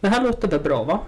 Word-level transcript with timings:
Det 0.00 0.08
här 0.08 0.22
låter 0.22 0.48
väl 0.48 0.60
bra 0.60 0.82
va? 0.84 1.00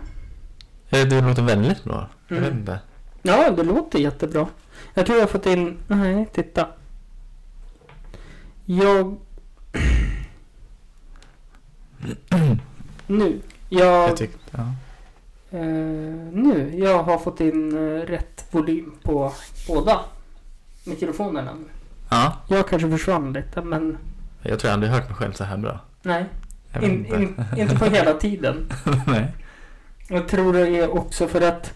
Eh, 0.90 1.06
Det 1.08 1.20
låter 1.20 1.42
väldigt 1.42 1.84
bra. 1.84 2.08
Jag 2.28 2.38
Mm. 2.38 2.50
vet 2.50 2.58
inte. 2.60 2.80
Ja, 3.22 3.50
det 3.50 3.62
låter 3.62 3.98
jättebra. 3.98 4.46
Jag 4.94 5.06
tror 5.06 5.18
jag 5.18 5.22
har 5.26 5.28
fått 5.30 5.46
in... 5.46 5.78
Nej, 5.88 6.28
titta. 6.32 6.66
Jag... 8.64 9.16
nu. 13.06 13.40
Jag... 13.68 14.08
Jag 14.08 14.16
tyckte, 14.16 14.38
ja. 14.50 14.60
Eh, 15.58 15.64
nu. 16.32 16.70
Jag 16.78 17.02
har 17.02 17.18
fått 17.18 17.40
in 17.40 17.76
eh, 17.76 18.00
rätt 18.06 18.44
volym 18.50 18.94
på 19.02 19.32
båda 19.68 20.00
mikrofonerna. 20.84 21.50
ja. 22.10 22.36
Jag 22.48 22.68
kanske 22.68 22.90
försvann 22.90 23.32
lite, 23.32 23.62
men 23.62 23.98
Jag 24.42 24.58
tror 24.58 24.68
jag 24.68 24.74
aldrig 24.74 24.92
hört 24.92 25.06
mig 25.08 25.14
själv 25.16 25.32
så 25.32 25.44
här 25.44 25.56
bra. 25.56 25.80
nej. 26.02 26.24
Jag 26.72 26.82
In, 26.82 27.06
inte. 27.06 27.16
in, 27.16 27.44
inte 27.56 27.76
på 27.78 27.84
hela 27.84 28.12
tiden. 28.14 28.72
Nej. 29.06 29.32
Jag 30.08 30.28
tror 30.28 30.52
det 30.52 30.68
är 30.68 30.94
också 30.94 31.28
för 31.28 31.40
att 31.40 31.74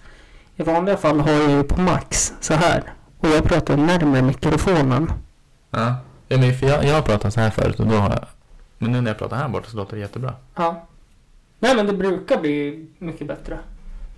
i 0.56 0.62
vanliga 0.62 0.96
fall 0.96 1.20
har 1.20 1.30
jag 1.32 1.50
ju 1.50 1.62
på 1.62 1.80
max 1.80 2.32
så 2.40 2.54
här. 2.54 2.82
Och 3.18 3.28
jag 3.28 3.44
pratar 3.44 3.76
närmare 3.76 4.22
mikrofonen. 4.22 5.12
Ja. 5.70 5.94
ja 6.28 6.38
men 6.38 6.54
för 6.54 6.66
jag, 6.66 6.84
jag 6.84 6.94
har 6.94 7.02
pratat 7.02 7.34
så 7.34 7.40
här 7.40 7.50
förut 7.50 7.80
och 7.80 7.86
då 7.86 7.96
har 7.96 8.10
jag... 8.10 8.24
Men 8.78 8.92
nu 8.92 9.00
när 9.00 9.10
jag 9.10 9.18
pratar 9.18 9.36
här 9.36 9.48
borta 9.48 9.70
så 9.70 9.76
låter 9.76 9.96
det 9.96 10.00
jättebra. 10.00 10.34
Ja. 10.54 10.86
Nej 11.58 11.76
men 11.76 11.86
det 11.86 11.92
brukar 11.92 12.40
bli 12.40 12.86
mycket 12.98 13.26
bättre. 13.26 13.58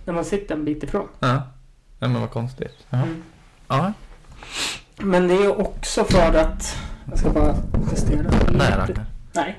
När 0.04 0.14
man 0.14 0.24
sitter 0.24 0.54
en 0.54 0.64
bit 0.64 0.82
ifrån. 0.82 1.08
Ja. 1.18 1.42
Ja 1.98 2.08
men 2.08 2.20
vad 2.20 2.30
konstigt. 2.30 2.76
Ja. 2.90 2.96
Mm. 2.98 3.22
Ja. 3.68 3.92
Men 4.96 5.28
det 5.28 5.34
är 5.34 5.60
också 5.60 6.04
för 6.04 6.34
att... 6.34 6.76
Jag 7.10 7.18
ska 7.18 7.30
bara 7.30 7.54
justera. 7.90 8.30
Nej 8.50 8.70
Ragnar. 8.70 9.06
Nej. 9.32 9.58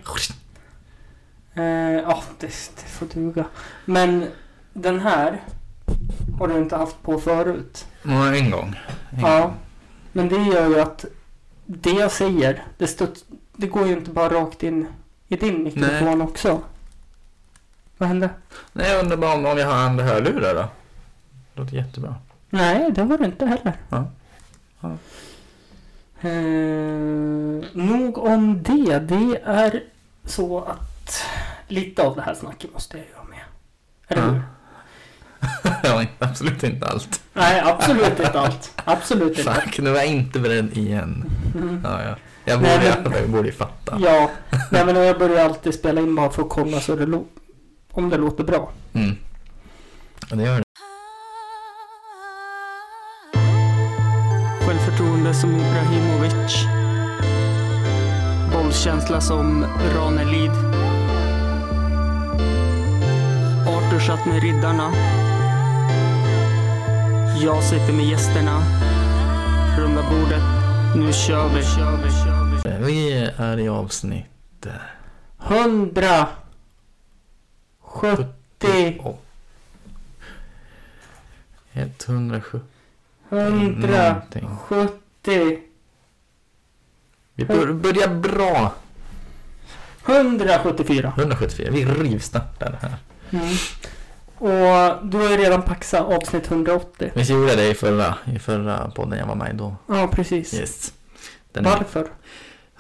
Eh, 1.60 2.02
Ja, 2.02 2.24
det, 2.40 2.48
det 2.76 2.82
får 2.90 3.06
duga. 3.06 3.46
Men 3.86 4.26
den 4.74 5.00
här 5.00 5.42
har 6.40 6.48
du 6.48 6.58
inte 6.58 6.76
haft 6.76 7.02
på 7.04 7.20
förut. 7.20 7.86
Ja, 8.04 8.36
en 8.36 8.52
gång. 8.52 8.76
En 9.12 9.20
Ja. 9.20 9.40
gång. 9.42 9.54
Men 10.12 10.30
det 10.30 10.36
gör 10.44 10.68
ju 10.70 10.80
att 10.80 11.06
det 11.66 11.90
jag 11.92 12.12
säger, 12.12 12.64
det, 12.78 12.88
studs, 12.88 13.26
det 13.56 13.68
går 13.68 13.88
ju 13.88 13.94
inte 13.94 14.12
bara 14.12 14.30
rakt 14.34 14.64
in 14.64 14.88
i 15.28 15.36
din 15.36 15.64
mikrofon 15.64 16.22
också. 16.22 16.62
Vad 17.98 18.10
hände? 18.10 18.30
Nej, 18.74 18.92
jag 18.92 19.00
undrar 19.04 19.18
bara 19.18 19.34
om, 19.34 19.46
om 19.46 19.58
jag 19.58 19.68
har 19.68 19.76
andra 19.76 20.04
hörlurar 20.04 20.54
då? 20.56 20.62
Det 21.54 21.62
låter 21.62 21.76
jättebra. 21.76 22.16
Nej, 22.50 22.92
det 22.92 23.04
var 23.04 23.18
det 23.18 23.26
inte 23.26 23.46
heller. 23.46 23.74
Ja. 23.90 24.06
Ja. 24.82 24.90
Eh, 26.22 27.64
nog 27.74 28.18
om 28.18 28.64
det. 28.64 29.00
Det 29.00 29.42
är 29.46 29.84
så 30.26 30.60
att 30.62 31.24
lite 31.72 32.04
av 32.04 32.16
det 32.16 32.22
här 32.22 32.34
snacket 32.34 32.74
måste 32.74 32.98
jag 32.98 33.06
göra 33.08 33.24
med. 33.24 33.40
Eller 34.08 34.22
hur? 34.32 34.42
ja, 35.84 36.06
absolut 36.20 36.64
inte 36.64 36.88
allt. 36.88 37.22
Nej, 37.34 37.62
absolut 37.66 38.20
inte 38.20 38.40
allt. 38.40 38.72
Absolut 38.86 39.40
inte. 39.40 39.54
Fuck, 39.54 39.80
nu 39.80 39.90
var 39.90 39.98
jag 39.98 40.08
inte 40.08 40.40
beredd 40.40 40.78
igen. 40.78 41.26
Mm. 41.56 41.82
Ja, 41.84 42.04
ja. 42.04 42.16
Jag 42.46 42.62
Nej, 42.62 42.80
borde, 42.80 43.10
men- 43.10 43.20
jag 43.22 43.30
borde 43.30 43.48
ju 43.48 43.54
fatta. 43.54 43.98
Ja, 44.02 44.30
nej 44.72 44.86
men 44.86 44.96
jag 44.96 45.20
börjar 45.20 45.46
alltid 45.46 45.74
spela 45.74 46.02
in 46.02 46.16
bara 46.16 46.30
för 46.30 46.42
att 46.44 46.50
kolla 46.50 46.80
så 46.80 46.96
det 46.96 47.06
om 47.92 48.10
det 48.10 48.18
låter 48.18 48.44
bra. 48.44 48.72
Mm. 48.94 49.16
Ja, 50.30 50.36
det 50.36 50.44
gör 50.44 50.58
det. 50.58 50.64
Självförtroende 54.66 55.34
som 55.34 55.50
Ibrahimovic. 55.56 56.66
Bollkänsla 58.54 59.22
som 59.22 59.66
Ranelid. 59.96 60.52
Satt 64.08 64.26
med 64.26 64.44
riddarna. 64.44 64.92
Jag 67.44 67.64
sitter 67.64 67.94
med 67.94 68.06
gästerna. 68.06 68.62
Runda 69.78 70.10
bordet. 70.10 70.42
Nu 70.96 71.14
kör 71.14 71.50
vi. 71.50 71.64
Kör 71.64 71.98
vi, 72.80 73.32
är 73.38 73.60
i 73.60 73.70
avsnitt... 73.70 74.66
eh, 74.66 74.72
170. 75.58 76.28
och 79.00 79.26
170. 81.74 82.60
170. 83.30 85.60
Vi 87.36 87.46
bör, 87.46 87.74
börjar 87.74 88.08
bra. 88.08 88.74
174. 90.06 91.14
174. 91.18 91.72
Vi 91.72 91.86
rivstartar 91.86 92.78
här. 92.82 92.96
Mm. 93.32 93.48
Och 94.40 95.08
du 95.08 95.18
har 95.18 95.30
ju 95.30 95.38
redan 95.38 95.62
paxat 95.62 96.06
avsnitt 96.06 96.52
180. 96.52 97.12
Vi 97.16 97.24
gjorde 97.24 97.56
det 97.56 97.70
i 97.70 97.74
förra, 97.74 98.16
i 98.36 98.40
förra 98.40 98.92
podden 98.96 99.20
jag 99.20 99.26
var 99.26 99.36
med 99.36 99.54
i 99.54 99.58
då. 99.58 99.76
Ja, 99.88 100.08
precis. 100.08 100.54
Yes. 100.54 100.94
Den 101.52 101.66
är, 101.66 101.70
Varför? 101.70 102.08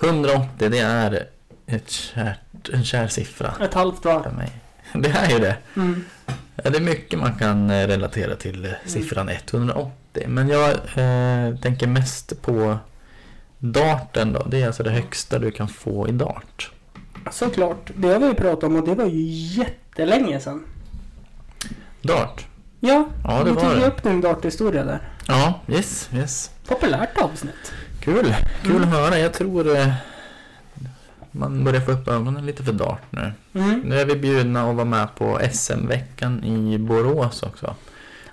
180 0.03 0.69
det 0.69 0.79
är 0.79 1.27
ett 1.67 1.89
kärt, 1.89 2.69
en 2.73 2.83
kär 2.83 3.07
siffra 3.07 3.53
Ett 3.61 3.73
halvt 3.73 4.01
för 4.01 4.31
mig. 4.31 4.51
Det 4.93 5.09
är 5.09 5.29
ju 5.29 5.39
det. 5.39 5.57
Mm. 5.75 6.05
Ja, 6.63 6.69
Det 6.69 6.77
är 6.77 6.81
mycket 6.81 7.19
man 7.19 7.35
kan 7.35 7.69
eh, 7.69 7.87
relatera 7.87 8.35
till 8.35 8.65
eh, 8.65 8.71
siffran 8.85 9.29
180. 9.29 10.25
Men 10.27 10.49
jag 10.49 10.69
eh, 10.69 11.55
tänker 11.61 11.87
mest 11.87 12.41
på 12.41 12.77
darten 13.57 14.33
då. 14.33 14.43
Det 14.43 14.61
är 14.61 14.67
alltså 14.67 14.83
det 14.83 14.89
högsta 14.89 15.39
du 15.39 15.51
kan 15.51 15.67
få 15.67 16.07
i 16.07 16.11
dart. 16.11 16.71
Såklart. 17.31 17.91
Det 17.95 18.07
har 18.07 18.19
vi 18.19 18.25
ju 18.25 18.33
pratat 18.33 18.63
om 18.63 18.75
och 18.75 18.85
det 18.85 18.95
var 18.95 19.05
ju 19.05 19.21
jättelänge 19.61 20.39
sedan. 20.39 20.63
Dart? 22.09 22.45
Ja, 22.79 23.05
Ja, 23.23 23.43
det 23.43 23.51
vi 23.51 23.55
tog 23.61 23.71
ju 23.77 23.83
upp 23.83 24.03
din 24.03 24.21
darthistoria 24.21 24.83
där. 24.83 24.99
Ja, 25.27 25.59
yes, 25.67 26.09
yes. 26.13 26.51
Populärt 26.67 27.17
avsnitt. 27.17 27.73
Kul, 27.99 28.35
kul 28.63 28.71
Mm. 28.75 28.83
att 28.83 28.89
höra. 28.89 29.19
Jag 29.19 29.33
tror 29.33 29.75
eh, 29.77 29.93
man 31.31 31.63
börjar 31.63 31.81
få 31.81 31.91
upp 31.91 32.07
ögonen 32.07 32.45
lite 32.45 32.63
för 32.63 32.73
dart 32.73 33.01
nu. 33.09 33.31
Mm. 33.53 33.79
Nu 33.79 33.99
är 33.99 34.05
vi 34.05 34.15
bjudna 34.15 34.69
att 34.69 34.75
vara 34.75 34.85
med 34.85 35.15
på 35.15 35.39
SM-veckan 35.51 36.43
i 36.43 36.77
Borås 36.77 37.43
också. 37.43 37.75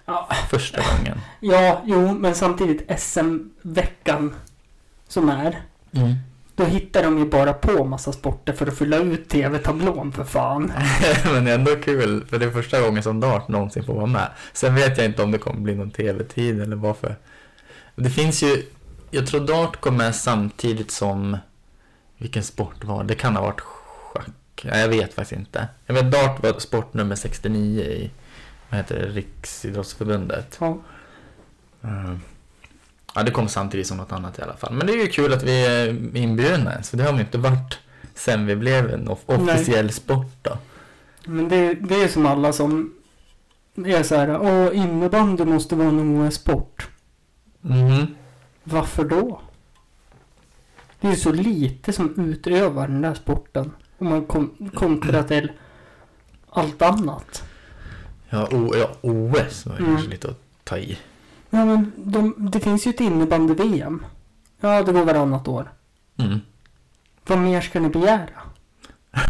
Ja. 0.04 0.28
Första 0.50 0.80
gången. 0.96 1.20
Ja, 1.40 1.82
jo, 1.84 2.14
men 2.14 2.34
samtidigt 2.34 3.00
SM-veckan 3.00 4.34
som 5.08 5.28
är. 5.28 5.58
Mm. 5.92 6.14
Då 6.56 6.64
hittar 6.64 7.02
de 7.02 7.18
ju 7.18 7.24
bara 7.24 7.52
på 7.52 7.84
massa 7.84 8.12
sporter 8.12 8.52
för 8.52 8.66
att 8.66 8.78
fylla 8.78 8.96
ut 8.96 9.28
tv-tablån 9.28 10.12
för 10.12 10.24
fan. 10.24 10.72
Men 11.24 11.44
det 11.44 11.50
är 11.50 11.54
ändå 11.54 11.76
kul, 11.76 12.26
för 12.26 12.38
det 12.38 12.46
är 12.46 12.50
första 12.50 12.80
gången 12.80 13.02
som 13.02 13.20
dart 13.20 13.48
någonsin 13.48 13.84
får 13.84 13.94
vara 13.94 14.06
med. 14.06 14.28
Sen 14.52 14.74
vet 14.74 14.98
jag 14.98 15.06
inte 15.06 15.22
om 15.22 15.30
det 15.30 15.38
kommer 15.38 15.60
bli 15.60 15.74
någon 15.74 15.90
tv-tid 15.90 16.60
eller 16.60 16.76
varför. 16.76 17.16
Det 17.94 18.10
finns 18.10 18.42
ju, 18.42 18.62
jag 19.10 19.26
tror 19.26 19.46
dart 19.46 19.80
kom 19.80 19.96
med 19.96 20.14
samtidigt 20.14 20.90
som, 20.90 21.36
vilken 22.18 22.42
sport 22.42 22.84
var 22.84 23.02
det? 23.02 23.08
Det 23.08 23.14
kan 23.14 23.36
ha 23.36 23.42
varit 23.42 23.60
schack. 23.60 24.64
Nej, 24.64 24.80
jag 24.80 24.88
vet 24.88 25.14
faktiskt 25.14 25.38
inte. 25.38 25.68
Jag 25.86 25.94
vet 25.94 26.12
dart 26.12 26.42
var 26.42 26.58
sport 26.60 26.94
nummer 26.94 27.14
69 27.14 27.82
i, 27.82 28.10
vad 28.70 28.78
heter 28.78 28.98
det, 28.98 29.06
Riksidrottsförbundet. 29.06 30.56
Ja. 30.60 30.78
Mm. 31.82 32.20
Ja, 33.16 33.22
det 33.22 33.30
kom 33.30 33.48
samtidigt 33.48 33.86
som 33.86 33.96
något 33.96 34.12
annat 34.12 34.38
i 34.38 34.42
alla 34.42 34.56
fall. 34.56 34.72
Men 34.74 34.86
det 34.86 34.92
är 34.92 34.96
ju 34.96 35.06
kul 35.06 35.32
att 35.32 35.42
vi 35.42 35.66
är 35.66 36.16
inbjudna 36.16 36.72
ens, 36.72 36.90
för 36.90 36.96
det 36.96 37.04
har 37.04 37.12
vi 37.12 37.20
inte 37.20 37.38
varit 37.38 37.78
sen 38.14 38.46
vi 38.46 38.56
blev 38.56 38.90
en 38.90 39.08
off- 39.08 39.24
officiell 39.26 39.92
sport 39.92 40.32
då. 40.42 40.58
Men 41.24 41.48
det, 41.48 41.74
det 41.74 41.94
är 42.02 42.08
som 42.08 42.26
alla 42.26 42.52
som 42.52 42.92
är 43.86 44.02
så 44.02 44.14
här, 44.16 44.40
åh 44.40 44.76
innebandy 44.78 45.44
måste 45.44 45.74
vara 45.76 45.88
en 45.88 46.00
OS-sport. 46.26 46.88
Mhm. 47.60 48.06
Varför 48.64 49.04
då? 49.04 49.40
Det 51.00 51.06
är 51.06 51.10
ju 51.10 51.16
så 51.16 51.32
lite 51.32 51.92
som 51.92 52.14
utövar 52.30 52.88
den 52.88 53.00
där 53.02 53.14
sporten. 53.14 53.72
Om 53.98 54.08
man 54.08 54.24
kom, 54.26 54.70
kontrar 54.74 55.22
till 55.28 55.52
allt 56.50 56.82
annat. 56.82 57.42
Ja, 58.28 58.48
o, 58.52 58.74
ja, 58.76 58.90
OS 59.00 59.66
var 59.66 59.74
ju 59.74 59.78
Mm. 59.80 59.94
kanske 59.94 60.10
lite 60.10 60.28
att 60.28 60.40
ta 60.64 60.78
i. 60.78 60.98
Ja 61.50 61.64
men 61.64 61.92
de, 61.96 62.34
det 62.38 62.60
finns 62.60 62.86
ju 62.86 62.90
ett 62.90 63.00
innebandy-VM. 63.00 64.04
Ja, 64.60 64.82
det 64.82 64.92
går 64.92 65.04
varannat 65.04 65.48
år. 65.48 65.72
Mm. 66.18 66.38
Vad 67.26 67.38
mer 67.38 67.60
ska 67.60 67.80
ni 67.80 67.88
begära? 67.88 68.28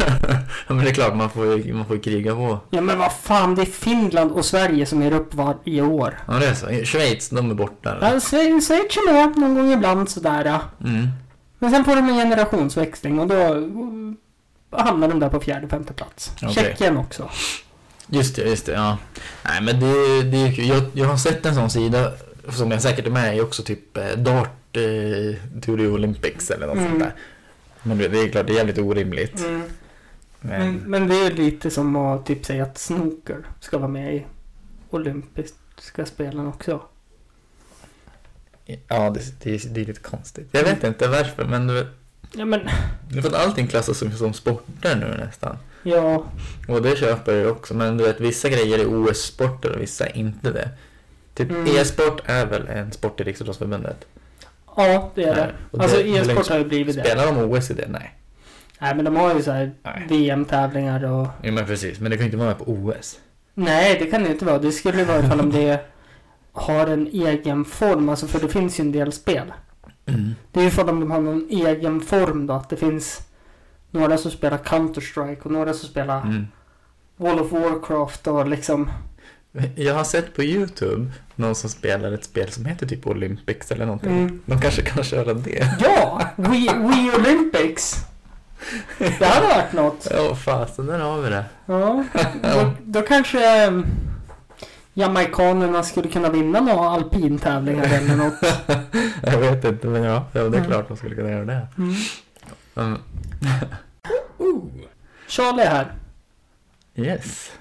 ja, 0.69 0.75
men 0.75 0.79
det 0.85 0.91
är 0.91 0.95
klart, 0.95 1.17
man 1.17 1.31
får 1.31 1.59
ju, 1.59 1.75
man 1.75 1.87
får 1.87 2.03
kriga 2.03 2.35
på. 2.35 2.61
Ja 2.71 2.81
men 2.81 2.99
vad 2.99 3.13
fan, 3.13 3.55
det 3.55 3.63
är 3.63 3.67
Finland 3.67 4.33
och 4.33 4.45
Sverige 4.45 4.87
som 4.87 5.03
är 5.03 5.13
upp 5.13 5.35
varje 5.35 5.83
år. 5.83 6.19
Ja, 6.27 6.33
det 6.35 6.47
är 6.47 6.55
så. 6.55 6.67
Schweiz, 6.85 7.29
de 7.29 7.51
är 7.51 7.55
borta. 7.55 7.99
Ja, 8.01 8.07
Schwe- 8.07 8.61
Schweiz 8.61 8.97
är 8.97 9.13
med 9.13 9.37
någon 9.37 9.55
gång 9.55 9.73
ibland 9.73 10.09
sådär. 10.09 10.61
Mm. 10.85 11.07
Men 11.59 11.71
sen 11.71 11.85
får 11.85 11.97
de 11.97 12.09
en 12.09 12.17
generationsväxling 12.17 13.19
och 13.21 13.27
då 13.27 13.37
hamnar 14.71 15.09
de 15.09 15.21
där 15.21 15.29
på 15.29 15.41
fjärde, 15.41 15.69
femte 15.69 15.93
plats. 15.93 16.33
Okej. 16.43 16.55
Tjeckien 16.55 16.97
också. 16.97 17.31
Just 18.09 18.37
det, 18.37 18.43
just 18.43 18.67
det. 18.67 18.73
Ja. 18.73 18.99
Nej, 19.45 19.63
men 19.63 19.81
det, 19.81 20.23
det 20.23 20.37
är. 20.37 20.63
Jag, 20.75 20.83
jag 20.93 21.07
har 21.07 21.17
sett 21.17 21.47
en 21.47 21.55
sån 21.55 21.71
sida 21.71 22.13
som 22.51 22.71
jag 22.71 22.83
säkert 22.83 23.07
är 23.07 23.11
med 23.11 23.37
i 23.37 23.41
också, 23.41 23.63
typ 23.63 23.97
eh, 23.97 24.11
Dart 24.17 24.77
eh, 24.77 25.61
to 25.61 25.77
the 25.77 25.87
Olympics 25.87 26.51
eller 26.51 26.67
något 26.67 26.77
Mm. 26.77 26.89
sånt 26.91 27.03
där. 27.03 27.13
Men 27.83 27.99
det 27.99 28.05
är 28.05 28.29
klart, 28.29 28.47
det 28.47 28.53
är 28.53 28.57
jävligt 28.57 28.79
orimligt. 28.79 29.41
Mm. 29.41 29.63
Men, 30.41 30.75
men 30.77 31.09
det 31.09 31.15
är 31.17 31.31
lite 31.31 31.71
som 31.71 31.97
att 31.97 32.27
typ 32.27 32.45
säga 32.47 32.63
att 32.63 32.79
snooker 32.79 33.37
ska 33.61 33.79
vara 33.79 33.89
med 33.89 34.15
i 34.17 34.27
olympiska 34.91 36.07
spelen 36.07 36.47
också. 36.47 36.83
Ja, 38.89 39.11
det, 39.11 39.21
det, 39.43 39.55
är- 39.55 39.69
det 39.69 39.81
är 39.81 39.85
lite 39.85 40.01
konstigt. 40.01 40.49
Jag 40.53 40.63
vet 40.65 40.85
inte 40.85 41.09
varför, 41.09 41.45
men 41.45 41.87
Ja 42.33 42.45
men, 42.45 42.61
du 43.09 43.23
får 43.23 43.35
allting 43.37 43.67
klassas 43.67 43.99
som, 43.99 44.13
som 44.13 44.33
sporter 44.33 44.97
nu 44.97 45.25
nästan. 45.27 45.57
Ja. 45.87 46.25
Och 46.69 46.83
det 46.83 46.97
köper 46.99 47.35
jag 47.35 47.51
också, 47.53 47.75
men 47.75 47.97
du 47.97 48.05
vet 48.05 48.21
vissa 48.21 48.49
grejer 48.49 48.79
är 48.79 48.87
OS-sporter 48.87 49.73
och 49.77 49.81
vissa 49.83 50.07
är 50.07 50.17
inte 50.17 50.51
det. 50.51 50.69
Typ 51.35 51.51
Mm. 51.51 51.67
e-sport 51.77 52.21
är 52.25 52.47
väl 52.47 52.67
en 52.69 52.93
sport 52.93 53.21
i 53.21 53.25
Riksidrottsförbundet? 53.25 54.07
Ja, 54.77 55.11
det 55.15 55.25
är 55.25 55.35
det. 55.35 55.53
Och 55.71 55.83
Alltså 55.83 55.97
det- 55.97 56.09
e-sport 56.09 56.49
har 56.49 56.59
ju 56.59 56.65
blivit 56.65 56.97
det. 56.97 57.05
Spelar 57.05 57.27
de 57.27 57.39
OS 57.39 57.71
i 57.71 57.75
det? 57.75 57.87
Nej. 57.89 58.15
Nej 58.79 58.95
men 58.95 59.05
de 59.05 59.17
har 59.17 59.35
ju 59.35 59.43
så. 59.43 59.71
VM-tävlingar 60.09 61.05
och... 61.05 61.27
Ja, 61.43 61.53
men 61.53 61.67
precis, 61.67 62.01
men 62.01 62.11
det 62.11 62.17
kan 62.17 62.25
ju 62.25 62.27
inte 62.27 62.37
vara 62.37 62.49
med 62.49 62.59
på 62.59 62.65
OS. 62.73 63.19
Nej, 63.55 63.97
det 63.99 64.07
kan 64.07 64.23
det 64.25 64.31
inte 64.31 64.45
vara. 64.45 64.59
Det 64.59 64.73
skulle 64.73 64.99
ju 64.99 65.05
vara 65.05 65.19
ifall 65.19 65.41
om 65.41 65.53
det 65.53 65.81
har 66.53 66.87
en 66.87 67.07
egen 67.07 67.65
form. 67.65 68.09
Alltså 68.09 68.27
för 68.27 68.41
det 68.41 68.49
finns 68.49 68.81
ju 68.81 68.83
en 68.83 68.93
del 68.93 69.13
spel. 69.13 69.53
Mm. 70.07 70.35
Det 70.53 70.61
är 70.61 70.63
ju 70.65 70.69
ifall 70.69 70.89
om 70.89 71.01
de 71.01 71.11
har 71.11 71.21
någon 71.21 71.47
egen 71.51 72.01
form 72.01 72.47
då. 72.47 72.55
Att 72.55 72.69
det 72.71 72.77
finns 72.77 73.21
några 73.97 74.19
som 74.19 74.31
spelar 74.31 74.59
Counter-Strike 74.59 75.43
och 75.43 75.51
några 75.51 75.73
som 75.75 75.89
spelar 75.89 76.21
Mm. 76.23 76.47
World 77.17 77.41
of 77.41 77.53
Warcraft 77.53 78.27
och 78.27 78.49
liksom... 78.49 78.91
Jag 79.75 79.95
har 79.95 80.05
sett 80.05 80.35
på 80.35 80.43
YouTube 80.43 81.11
någon 81.35 81.55
som 81.55 81.71
spelar 81.71 82.13
ett 82.13 82.25
spel 82.25 82.51
som 82.53 82.65
heter 82.65 82.87
typ 82.87 83.07
Olympics 83.07 83.73
eller 83.73 83.87
någonting. 83.87 84.19
Mm. 84.19 84.41
De 84.47 84.61
kanske 84.61 84.83
kan 84.83 85.05
köra 85.05 85.35
det. 85.35 85.77
Ja! 85.81 86.21
We, 86.37 86.59
We 86.79 87.17
Olympics! 87.17 87.97
Det 88.99 89.25
hade 89.25 89.47
varit 89.47 89.73
något. 89.73 90.09
Ja, 90.11 90.35
fasen, 90.35 90.87
där 90.87 90.99
har 90.99 91.21
vi 91.21 91.31
det. 91.31 91.45
Ja, 91.67 92.05
då, 92.43 92.71
då 92.85 93.03
kanske 93.03 93.67
um, 93.69 93.87
jamaikanerna 94.95 95.83
skulle 95.83 96.09
kunna 96.09 96.31
vinna 96.31 96.61
några 96.61 96.89
alpintävlingar 96.89 97.85
eller 97.85 98.17
något. 98.17 98.41
Jag 99.23 99.39
vet 99.39 99.65
inte, 99.65 99.87
men 99.87 100.03
ja, 100.03 100.25
ja 100.33 100.41
det 100.41 100.47
är 100.47 100.61
Mm. 100.61 100.65
klart 100.65 100.89
de 100.89 100.97
skulle 100.97 101.15
kunna 101.15 101.31
göra 101.31 101.45
det. 101.45 101.67
Mm. 101.79 101.95
Mm. 102.77 102.99
Charlie 105.29 105.63
är 105.63 105.71
här. 105.71 105.93
Yes. 106.95 107.53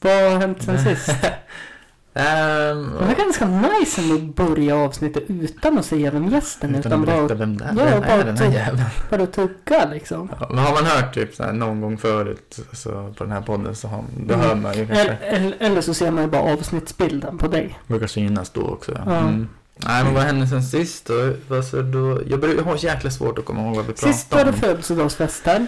Vad 0.00 0.12
har 0.32 0.38
hänt 0.40 0.62
sen 0.62 0.78
sist? 0.84 1.08
Um, 1.08 1.14
Det 2.98 3.04
var 3.06 3.14
ganska 3.18 3.46
nice 3.46 4.00
ändå 4.00 4.14
att 4.14 4.34
börja 4.48 4.76
avsnittet 4.76 5.22
utan 5.28 5.78
att 5.78 5.84
säga 5.86 6.10
vem 6.10 6.28
gästen 6.28 6.74
är. 6.74 6.78
utan 6.78 6.92
Utan 6.92 7.00
att 7.00 7.28
bara, 7.28 7.34
vem 7.36 7.56
det 7.58 7.64
är. 7.64 7.68
Ja, 7.68 7.74
vem 7.84 8.00
bara 8.00 8.10
är 8.10 8.24
den 8.24 8.36
här 8.36 8.52
jäveln? 8.52 8.82
bara 9.10 9.26
tugga 9.26 9.88
liksom. 9.90 10.28
Ja, 10.40 10.46
men 10.50 10.58
har 10.58 10.72
man 10.74 10.84
hört 10.84 11.14
typ 11.14 11.34
så 11.34 11.42
här, 11.42 11.52
någon 11.52 11.80
gång 11.80 11.98
förut 11.98 12.58
så 12.72 13.14
på 13.18 13.24
den 13.24 13.32
här 13.32 13.40
podden 13.40 13.74
så 13.74 13.88
har, 13.88 14.04
då 14.16 14.34
Mm. 14.34 14.46
hör 14.46 14.54
man 14.54 14.74
ju 14.78 14.86
kanske. 14.86 15.04
Eller, 15.12 15.36
eller, 15.36 15.56
eller 15.60 15.80
så 15.80 15.94
ser 15.94 16.10
man 16.10 16.24
ju 16.24 16.30
bara 16.30 16.52
avsnittsbilden 16.52 17.38
på 17.38 17.48
dig. 17.48 17.78
brukar 17.86 18.06
synas 18.06 18.50
då 18.50 18.62
också. 18.62 18.92
Ja. 19.06 19.16
Mm. 19.18 19.48
Nej 19.76 20.04
men 20.04 20.14
vad 20.14 20.22
hände 20.22 20.46
sen 20.46 20.62
sist 20.62 21.06
då? 21.06 21.34
Alltså, 21.56 21.82
då 21.82 22.20
jag, 22.28 22.40
börjar, 22.40 22.54
jag 22.54 22.62
har 22.64 22.76
jäkla 22.84 23.10
svårt 23.10 23.38
att 23.38 23.44
komma 23.44 23.62
ihåg 23.62 23.76
vad 23.76 23.86
vi 23.86 23.92
Sist 23.96 24.32
var 24.32 24.38
pratade 24.38 24.50
det 24.50 24.54
om. 24.56 24.60
födelsedagsfester. 24.60 25.66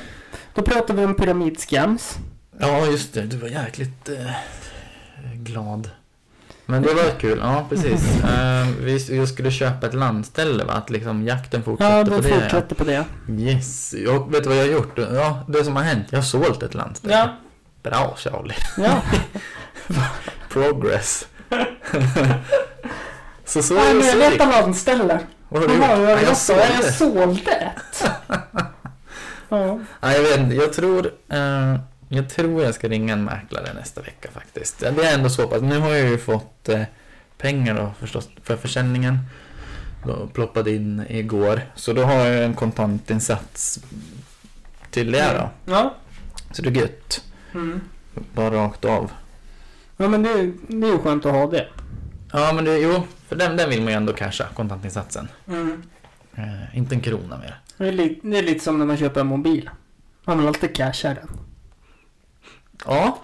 Då 0.54 0.62
pratade 0.62 1.00
vi 1.00 1.06
om 1.06 1.14
pyramidskams. 1.14 2.18
Ja 2.60 2.86
just 2.86 3.14
det, 3.14 3.22
du 3.22 3.36
var 3.36 3.48
jäkligt 3.48 4.08
eh, 4.08 4.30
glad. 5.34 5.90
Men 6.66 6.82
det 6.82 6.94
var 6.94 7.20
kul, 7.20 7.38
ja 7.42 7.66
precis. 7.68 8.04
Eh, 8.24 8.66
vi, 8.80 9.16
jag 9.16 9.28
skulle 9.28 9.50
köpa 9.50 9.86
ett 9.86 9.94
landställe 9.94 10.64
va? 10.64 10.72
Att 10.72 10.90
liksom 10.90 11.26
jakten 11.26 11.62
fortsätter 11.62 11.98
Ja, 11.98 12.04
på 12.04 12.20
det. 12.20 12.28
fortsätter 12.28 12.74
på 12.74 12.84
det. 12.84 13.04
Yes, 13.38 13.94
och 14.08 14.34
vet 14.34 14.42
du 14.42 14.48
vad 14.48 14.58
jag 14.58 14.62
har 14.64 14.72
gjort? 14.72 14.98
Ja, 14.98 15.44
det 15.48 15.64
som 15.64 15.76
har 15.76 15.82
hänt, 15.82 16.06
jag 16.10 16.18
har 16.18 16.24
sålt 16.24 16.62
ett 16.62 16.74
landställe. 16.74 17.14
Ja, 17.14 17.36
Bra 17.82 18.14
Charlie. 18.18 18.54
ja. 18.76 19.02
Progress. 20.52 21.26
så 23.46 23.62
så 23.62 23.74
Nej, 23.74 23.94
men 23.94 24.06
jag 24.06 24.18
letar 24.18 24.46
landställe. 24.46 25.20
Vad 25.48 25.62
har 25.62 25.68
du 25.68 25.74
gjort? 25.74 25.84
jag, 25.88 26.00
Ja, 26.00 26.20
jag, 26.22 26.36
sålde. 26.36 26.78
jag 26.82 26.94
sålde 26.94 27.50
ett. 27.50 28.04
ja. 29.48 29.80
Nej, 30.00 30.22
jag 30.22 30.22
vet. 30.22 30.54
Jag 30.54 30.72
tror, 30.72 31.10
eh, 31.28 31.76
jag 32.08 32.30
tror 32.30 32.62
jag 32.62 32.74
ska 32.74 32.88
ringa 32.88 33.12
en 33.12 33.24
mäklare 33.24 33.72
nästa 33.74 34.00
vecka 34.00 34.28
faktiskt. 34.34 34.78
Det 34.78 34.86
är 35.06 35.14
ändå 35.14 35.28
så 35.28 35.48
pass. 35.48 35.62
Nu 35.62 35.78
har 35.78 35.94
jag 35.94 36.08
ju 36.08 36.18
fått 36.18 36.68
eh, 36.68 36.82
pengar 37.38 37.74
då 37.74 37.92
förstås 38.00 38.28
för 38.42 38.56
försäljningen. 38.56 39.18
Då 40.04 40.26
ploppade 40.26 40.70
in 40.70 41.04
igår. 41.08 41.60
Så 41.74 41.92
då 41.92 42.02
har 42.02 42.14
jag 42.14 42.44
en 42.44 42.54
kontantinsats 42.54 43.80
till 44.90 45.12
det 45.12 45.32
då. 45.38 45.72
Ja. 45.72 45.94
Så 46.52 46.62
det 46.62 46.68
är 46.68 46.72
gött. 46.72 47.22
Mm. 47.54 47.80
Bara 48.34 48.54
rakt 48.54 48.84
av. 48.84 49.10
Ja, 49.96 50.08
men 50.08 50.22
det, 50.22 50.52
det 50.68 50.86
är 50.86 50.92
ju 50.92 50.98
skönt 50.98 51.26
att 51.26 51.32
ha 51.32 51.46
det. 51.46 51.68
Ja 52.32 52.52
men 52.52 52.64
det, 52.64 52.78
jo, 52.78 53.02
för 53.28 53.36
den, 53.36 53.56
den 53.56 53.70
vill 53.70 53.82
man 53.82 53.88
ju 53.88 53.96
ändå 53.96 54.12
casha, 54.12 54.44
kontantinsatsen. 54.54 55.28
Mm. 55.48 55.82
Eh, 56.34 56.78
inte 56.78 56.94
en 56.94 57.00
krona 57.00 57.38
mer. 57.38 57.60
Det, 57.76 57.88
är 57.88 57.92
lite, 57.92 58.28
det 58.28 58.38
är 58.38 58.42
lite 58.42 58.64
som 58.64 58.78
när 58.78 58.86
man 58.86 58.96
köper 58.96 59.20
en 59.20 59.26
mobil. 59.26 59.70
Man 60.24 60.38
vill 60.38 60.46
alltid 60.46 60.76
casha 60.76 61.14
den. 61.14 61.28
Ja, 62.86 63.18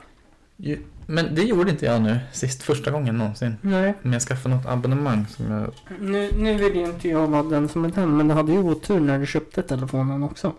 ju, 0.56 0.82
men 1.06 1.34
det 1.34 1.42
gjorde 1.42 1.70
inte 1.70 1.86
jag 1.86 2.02
nu 2.02 2.18
sist, 2.32 2.62
första 2.62 2.90
gången 2.90 3.18
någonsin. 3.18 3.56
Nej. 3.60 3.94
Men 4.02 4.12
jag 4.12 4.22
skaffade 4.22 4.54
något 4.54 4.66
abonnemang 4.66 5.26
som 5.26 5.50
jag... 5.50 5.72
Nu, 6.00 6.30
nu 6.36 6.54
vill 6.54 6.74
ju 6.74 6.84
inte 6.84 7.08
jag 7.08 7.26
vara 7.26 7.42
den 7.42 7.68
som 7.68 7.84
är 7.84 7.88
den, 7.88 8.16
men 8.16 8.28
du 8.28 8.34
hade 8.34 8.52
ju 8.52 8.58
otur 8.58 9.00
när 9.00 9.18
du 9.18 9.26
köpte 9.26 9.62
telefonen 9.62 10.22
också. 10.22 10.52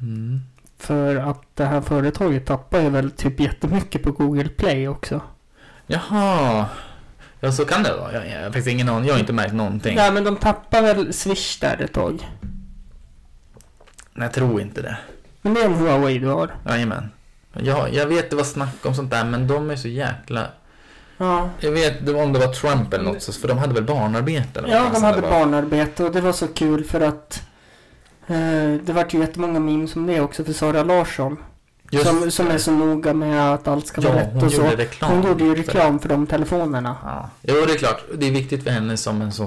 Mm. 0.00 0.40
För 0.78 1.16
att 1.16 1.56
det 1.56 1.64
här 1.64 1.80
företaget 1.80 2.46
tappar 2.46 2.80
ju 2.80 2.90
väl 2.90 3.10
typ 3.10 3.40
jättemycket 3.40 4.02
på 4.02 4.12
Google 4.12 4.48
Play 4.48 4.88
också. 4.88 5.20
Jaha. 5.86 6.66
Ja, 7.40 7.52
så 7.52 7.64
kan 7.64 7.82
det 7.82 7.96
vara. 7.96 8.12
Jag, 8.12 8.28
jag 8.28 8.36
har 8.38 8.44
faktiskt 8.44 8.68
ingen 8.68 8.88
aning. 8.88 9.06
Jag 9.06 9.14
har 9.14 9.20
inte 9.20 9.32
märkt 9.32 9.54
någonting. 9.54 9.96
Nej, 9.96 10.12
men 10.12 10.24
de 10.24 10.36
tappar 10.36 10.82
väl 10.82 11.12
Swish 11.12 11.58
där 11.60 11.82
ett 11.82 11.92
tag. 11.92 12.28
Nej, 14.12 14.26
jag 14.26 14.32
tror 14.32 14.60
inte 14.60 14.82
det. 14.82 14.96
Men 15.42 15.54
det 15.54 15.60
är 15.60 15.64
en 15.64 15.74
Huawei 15.74 16.18
du 16.18 16.26
har. 16.26 16.50
Jajamän. 16.68 17.10
Jag, 17.52 17.94
jag 17.94 18.06
vet 18.06 18.30
det 18.30 18.36
var 18.36 18.44
snack 18.44 18.86
om 18.86 18.94
sånt 18.94 19.10
där, 19.10 19.24
men 19.24 19.48
de 19.48 19.70
är 19.70 19.76
så 19.76 19.88
jäkla... 19.88 20.46
Ja. 21.16 21.50
Jag 21.60 21.70
vet 21.70 22.08
om 22.08 22.32
det 22.32 22.38
var 22.38 22.52
Trump 22.52 22.94
eller 22.94 23.04
något, 23.04 23.22
så- 23.22 23.32
för 23.32 23.48
de 23.48 23.58
hade 23.58 23.74
väl 23.74 23.84
barnarbete 23.84 24.58
eller 24.58 24.68
Ja, 24.68 24.90
de 24.94 25.02
hade 25.04 25.20
var. 25.20 25.30
barnarbete 25.30 26.04
och 26.04 26.12
det 26.12 26.20
var 26.20 26.32
så 26.32 26.48
kul 26.48 26.84
för 26.84 27.00
att 27.00 27.42
eh, 28.26 28.74
det 28.84 28.92
vart 28.92 29.14
ju 29.14 29.18
jättemånga 29.18 29.60
memes 29.60 29.96
om 29.96 30.06
det 30.06 30.20
också 30.20 30.44
för 30.44 30.52
Sara 30.52 30.82
Larsson. 30.82 31.36
Just 31.90 32.06
Som, 32.06 32.30
som 32.30 32.48
är 32.48 32.58
så 32.58 32.70
noga 32.70 33.14
med 33.14 33.54
att 33.54 33.68
allt 33.68 33.86
ska 33.86 34.00
vara 34.00 34.14
Ja, 34.14 34.20
rätt 34.20 34.42
och 34.42 34.52
så. 34.52 34.62
reklam. 34.62 35.10
Hon 35.12 35.22
gjorde 35.22 35.44
ju 35.44 35.54
reklam 35.54 35.98
för 35.98 36.08
de 36.08 36.26
telefonerna. 36.26 36.96
Ja. 37.04 37.30
Jo, 37.42 37.54
det 37.66 37.72
är 37.72 37.78
klart. 37.78 38.04
Det 38.14 38.26
är 38.26 38.32
viktigt 38.32 38.62
för 38.64 38.70
henne 38.70 38.96
som 38.96 39.22
en 39.22 39.32
så 39.32 39.46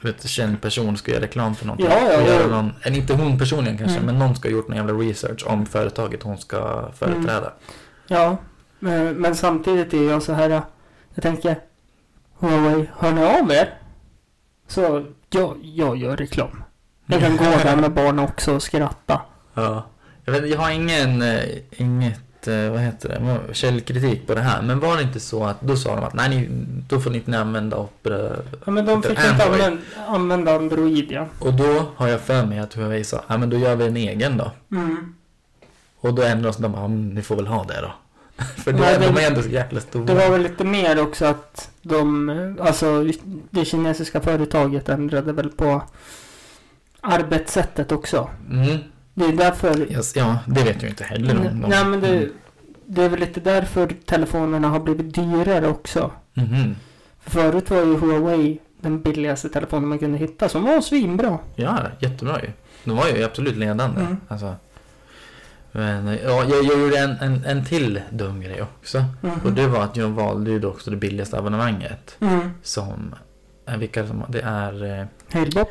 vet, 0.00 0.28
känd 0.28 0.60
person 0.60 0.96
ska 0.96 1.12
göra 1.12 1.22
reklam 1.22 1.54
för 1.54 1.66
någonting. 1.66 1.86
Ja, 1.90 2.12
ja, 2.12 2.20
Och 2.22 2.28
göra 2.28 2.42
ja. 2.42 2.46
någon, 2.48 2.72
eller 2.82 2.96
inte 2.96 3.14
hon 3.14 3.38
personligen 3.38 3.78
kanske, 3.78 3.98
Mm. 3.98 4.06
men 4.06 4.18
någon 4.26 4.36
ska 4.36 4.48
ha 4.48 4.52
gjort 4.52 4.68
någon 4.68 4.76
jävla 4.76 4.92
research 4.92 5.44
om 5.46 5.66
företaget 5.66 6.22
hon 6.22 6.38
ska 6.38 6.88
företräda. 6.98 7.52
Ja, 8.06 8.36
men, 8.78 9.14
men 9.14 9.34
samtidigt 9.34 9.94
är 9.94 10.02
jag 10.10 10.22
så 10.22 10.32
här. 10.32 10.62
Jag 11.14 11.22
tänker, 11.22 11.58
Huawei, 12.38 12.90
hör 12.98 13.12
ni 13.12 13.24
av 13.24 13.50
er? 13.52 13.78
Så 14.68 15.04
jag, 15.30 15.56
jag 15.62 15.96
gör 15.96 16.16
reklam. 16.16 16.62
Jag 17.06 17.20
kan 17.20 17.36
gå 17.36 17.44
där 17.44 17.76
med 17.76 17.92
barn 17.92 18.18
också 18.18 18.54
och 18.54 18.62
skratta. 18.62 19.20
Ja. 19.54 19.86
Jag, 20.24 20.32
vet, 20.32 20.50
jag 20.50 20.58
har 20.58 20.70
ingen, 20.70 21.22
eh, 21.22 21.42
inget, 21.70 22.48
eh, 22.48 22.70
vad 22.70 22.80
heter 22.80 23.08
det, 23.08 23.54
källkritik 23.54 24.26
på 24.26 24.34
det 24.34 24.40
här. 24.40 24.62
Men 24.62 24.80
var 24.80 24.96
det 24.96 25.02
inte 25.02 25.20
så 25.20 25.44
att 25.44 25.60
då 25.60 25.76
sa 25.76 25.94
de 25.96 26.04
att 26.04 26.14
nej, 26.14 26.28
ni, 26.28 26.48
då 26.88 27.00
får 27.00 27.10
ni 27.10 27.16
inte 27.18 27.38
använda 27.38 27.76
Opera. 27.76 28.30
Ja, 28.64 28.70
men 28.72 28.86
de 28.86 29.02
fick 29.02 29.18
Android. 29.18 29.32
inte 29.32 29.44
använda, 29.44 29.82
använda 30.08 30.54
Android 30.54 31.12
ja. 31.12 31.26
Och 31.38 31.54
då 31.54 31.86
har 31.96 32.08
jag 32.08 32.20
för 32.20 32.46
mig 32.46 32.58
att 32.58 32.74
Huawei 32.74 33.04
sa, 33.04 33.24
ja 33.26 33.36
men 33.38 33.50
då 33.50 33.56
gör 33.58 33.76
vi 33.76 33.86
en 33.86 33.96
egen 33.96 34.36
då. 34.36 34.50
Mm. 34.72 35.14
Och 36.00 36.14
då 36.14 36.22
ändrades 36.22 36.56
de, 36.56 36.74
ja 36.74 36.88
men 36.88 37.08
ni 37.08 37.22
får 37.22 37.36
väl 37.36 37.46
ha 37.46 37.64
det 37.64 37.80
då. 37.80 37.92
För 38.44 38.72
då, 38.72 38.78
Nej, 38.78 38.98
de 39.00 39.14
det- 39.14 39.22
är 39.22 39.28
ändå 39.28 39.42
så 39.42 39.48
jäkla 39.48 39.80
stora. 39.80 40.04
Det 40.04 40.14
var 40.14 40.30
väl 40.30 40.42
lite 40.42 40.64
mer 40.64 41.02
också 41.02 41.24
att 41.26 41.70
de, 41.82 42.28
alltså 42.60 43.04
det 43.50 43.64
kinesiska 43.64 44.20
företaget 44.20 44.88
ändrade 44.88 45.32
väl 45.32 45.48
på 45.50 45.82
arbetssättet 47.00 47.92
också. 47.92 48.30
Mm. 48.50 48.78
Det 49.14 49.24
är 49.24 49.32
därför 49.32 49.92
Yes, 49.92 50.16
ja, 50.16 50.38
det 50.46 50.62
vet 50.64 50.82
jag 50.82 50.90
inte 50.90 51.04
heller. 51.04 51.36
om 51.36 51.60
de- 51.60 51.68
Nej 51.68 51.84
men 51.84 52.00
det, 52.00 52.28
det 52.86 53.02
är 53.02 53.08
väl 53.08 53.20
lite 53.20 53.40
därför 53.40 53.86
telefonerna 54.06 54.68
har 54.68 54.80
blivit 54.80 55.14
dyrare 55.14 55.68
också. 55.68 56.10
Mhm. 56.34 56.76
För 57.20 57.30
förut 57.30 57.70
var 57.70 57.78
ju 57.84 57.96
Huawei 57.98 58.58
den 58.80 59.02
billigaste 59.02 59.48
telefonen 59.48 59.88
man 59.88 59.98
kunde 59.98 60.18
hitta 60.18 60.48
som 60.48 60.62
var 60.64 60.80
svinbra. 60.80 61.38
Ja, 61.56 61.78
jättebra 61.98 62.40
ju. 62.42 62.50
De 62.84 62.96
var 62.96 63.06
ju 63.08 63.24
absolut 63.24 63.56
ledande. 63.56 64.00
Mm. 64.00 64.16
Alltså. 64.28 64.54
Men 65.72 66.06
ja, 66.06 66.18
jag, 66.44 66.64
jag 66.64 66.80
gjorde 66.80 66.98
en, 66.98 67.10
en, 67.10 67.44
en 67.44 67.64
till 67.64 68.00
dum 68.10 68.40
grej 68.40 68.62
också. 68.62 69.04
Mhm. 69.20 69.32
Och 69.44 69.52
det 69.52 69.66
var 69.66 69.82
att 69.84 69.96
jag 69.96 70.08
valde 70.08 70.50
ju 70.50 70.66
också 70.66 70.90
det 70.90 70.96
billigaste 70.96 71.38
abonnemanget. 71.38 72.16
Mm. 72.20 72.50
Som, 72.62 73.14
eh, 73.68 73.76
vilka 73.76 74.06
som, 74.06 74.24
det 74.28 74.40
är, 74.40 75.00
eh, 75.00 75.06
Halebop. 75.32 75.68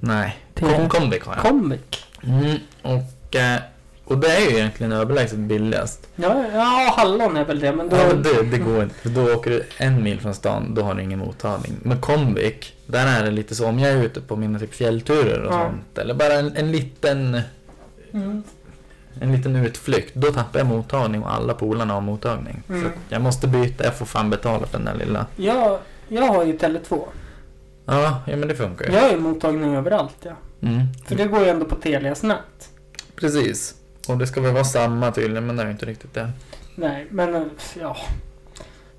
nej, 0.00 0.36
Kom, 0.60 0.88
Comviq 0.88 1.24
har 1.26 1.34
jag. 1.34 1.42
Comic. 1.44 2.05
Mm, 2.24 2.56
och 2.82 3.36
eh, 3.36 3.60
Och 4.04 4.18
det 4.18 4.28
är 4.36 4.40
ju 4.50 4.56
egentligen 4.56 4.92
överlägset 4.92 5.38
billigast. 5.38 6.08
Ja, 6.16 6.44
ja, 6.54 6.94
hallon 6.96 7.36
är 7.36 7.44
väl 7.44 7.60
det, 7.60 7.72
men 7.72 7.88
då... 7.88 7.96
Ja, 7.96 8.12
det, 8.12 8.42
det 8.50 8.58
går 8.58 8.82
inte. 8.82 8.94
För 8.94 9.08
då 9.08 9.34
åker 9.34 9.50
du 9.50 9.62
en 9.78 10.02
mil 10.02 10.20
från 10.20 10.34
stan, 10.34 10.74
då 10.74 10.82
har 10.82 10.94
du 10.94 11.02
ingen 11.02 11.18
mottagning. 11.18 11.72
Men 11.82 12.00
Comvik, 12.00 12.74
där 12.86 13.20
är 13.20 13.24
det 13.24 13.30
lite 13.30 13.54
så. 13.54 13.66
Om 13.66 13.78
jag 13.78 13.92
är 13.92 14.02
ute 14.02 14.20
på 14.20 14.36
mina 14.36 14.58
typ 14.58 14.74
fjällturer 14.74 15.42
och 15.42 15.54
Ja. 15.54 15.58
sånt. 15.70 15.98
Eller 15.98 16.14
bara 16.14 16.32
en, 16.32 16.56
en 16.56 16.72
liten 16.72 17.40
Mm. 18.12 18.42
en 19.20 19.32
liten 19.32 19.56
utflykt. 19.56 20.14
Då 20.14 20.32
tappar 20.32 20.58
jag 20.58 20.66
mottagning 20.66 21.22
och 21.22 21.32
alla 21.32 21.54
polarna 21.54 21.94
har 21.94 22.00
mottagning. 22.00 22.62
Mm. 22.68 22.82
Så 22.82 22.88
jag 23.08 23.22
måste 23.22 23.48
byta. 23.48 23.84
Jag 23.84 23.94
får 23.98 24.06
fan 24.06 24.30
betala 24.30 24.66
för 24.66 24.78
den 24.78 24.84
där 24.86 24.94
lilla. 25.06 25.26
Jag, 25.36 25.78
jag 26.08 26.22
har 26.26 26.44
ju 26.44 26.56
Tele2. 26.58 27.04
Ja, 27.86 28.20
ja 28.26 28.36
men 28.36 28.48
det 28.48 28.54
funkar 28.54 28.84
ju. 28.86 28.92
Jag 28.92 29.00
har 29.02 29.10
ju 29.10 29.16
mottagning 29.16 29.74
överallt, 29.74 30.16
ja. 30.22 30.32
Mm. 30.66 30.86
För 31.06 31.14
det 31.14 31.24
går 31.24 31.40
ju 31.40 31.48
ändå 31.48 31.64
på 31.66 31.74
Telias 31.74 32.22
nät. 32.22 32.68
Precis. 33.16 33.74
Och 34.08 34.18
det 34.18 34.26
ska 34.26 34.40
väl 34.40 34.52
vara 34.52 34.64
samma 34.64 35.12
tydligen, 35.12 35.46
men 35.46 35.56
det 35.56 35.62
är 35.62 35.66
ju 35.66 35.72
inte 35.72 35.86
riktigt 35.86 36.14
det. 36.14 36.30
Nej, 36.74 37.06
men 37.10 37.34
eh, 37.34 37.42
ja. 37.80 37.96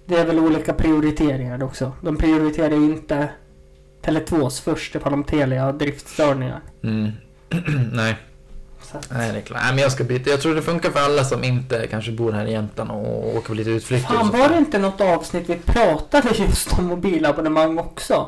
Det 0.05 0.15
är 0.15 0.25
väl 0.25 0.39
olika 0.39 0.74
prioriteringar 0.74 1.63
också. 1.63 1.91
De 2.01 2.17
prioriterar 2.17 2.75
ju 2.75 2.83
inte 2.83 3.29
Tele2s 4.05 4.62
först 4.63 4.95
ifall 4.95 5.12
de 5.12 5.24
Telia 5.24 5.63
har 5.63 5.74
driftstörningar. 5.74 6.62
Mm. 6.83 7.12
Nej, 7.93 8.17
Så 8.81 8.97
att, 8.97 9.09
nej, 9.12 9.31
det 9.31 9.38
är 9.38 9.41
klart. 9.41 9.62
Nej, 9.63 9.74
men 9.74 9.81
jag 9.83 9.91
ska 9.91 10.03
byta. 10.03 10.29
Jag 10.29 10.41
tror 10.41 10.55
det 10.55 10.62
funkar 10.62 10.89
för 10.89 11.00
alla 11.00 11.24
som 11.24 11.43
inte 11.43 11.88
kanske 11.88 12.12
bor 12.12 12.31
här 12.31 12.45
i 12.45 12.51
Jämtland 12.51 12.91
och 12.91 13.36
åker 13.36 13.47
på 13.47 13.53
lite 13.53 13.69
utflykter. 13.69 14.13
fan, 14.13 14.31
var 14.31 14.50
det 14.50 14.57
inte 14.57 14.79
något 14.79 15.01
avsnitt 15.01 15.50
vi 15.50 15.55
pratade 15.55 16.29
just 16.38 16.79
om 16.79 16.86
mobilabonnemang 16.86 17.77
också? 17.77 18.27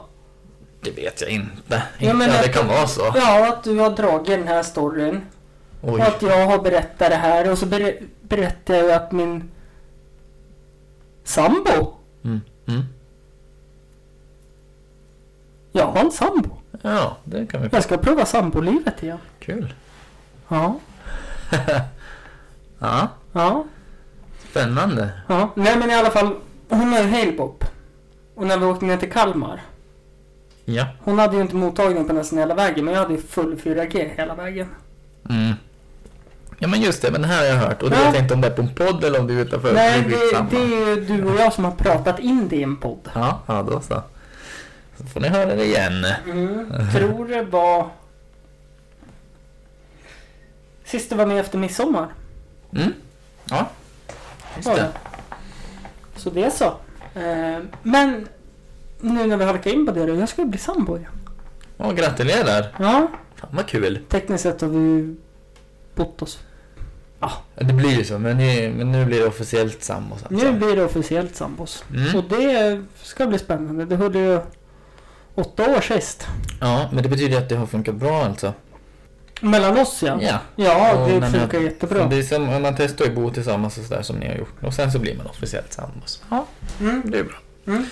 Det 0.81 0.91
vet 0.91 1.21
jag 1.21 1.29
inte. 1.29 1.83
Ja, 1.97 2.13
men 2.13 2.27
ja, 2.29 2.33
det 2.33 2.39
att- 2.39 2.53
kan 2.53 2.67
vara 2.67 2.87
så. 2.87 3.11
Ja, 3.15 3.47
att 3.53 3.63
du 3.63 3.79
har 3.79 3.89
dragit 3.89 4.27
den 4.27 4.47
här 4.47 4.63
storyn. 4.63 5.21
Oj. 5.81 5.91
Och 5.91 5.99
att 5.99 6.21
jag 6.21 6.47
har 6.47 6.59
berättat 6.59 7.09
det 7.09 7.15
här 7.15 7.51
och 7.51 7.57
så 7.57 7.65
ber 7.65 7.99
berättar 8.21 8.73
jag 8.75 8.91
att 8.91 9.11
min 9.11 9.51
sambo, 11.23 11.93
Mm. 12.23 12.41
Mm. 12.67 12.81
jag 15.71 15.85
har 15.85 15.99
en 15.99 16.11
sambo. 16.11 16.49
Ja, 16.81 17.17
det 17.23 17.45
kan 17.45 17.61
vi 17.61 17.69
Jag 17.71 17.83
ska 17.83 17.97
prova 17.97 18.25
sambolivet 18.25 19.03
igen. 19.03 19.17
Kul. 19.39 19.73
Ja, 20.47 20.75
Ja, 22.79 23.07
ja, 23.31 23.65
spännande. 24.49 25.09
ja. 25.27 25.49
Nej 25.55 25.77
men 25.77 25.89
i 25.91 25.95
alla 25.95 26.11
fall, 26.11 26.35
hon 26.69 26.93
har 26.93 26.99
ju 26.99 27.09
Halebop. 27.09 27.63
Och 28.35 28.47
när 28.47 28.57
vi 28.57 28.65
åkte 28.65 28.85
ner 28.85 28.97
till 28.97 29.11
Kalmar. 29.11 29.61
Ja. 30.75 30.85
Hon 31.03 31.19
hade 31.19 31.35
ju 31.35 31.41
inte 31.41 31.55
mottagning 31.55 32.05
på 32.07 32.13
nästan 32.13 32.39
hela 32.39 32.55
vägen 32.55 32.85
men 32.85 32.93
jag 32.93 33.01
hade 33.01 33.13
ju 33.13 33.21
full 33.21 33.55
4G 33.55 34.15
hela 34.15 34.35
vägen. 34.35 34.67
Mm. 35.29 35.53
Ja 36.59 36.67
men 36.67 36.81
just 36.81 37.01
det, 37.01 37.11
men 37.11 37.21
det 37.21 37.27
här 37.27 37.37
har 37.37 37.45
jag 37.45 37.55
hört. 37.55 37.83
Och 37.83 37.89
det 37.89 37.95
Ja. 37.95 38.13
jag 38.13 38.23
inte 38.23 38.33
om 38.33 38.41
det 38.41 38.47
är 38.47 38.51
på 38.51 38.61
en 38.61 38.75
podd 38.75 39.03
eller 39.03 39.19
om 39.19 39.27
det 39.27 39.33
är 39.33 39.37
utanför. 39.37 39.73
Nej, 39.73 40.01
det, 40.01 40.15
skitsamma. 40.15 40.49
det 40.49 40.57
är 40.57 40.95
ju 40.95 41.05
du 41.05 41.23
och 41.25 41.39
jag 41.39 41.53
som 41.53 41.63
har 41.65 41.71
pratat 41.71 42.19
in 42.19 42.47
det 42.49 42.55
i 42.55 42.63
en 42.63 42.77
podd. 42.77 43.09
Ja, 43.13 43.39
ja 43.45 43.63
då 43.63 43.81
så. 43.81 44.03
Så 44.97 45.05
får 45.05 45.19
ni 45.19 45.27
höra 45.27 45.55
det 45.55 45.65
igen. 45.65 46.05
Mm, 46.25 46.67
tror 46.91 47.27
det 47.27 47.41
var... 47.41 47.87
Sist 50.83 51.09
du 51.09 51.15
var 51.15 51.25
med 51.25 51.39
efter 51.39 51.57
midsommar. 51.57 52.07
Mm. 52.75 52.93
Ja, 53.49 53.69
just 54.55 54.67
det. 54.69 54.75
det. 54.75 54.91
Så 56.15 56.29
det 56.29 56.43
är 56.43 56.49
så. 56.49 56.65
Eh, 57.19 57.59
men 57.83 58.27
nu 59.01 59.27
när 59.27 59.37
vi 59.37 59.45
halkar 59.45 59.71
in 59.71 59.85
på 59.85 59.91
det 59.91 60.05
då, 60.05 60.15
jag 60.15 60.29
ska 60.29 60.41
ju 60.41 60.47
bli 60.47 60.59
sambo 60.59 60.97
igen. 60.97 61.11
Åh, 61.77 61.93
gratulerar. 61.93 62.75
Ja, 62.79 63.07
Fan 63.35 63.49
vad 63.53 63.67
kul. 63.67 63.99
tekniskt 64.09 64.43
sett 64.43 64.61
har 64.61 64.67
vi 64.67 64.77
ju 64.77 65.15
bott 65.95 66.21
oss. 66.21 66.39
Ja, 67.19 67.31
det 67.55 67.73
blir 67.73 67.89
ju 67.97 68.03
så, 68.03 68.19
men, 68.19 68.37
ni, 68.37 68.69
men 68.77 68.91
nu 68.91 69.05
blir 69.05 69.19
det 69.19 69.25
officiellt 69.27 69.83
sambos 69.83 70.23
alltså. 70.23 70.45
Nu 70.45 70.51
blir 70.59 70.75
det 70.75 70.83
officiellt 70.85 71.35
sambos. 71.35 71.83
Mm. 71.95 72.15
Och 72.15 72.23
det 72.23 72.81
ska 73.03 73.27
bli 73.27 73.39
spännande. 73.39 73.85
Det 73.85 73.95
höll 73.95 74.15
ju 74.15 74.39
åtta 75.35 75.75
år 75.77 75.81
sist. 75.81 76.27
Ja, 76.61 76.89
men 76.93 77.03
det 77.03 77.09
betyder 77.09 77.37
att 77.37 77.49
det 77.49 77.55
har 77.55 77.65
funkat 77.65 77.95
bra 77.95 78.23
alltså. 78.25 78.53
Mellan 79.41 79.77
oss 79.77 80.03
ja. 80.03 80.17
Ja. 80.21 80.39
Ja, 80.55 80.93
Och 80.95 81.09
det 81.09 81.19
när 81.19 81.29
funkar 81.39 81.59
ni- 81.59 81.65
jättebra. 81.65 82.05
Det 82.07 82.15
är 82.15 82.23
som, 82.23 82.61
man 82.61 82.75
testar 82.77 83.05
ju 83.05 83.11
att 83.11 83.15
bo 83.17 83.29
tillsammans 83.29 83.77
och 83.77 83.83
sådär 83.83 84.01
som 84.01 84.15
ni 84.15 84.27
har 84.27 84.35
gjort. 84.35 84.63
Och 84.63 84.73
sen 84.73 84.91
så 84.91 84.99
blir 84.99 85.17
man 85.17 85.25
officiellt 85.27 85.73
sambos. 85.73 86.21
Ja, 86.29 86.45
Mm. 86.79 87.01
det 87.05 87.17
är 87.19 87.23
bra. 87.23 87.37
Mm. 87.67 87.85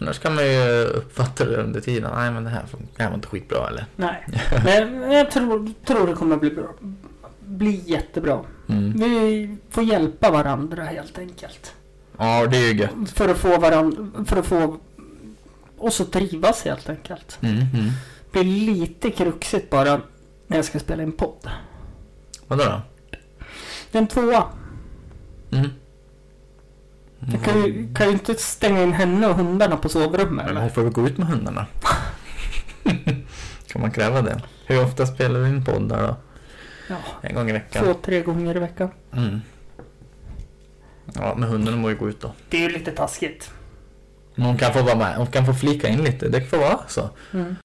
Annars 0.00 0.18
kan 0.18 0.34
man 0.34 0.46
ju 0.46 0.84
uppfatta 0.84 1.44
det 1.44 1.56
under 1.56 1.80
tiden. 1.80 2.10
Nej, 2.14 2.30
men 2.30 2.44
det 2.44 2.50
här, 2.50 2.64
det 2.96 3.02
här 3.02 3.10
var 3.10 3.14
inte 3.14 3.28
skitbra 3.28 3.68
eller? 3.68 3.86
Nej, 3.96 4.24
men 4.64 5.12
jag 5.12 5.30
tror, 5.30 5.72
tror 5.86 6.06
det 6.06 6.12
kommer 6.12 6.36
bli 6.36 6.50
bra. 6.50 6.68
Bli 7.40 7.82
jättebra. 7.86 8.40
Mm. 8.68 8.92
Vi 8.92 9.56
får 9.70 9.84
hjälpa 9.84 10.30
varandra 10.30 10.84
helt 10.84 11.18
enkelt. 11.18 11.74
Ja, 12.18 12.46
det 12.46 12.56
är 12.56 12.72
ju 12.72 12.80
gött. 12.80 13.10
För 13.14 13.28
att 13.28 13.38
få 13.38 13.58
varandra, 13.58 14.24
för 14.24 14.36
att 14.36 14.46
få 14.46 14.78
oss 15.78 16.00
att 16.00 16.12
trivas 16.12 16.64
helt 16.64 16.88
enkelt. 16.88 17.38
Mm, 17.40 17.56
mm. 17.56 17.90
Det 18.32 18.40
blir 18.40 18.74
lite 18.74 19.10
kruxigt 19.10 19.70
bara 19.70 20.00
när 20.46 20.56
jag 20.56 20.64
ska 20.64 20.78
spela 20.78 21.02
in 21.02 21.12
podd. 21.12 21.50
Vadå 22.46 22.64
då? 22.64 22.80
Det 23.90 23.98
är 23.98 24.02
en 24.02 24.08
tvåa. 24.08 24.44
Mm. 25.50 25.70
Jag 27.32 27.44
kan 27.44 27.64
ju, 27.64 27.94
kan 27.94 28.06
ju 28.06 28.12
inte 28.12 28.34
stänga 28.34 28.82
in 28.82 28.92
henne 28.92 29.26
och 29.26 29.34
hundarna 29.34 29.76
på 29.76 29.88
sovrummet 29.88 30.30
Men 30.30 30.48
eller? 30.48 30.60
hon 30.60 30.70
får 30.70 30.82
väl 30.82 30.92
gå 30.92 31.06
ut 31.06 31.18
med 31.18 31.26
hundarna? 31.28 31.66
kan 33.72 33.80
man 33.80 33.90
kräva 33.90 34.22
det? 34.22 34.42
Hur 34.66 34.84
ofta 34.84 35.06
spelar 35.06 35.40
du 35.40 35.48
in 35.48 35.64
poddar 35.64 36.02
då? 36.02 36.16
Ja, 36.88 36.96
En 37.22 37.34
gång 37.34 37.50
i 37.50 37.52
veckan? 37.52 37.84
två, 37.84 37.94
tre 37.94 38.22
gånger 38.22 38.56
i 38.56 38.58
veckan. 38.58 38.90
Mm. 39.12 39.40
Ja, 41.14 41.34
men 41.36 41.48
hundarna 41.48 41.76
må 41.76 41.90
ju 41.90 41.96
gå 41.96 42.08
ut 42.08 42.20
då. 42.20 42.32
Det 42.48 42.56
är 42.56 42.60
ju 42.60 42.68
lite 42.68 42.90
taskigt. 42.92 43.50
Men 44.34 44.46
Hon 44.46 44.58
kan 44.58 44.72
få 44.72 44.82
vara 44.82 44.96
med. 44.96 45.16
Hon 45.16 45.26
kan 45.26 45.46
få 45.46 45.54
flika 45.54 45.88
in 45.88 46.04
lite. 46.04 46.28
Det 46.28 46.40
får 46.40 46.58
vara 46.58 46.78
så. 46.88 47.10
Mm. 47.32 47.56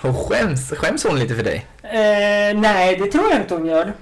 Och 0.00 0.16
skäms, 0.16 0.70
skäms 0.70 1.04
hon 1.04 1.18
lite 1.18 1.34
för 1.34 1.42
dig? 1.42 1.66
Eh, 1.82 2.60
nej, 2.60 2.96
det 2.96 3.12
tror 3.12 3.30
jag 3.30 3.40
inte 3.40 3.54
hon 3.54 3.66
gör. 3.66 3.92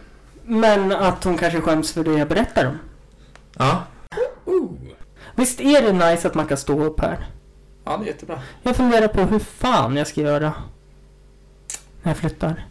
Men 0.44 0.92
att 0.92 1.24
hon 1.24 1.38
kanske 1.38 1.60
skäms 1.60 1.92
för 1.92 2.04
det 2.04 2.18
jag 2.18 2.28
berättar 2.28 2.66
om. 2.66 2.78
Ja. 3.58 3.82
Visst 5.34 5.60
är 5.60 5.82
det 5.82 5.92
nice 5.92 6.28
att 6.28 6.34
man 6.34 6.46
kan 6.46 6.56
stå 6.56 6.84
upp 6.84 7.00
här? 7.00 7.26
Ja, 7.84 7.96
det 7.96 8.04
är 8.04 8.06
jättebra. 8.06 8.38
Jag 8.62 8.76
funderar 8.76 9.08
på 9.08 9.20
hur 9.22 9.38
fan 9.38 9.96
jag 9.96 10.06
ska 10.06 10.20
göra. 10.20 10.52
När 12.02 12.10
jag 12.12 12.16
flyttar. 12.16 12.66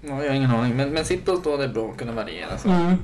Ja, 0.00 0.22
jag 0.22 0.30
har 0.30 0.34
ingen 0.36 0.50
aning. 0.50 0.76
Men, 0.76 0.90
men 0.90 1.04
sitta 1.04 1.32
och 1.32 1.38
stå, 1.38 1.56
det 1.56 1.64
är 1.64 1.68
bra 1.68 1.90
att 1.90 1.96
kunna 1.98 2.12
variera. 2.12 2.58
Så. 2.58 2.68
Mm. 2.68 2.94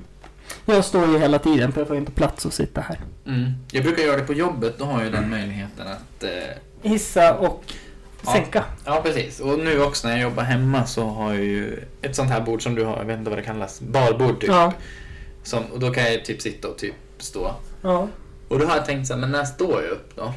Jag 0.67 0.85
står 0.85 1.07
ju 1.09 1.19
hela 1.19 1.39
tiden 1.39 1.73
för 1.73 1.81
jag 1.81 1.89
får 1.89 1.97
inte 1.97 2.13
plats 2.13 2.47
att 2.47 2.55
sitta 2.55 2.81
här. 2.81 3.01
Mm. 3.27 3.51
Jag 3.73 3.85
brukar 3.85 4.03
göra 4.03 4.17
det 4.17 4.23
på 4.27 4.33
jobbet. 4.33 4.79
Då 4.79 4.85
har 4.85 5.03
jag 5.03 5.13
den 5.13 5.31
möjligheten 5.31 5.87
att... 5.87 6.23
Eh, 6.25 6.31
Hissa 6.91 7.35
och 7.39 7.65
Ja. 8.27 8.33
sänka. 8.33 8.65
ja, 8.85 9.01
precis. 9.05 9.41
Och 9.41 9.59
nu 9.59 9.83
också 9.83 10.09
när 10.09 10.15
jag 10.15 10.23
jobbar 10.23 10.43
hemma 10.43 10.87
så 10.87 11.05
har 11.05 11.35
jag 11.35 11.45
ju 11.45 11.85
ett 12.03 12.17
sånt 12.17 12.31
här 12.31 12.41
bord 12.41 12.63
som 12.63 12.75
du 12.75 12.85
har. 12.85 12.97
Jag 12.97 13.05
vet 13.05 13.19
inte 13.19 13.31
vad 13.31 13.39
det 13.39 13.43
kallas. 13.43 13.81
Barbord 13.81 14.41
typ. 14.41 14.51
Ja. 14.51 14.73
Som, 15.45 15.65
och 15.65 15.81
då 15.81 15.91
kan 15.91 16.05
jag 16.05 16.25
typ 16.25 16.43
sitta 16.43 16.69
och 16.69 16.79
typ 16.79 16.95
stå. 17.19 17.55
Ja. 17.83 18.09
Och 18.49 18.59
då 18.59 18.67
har 18.67 18.77
jag 18.77 18.85
tänkt 18.87 19.07
så 19.07 19.15
här, 19.15 19.21
men 19.21 19.31
när 19.31 19.45
står 19.45 19.83
jag 19.83 19.91
upp 19.91 20.17
då? 20.17 20.35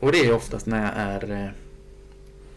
Och 0.00 0.12
det 0.12 0.18
är 0.18 0.32
oftast 0.32 0.66
när 0.66 0.82
jag 0.82 0.92
är... 0.96 1.22
eh, 1.22 1.38
När 1.38 1.52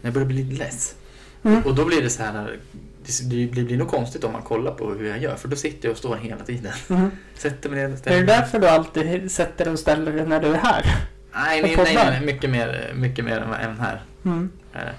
jag 0.01 0.13
börjar 0.13 0.27
bli 0.27 0.43
lite 0.43 0.63
less. 0.63 0.95
Mm. 1.43 1.63
Och 1.63 1.75
då 1.75 1.85
blir 1.85 2.01
det 2.01 2.09
så 2.09 2.23
här... 2.23 2.59
Det 3.01 3.25
blir, 3.29 3.65
blir 3.65 3.77
nog 3.77 3.87
konstigt 3.87 4.23
om 4.23 4.31
man 4.31 4.41
kollar 4.41 4.71
på 4.71 4.93
hur 4.93 5.09
jag 5.09 5.19
gör. 5.19 5.35
För 5.35 5.47
då 5.47 5.55
sitter 5.55 5.87
jag 5.87 5.91
och 5.91 5.97
står 5.97 6.15
hela 6.15 6.43
tiden. 6.43 6.73
Mm. 6.89 7.11
Sätter 7.35 7.69
mig 7.69 7.79
ner 7.79 7.85
och 7.85 7.89
Är 7.89 7.95
det 7.95 7.97
ställer 7.99 8.23
därför 8.25 8.59
du 8.59 8.67
alltid 8.67 9.31
sätter 9.31 9.65
dig 9.65 9.73
och 9.73 9.79
ställer 9.79 10.11
dig 10.11 10.25
när 10.25 10.39
du 10.41 10.47
är 10.47 10.57
här? 10.57 10.85
Nej, 11.33 11.61
nej, 11.61 11.75
nej, 11.77 11.95
nej, 11.95 12.21
mycket 12.25 12.49
mer, 12.49 12.93
mycket 12.95 13.25
mer 13.25 13.37
än, 13.37 13.79
här. 13.79 14.03
Mm. 14.25 14.49
det. 14.73 14.95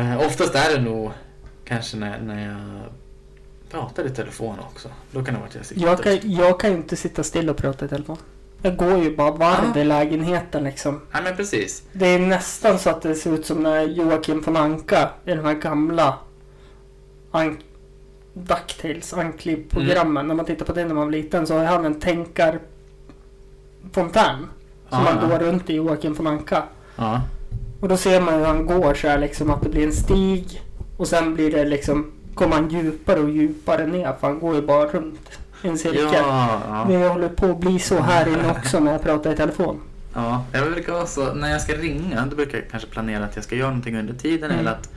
Eh, 0.00 0.18
oftast 0.26 0.54
är 0.54 0.76
det 0.76 0.80
nog 0.82 1.12
kanske 1.64 1.96
när, 1.96 2.20
när 2.20 2.46
jag 2.48 2.84
pratar 3.70 4.06
i 4.06 4.10
telefon 4.10 4.56
också. 4.58 4.88
Då 5.10 5.24
kan 5.24 5.34
det 5.34 5.40
vara 5.40 5.48
att 5.48 5.54
jag 5.54 5.66
sitter 5.66 5.82
Jag 5.82 6.02
kan, 6.02 6.18
jag 6.22 6.60
kan 6.60 6.70
ju 6.70 6.76
inte 6.76 6.96
sitta 6.96 7.22
still 7.22 7.50
och 7.50 7.56
prata 7.56 7.84
i 7.84 7.88
telefon. 7.88 8.16
Jag 8.62 8.76
går 8.76 8.98
ju 8.98 9.16
bara 9.16 9.30
varv 9.30 9.72
Ja. 9.74 9.80
i 9.80 9.84
lägenheten 9.84 10.64
liksom. 10.64 11.00
Nej, 11.12 11.22
men 11.22 11.36
precis. 11.36 11.82
Det 11.92 12.06
är 12.06 12.18
nästan 12.18 12.78
så 12.78 12.90
att 12.90 13.02
det 13.02 13.14
ser 13.14 13.34
ut 13.34 13.46
som 13.46 13.62
när 13.62 13.82
Joakim 13.82 14.40
von 14.40 14.56
Anka 14.56 15.10
i 15.24 15.30
de 15.34 15.44
här 15.44 15.54
gamla 15.54 16.18
Ank 17.30 17.60
Ducktails 18.34 19.12
ankliv-programmen. 19.14 20.26
När 20.28 20.34
man 20.34 20.44
tittar 20.46 20.64
på 20.66 20.72
det 20.72 20.84
när 20.84 20.94
man 20.94 21.04
var 21.04 21.12
liten 21.12 21.46
så 21.46 21.58
har 21.58 21.64
han 21.64 21.84
en 21.84 22.00
tänkarfontän. 22.00 22.60
Som 23.92 24.46
Ja, 24.90 25.00
man 25.00 25.18
ja. 25.22 25.26
går 25.28 25.38
runt 25.44 25.70
i 25.70 25.74
Joakim 25.74 26.14
von 26.14 26.26
Anka. 26.26 26.62
Ja. 26.96 27.20
Och 27.80 27.88
då 27.88 27.96
ser 27.96 28.20
man 28.20 28.34
hur 28.34 28.44
han 28.44 28.66
går 28.66 28.94
så 28.94 29.08
här 29.08 29.18
liksom 29.18 29.50
att 29.50 29.62
det 29.62 29.68
blir 29.68 29.86
en 29.86 29.92
stig. 29.92 30.62
Och 30.96 31.08
sen 31.08 31.34
blir 31.34 31.50
det 31.50 31.64
liksom, 31.64 32.12
kommer 32.38 32.54
han 32.56 32.68
djupare 32.70 33.20
och 33.20 33.30
djupare 33.30 33.86
ner 33.86 34.12
för 34.20 34.26
han 34.26 34.38
går 34.38 34.54
ju 34.54 34.62
bara 34.62 34.86
runt 34.86 35.38
en 35.62 35.78
cirkel. 35.78 36.08
Ja, 36.12 36.60
ja. 36.68 36.86
Det 36.88 37.08
håller 37.08 37.28
på 37.28 37.46
att 37.46 37.60
bli 37.60 37.78
så 37.78 37.98
här 37.98 38.28
inne 38.28 38.50
också 38.50 38.80
när 38.80 38.92
jag 38.92 39.02
pratar 39.02 39.32
i 39.32 39.36
telefon. 39.36 39.80
ja. 40.14 40.44
Jag 40.52 40.72
brukar 40.72 41.00
också, 41.02 41.32
när 41.34 41.50
jag 41.50 41.60
ska 41.60 41.72
ringa, 41.76 42.26
då 42.30 42.36
brukar 42.36 42.58
jag 42.58 42.68
kanske 42.70 42.88
planera 42.88 43.24
att 43.24 43.36
jag 43.36 43.44
ska 43.44 43.56
göra 43.56 43.68
någonting 43.68 43.96
under 43.98 44.14
tiden 44.14 44.50
Mm. 44.50 44.60
eller 44.60 44.70
att 44.72 44.90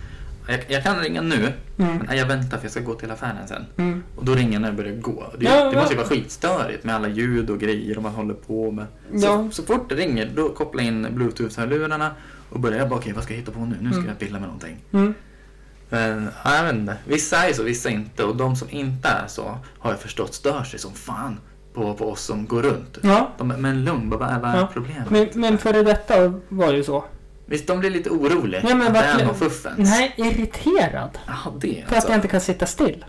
jag, 0.48 0.60
jag 0.68 0.84
kan 0.84 1.00
ringa 1.00 1.22
nu, 1.22 1.54
Mm. 1.78 1.98
men 2.08 2.18
jag 2.18 2.26
väntar 2.26 2.58
för 2.58 2.66
jag 2.66 2.72
ska 2.72 2.80
gå 2.82 2.94
till 2.94 3.12
affären 3.12 3.48
sen. 3.48 3.66
Mm. 3.78 4.04
Och 4.16 4.26
då 4.26 4.34
ringer 4.36 4.54
jag 4.54 4.62
när 4.62 4.68
jag 4.68 4.78
börjar 4.78 4.96
gå. 4.96 5.24
Det, 5.40 5.46
Ja, 5.46 5.52
det 5.66 5.72
ja. 5.74 5.80
måste 5.80 5.94
ju 5.94 5.98
vara 5.98 6.08
skitstörigt 6.10 6.84
med 6.84 6.96
alla 6.96 7.08
ljud 7.08 7.50
och 7.50 7.60
grejer 7.60 7.98
och 7.98 8.04
man 8.04 8.12
håller 8.12 8.34
på 8.34 8.72
med. 8.72 8.86
Så, 9.12 9.26
Ja. 9.26 9.48
så 9.52 9.64
fort 9.64 9.90
det 9.90 9.96
ringer, 9.96 10.30
då 10.36 10.50
kopplar 10.50 10.84
jag 10.84 10.88
in 10.94 11.08
bluetooth-hörlurarna 11.12 12.10
och 12.50 12.60
börjar 12.60 12.78
jag 12.80 12.90
bara, 12.90 13.00
okej 13.00 13.14
vad 13.14 13.24
ska 13.24 13.34
jag 13.34 13.40
hitta 13.40 13.52
på 13.52 13.60
nu? 13.60 13.76
Nu 13.82 13.90
ska 13.90 13.98
Mm. 13.98 14.08
jag 14.10 14.20
pilla 14.20 14.40
med 14.40 14.48
någonting. 14.48 14.78
Men, 15.92 16.30
ja, 16.44 16.56
jag 16.56 16.64
vet 16.64 16.74
inte. 16.74 16.98
Vissa 17.06 17.48
är 17.50 17.54
så, 17.54 17.64
vissa 17.64 17.90
inte. 17.90 18.24
Och 18.24 18.36
de 18.36 18.56
som 18.56 18.70
inte 18.70 19.08
är 19.08 19.28
så, 19.28 19.58
har 19.80 19.92
jag 19.92 20.00
förstått, 20.00 20.34
stör 20.34 20.64
sig 20.64 20.80
som 20.80 20.94
fan 20.94 21.40
på, 21.74 21.94
på 21.94 22.12
oss 22.12 22.22
som 22.22 22.46
går 22.48 22.62
runt. 22.62 22.98
Ja. 23.04 23.30
De, 23.38 23.48
men 23.48 23.84
lugn, 23.86 24.10
vad 24.10 24.22
är, 24.30 24.40
vad 24.40 24.52
är 24.52 24.58
Ja. 24.58 24.70
problemet? 24.74 25.10
Min, 25.10 25.30
min 25.34 25.58
före 25.58 25.84
detta 25.84 26.34
var 26.50 26.74
ju 26.74 26.84
så. 26.84 27.06
Visst, 27.46 27.68
de 27.68 27.80
blir 27.80 27.90
lite 27.90 28.10
oroliga. 28.10 28.62
Ja, 28.70 28.76
men 28.76 28.88
att 28.88 28.94
det 28.94 29.00
är 29.00 29.26
något 29.26 29.38
fuffens. 29.38 29.90
Nej, 29.90 30.14
irriterad. 30.18 31.18
Jaha, 31.28 31.54
det 31.60 31.74
För 31.74 31.82
att 31.88 31.94
alltså. 31.96 32.10
jag 32.10 32.18
inte 32.18 32.28
kan 32.28 32.42
sitta 32.42 32.66
still. 32.66 33.06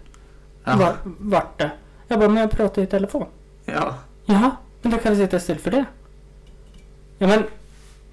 Ja. 0.65 0.77
Var, 0.77 0.97
vart 1.05 1.59
det. 1.59 1.71
Jag 2.09 2.19
bara, 2.19 2.29
men 2.29 2.41
jag 2.41 2.51
pratar 2.51 2.83
i 2.83 2.87
telefon. 2.87 3.27
ja. 3.65 3.99
Jaha, 4.25 4.51
men 4.83 4.93
då 4.93 4.99
kan 4.99 5.13
vi 5.17 5.25
sitta 5.25 5.41
still 5.41 5.59
för 5.59 5.71
det. 5.71 5.85
Ja 7.19 7.27
men, 7.27 7.43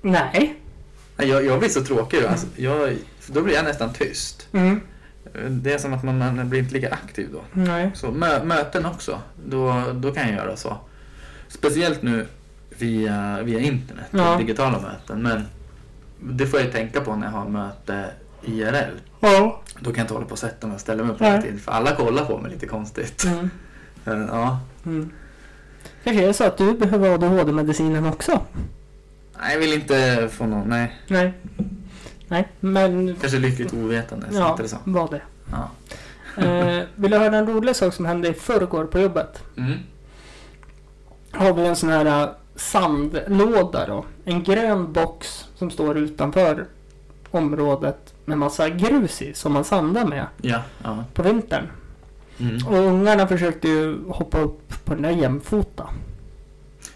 nej. 0.02 0.56
Jag, 1.18 1.46
jag 1.46 1.60
blir 1.60 1.70
så 1.70 1.84
tråkig. 1.84 2.24
Alltså, 2.26 2.48
jag, 2.56 2.96
då 3.34 3.42
blir 3.42 3.54
jag 3.56 3.66
nästan 3.66 3.94
tyst. 3.94 4.48
Mm. 4.52 4.82
Det 5.50 5.74
är 5.74 5.78
som 5.78 5.94
att 5.94 6.04
man, 6.04 6.18
man 6.18 6.50
blir 6.50 6.60
inte 6.60 6.74
lika 6.74 6.90
aktiv 6.90 7.30
då. 7.34 7.42
Nej. 7.54 7.92
Så 7.94 8.12
mö, 8.12 8.44
möten 8.44 8.86
också, 8.86 9.22
då, 9.46 9.84
då 9.94 10.12
kan 10.12 10.28
jag 10.28 10.36
göra 10.36 10.56
så. 10.58 10.78
Speciellt 11.48 12.02
nu 12.02 12.28
via, 12.78 13.40
via 13.44 13.60
internet, 13.60 14.06
Ja. 14.12 14.38
digitala 14.38 14.80
möten. 14.82 15.22
Men 15.22 15.46
det 16.20 16.48
får 16.48 16.60
jag 16.60 16.66
ju 16.68 16.72
tänka 16.72 17.02
på 17.02 17.16
när 17.16 17.26
jag 17.28 17.32
har 17.34 17.50
möte 17.50 18.06
IRL. 18.44 18.96
Ja. 19.20 19.62
Då 19.80 19.86
kan 19.92 19.96
jag 19.98 20.04
inte 20.04 20.14
hålla 20.14 20.26
på 20.26 20.32
och 20.32 20.40
sätta 20.40 20.68
mig 20.68 20.76
och 20.76 20.82
ställa 20.82 21.04
mig 21.04 21.16
upp 21.16 21.22
hela 21.22 21.42
tiden. 21.42 21.60
För 21.60 21.72
alla 21.72 21.96
kollar 21.96 22.26
på 22.26 22.38
mig 22.38 22.52
lite 22.52 22.66
konstigt. 22.68 23.26
Mm. 23.26 23.50
Ja. 24.32 24.60
Mm. 24.86 25.10
Kanske 26.04 26.24
är 26.24 26.28
det 26.28 26.34
så 26.34 26.44
att 26.44 26.58
du 26.58 26.74
behöver 26.74 27.10
ADHD-medicinen 27.14 28.06
också? 28.06 28.42
Nej, 29.42 29.54
jag 29.54 29.60
vill 29.60 29.74
inte 29.74 30.30
få 30.32 30.46
någon, 30.46 30.70
nej. 30.70 31.00
Nej. 31.08 31.34
Nej, 32.30 32.48
men... 32.60 33.16
Kanske 33.22 33.40
lyckligt 33.40 33.74
ovetande, 33.74 34.28
Ja, 34.32 34.58
så. 34.66 34.78
var 34.84 35.10
det. 35.10 35.22
Ja. 35.52 35.70
Eh, 36.44 36.84
vill 36.96 37.12
du 37.12 37.18
höra 37.18 37.38
en 37.38 37.48
rolig 37.48 37.76
sak 37.76 37.94
som 37.94 38.06
hände 38.06 38.28
i 38.28 38.34
förrgår 38.34 38.86
på 38.86 39.00
jobbet? 39.00 39.44
Mm. 39.58 39.78
Har 41.32 41.54
vi 41.54 41.68
en 41.68 41.76
sån 41.76 41.90
här 41.90 42.06
eh, 42.24 42.30
sandlåda 42.56 43.88
då. 43.88 44.06
En 44.26 44.44
grön 44.44 44.94
box 44.94 45.46
som 45.56 45.72
står 45.72 45.98
utanför 45.98 46.66
området 47.32 48.14
med 48.26 48.38
massa 48.38 48.70
grus 48.70 49.22
i 49.22 49.34
som 49.34 49.54
man 49.54 49.64
sandar 49.64 50.06
med 50.06 50.26
Ja, 50.42 50.62
ja. 50.84 51.04
på 51.14 51.24
vintern. 51.24 51.68
Mm. 52.40 52.68
Och 52.68 52.76
ungarna 52.78 53.28
försökte 53.28 53.68
ju 53.68 53.98
hoppa 54.10 54.40
upp 54.40 54.86
på 54.86 54.94
den 54.94 55.04
där 55.04 55.10
jämfota. 55.10 55.90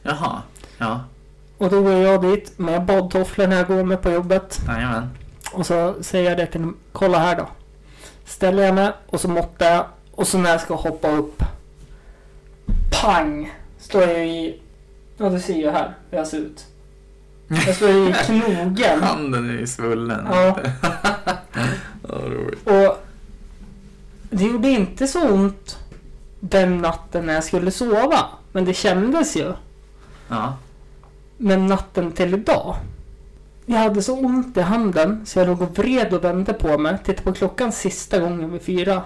Jaha, 0.02 0.42
ja. 0.78 1.00
Och 1.58 1.70
då 1.70 1.82
går 1.84 1.92
jag 1.94 2.22
dit 2.22 2.60
med 2.60 2.86
badtofflor 2.86 3.48
när 3.48 3.58
jag 3.58 3.68
går 3.68 3.84
med 3.84 4.02
på 4.02 4.12
jobbet. 4.12 4.62
Jajamän. 4.68 5.10
Och 5.54 5.66
så 5.66 5.96
säger 6.02 6.30
jag 6.30 6.38
det 6.38 6.46
till 6.46 6.62
dem. 6.62 6.78
Kolla 6.92 7.20
här 7.20 7.36
då. 7.36 7.48
Ställer 8.26 8.64
jag 8.64 8.76
mig 8.76 8.92
och 9.08 9.22
så 9.22 9.28
måttar 9.28 9.72
jag. 9.72 9.86
Och 10.12 10.28
så 10.28 10.38
när 10.38 10.50
jag 10.50 10.62
ska 10.62 10.76
hoppa 10.76 11.12
upp. 11.12 11.44
Pang! 13.02 13.54
Står 13.80 14.02
jag 14.02 14.28
i... 14.28 14.60
Ja 15.18 15.30
du 15.30 15.40
ser 15.40 15.54
ju 15.54 15.70
här 15.70 15.94
hur 16.10 16.18
jag 16.18 16.28
ser 16.28 16.38
ut. 16.38 16.66
Jag 17.48 17.76
står 17.76 17.90
i 17.90 18.14
knogen. 18.26 19.02
Handen 19.04 19.50
är 19.50 19.54
ju 19.54 19.68
svullen. 19.68 20.28
Ja. 20.32 20.58
Vad 22.02 22.24
roligt. 22.24 22.68
Och 22.68 23.06
det 24.30 24.44
gjorde 24.44 24.70
inte 24.70 25.08
så 25.08 25.30
ont 25.30 25.78
den 26.40 26.78
natten 26.78 27.26
när 27.26 27.34
jag 27.34 27.44
skulle 27.44 27.72
sova. 27.72 28.26
Men 28.52 28.66
det 28.66 28.74
kändes 28.74 29.36
ju. 29.36 29.54
Ja. 30.28 30.58
Men 31.38 31.68
natten 31.68 32.12
till 32.12 32.34
idag. 32.34 32.76
Jag 33.66 33.78
hade 33.78 34.02
så 34.02 34.20
ont 34.20 34.58
i 34.58 34.62
handen 34.62 35.26
så 35.26 35.40
jag 35.40 35.48
låg 35.48 35.62
och 35.62 35.78
vred 35.78 36.14
och 36.14 36.24
vände 36.24 36.54
på 36.54 36.78
mig. 36.78 36.98
Tittade 37.04 37.24
på 37.24 37.34
klockan 37.34 37.72
sista 37.72 38.20
gången 38.20 38.52
vid 38.52 38.62
fyra. 38.62 39.02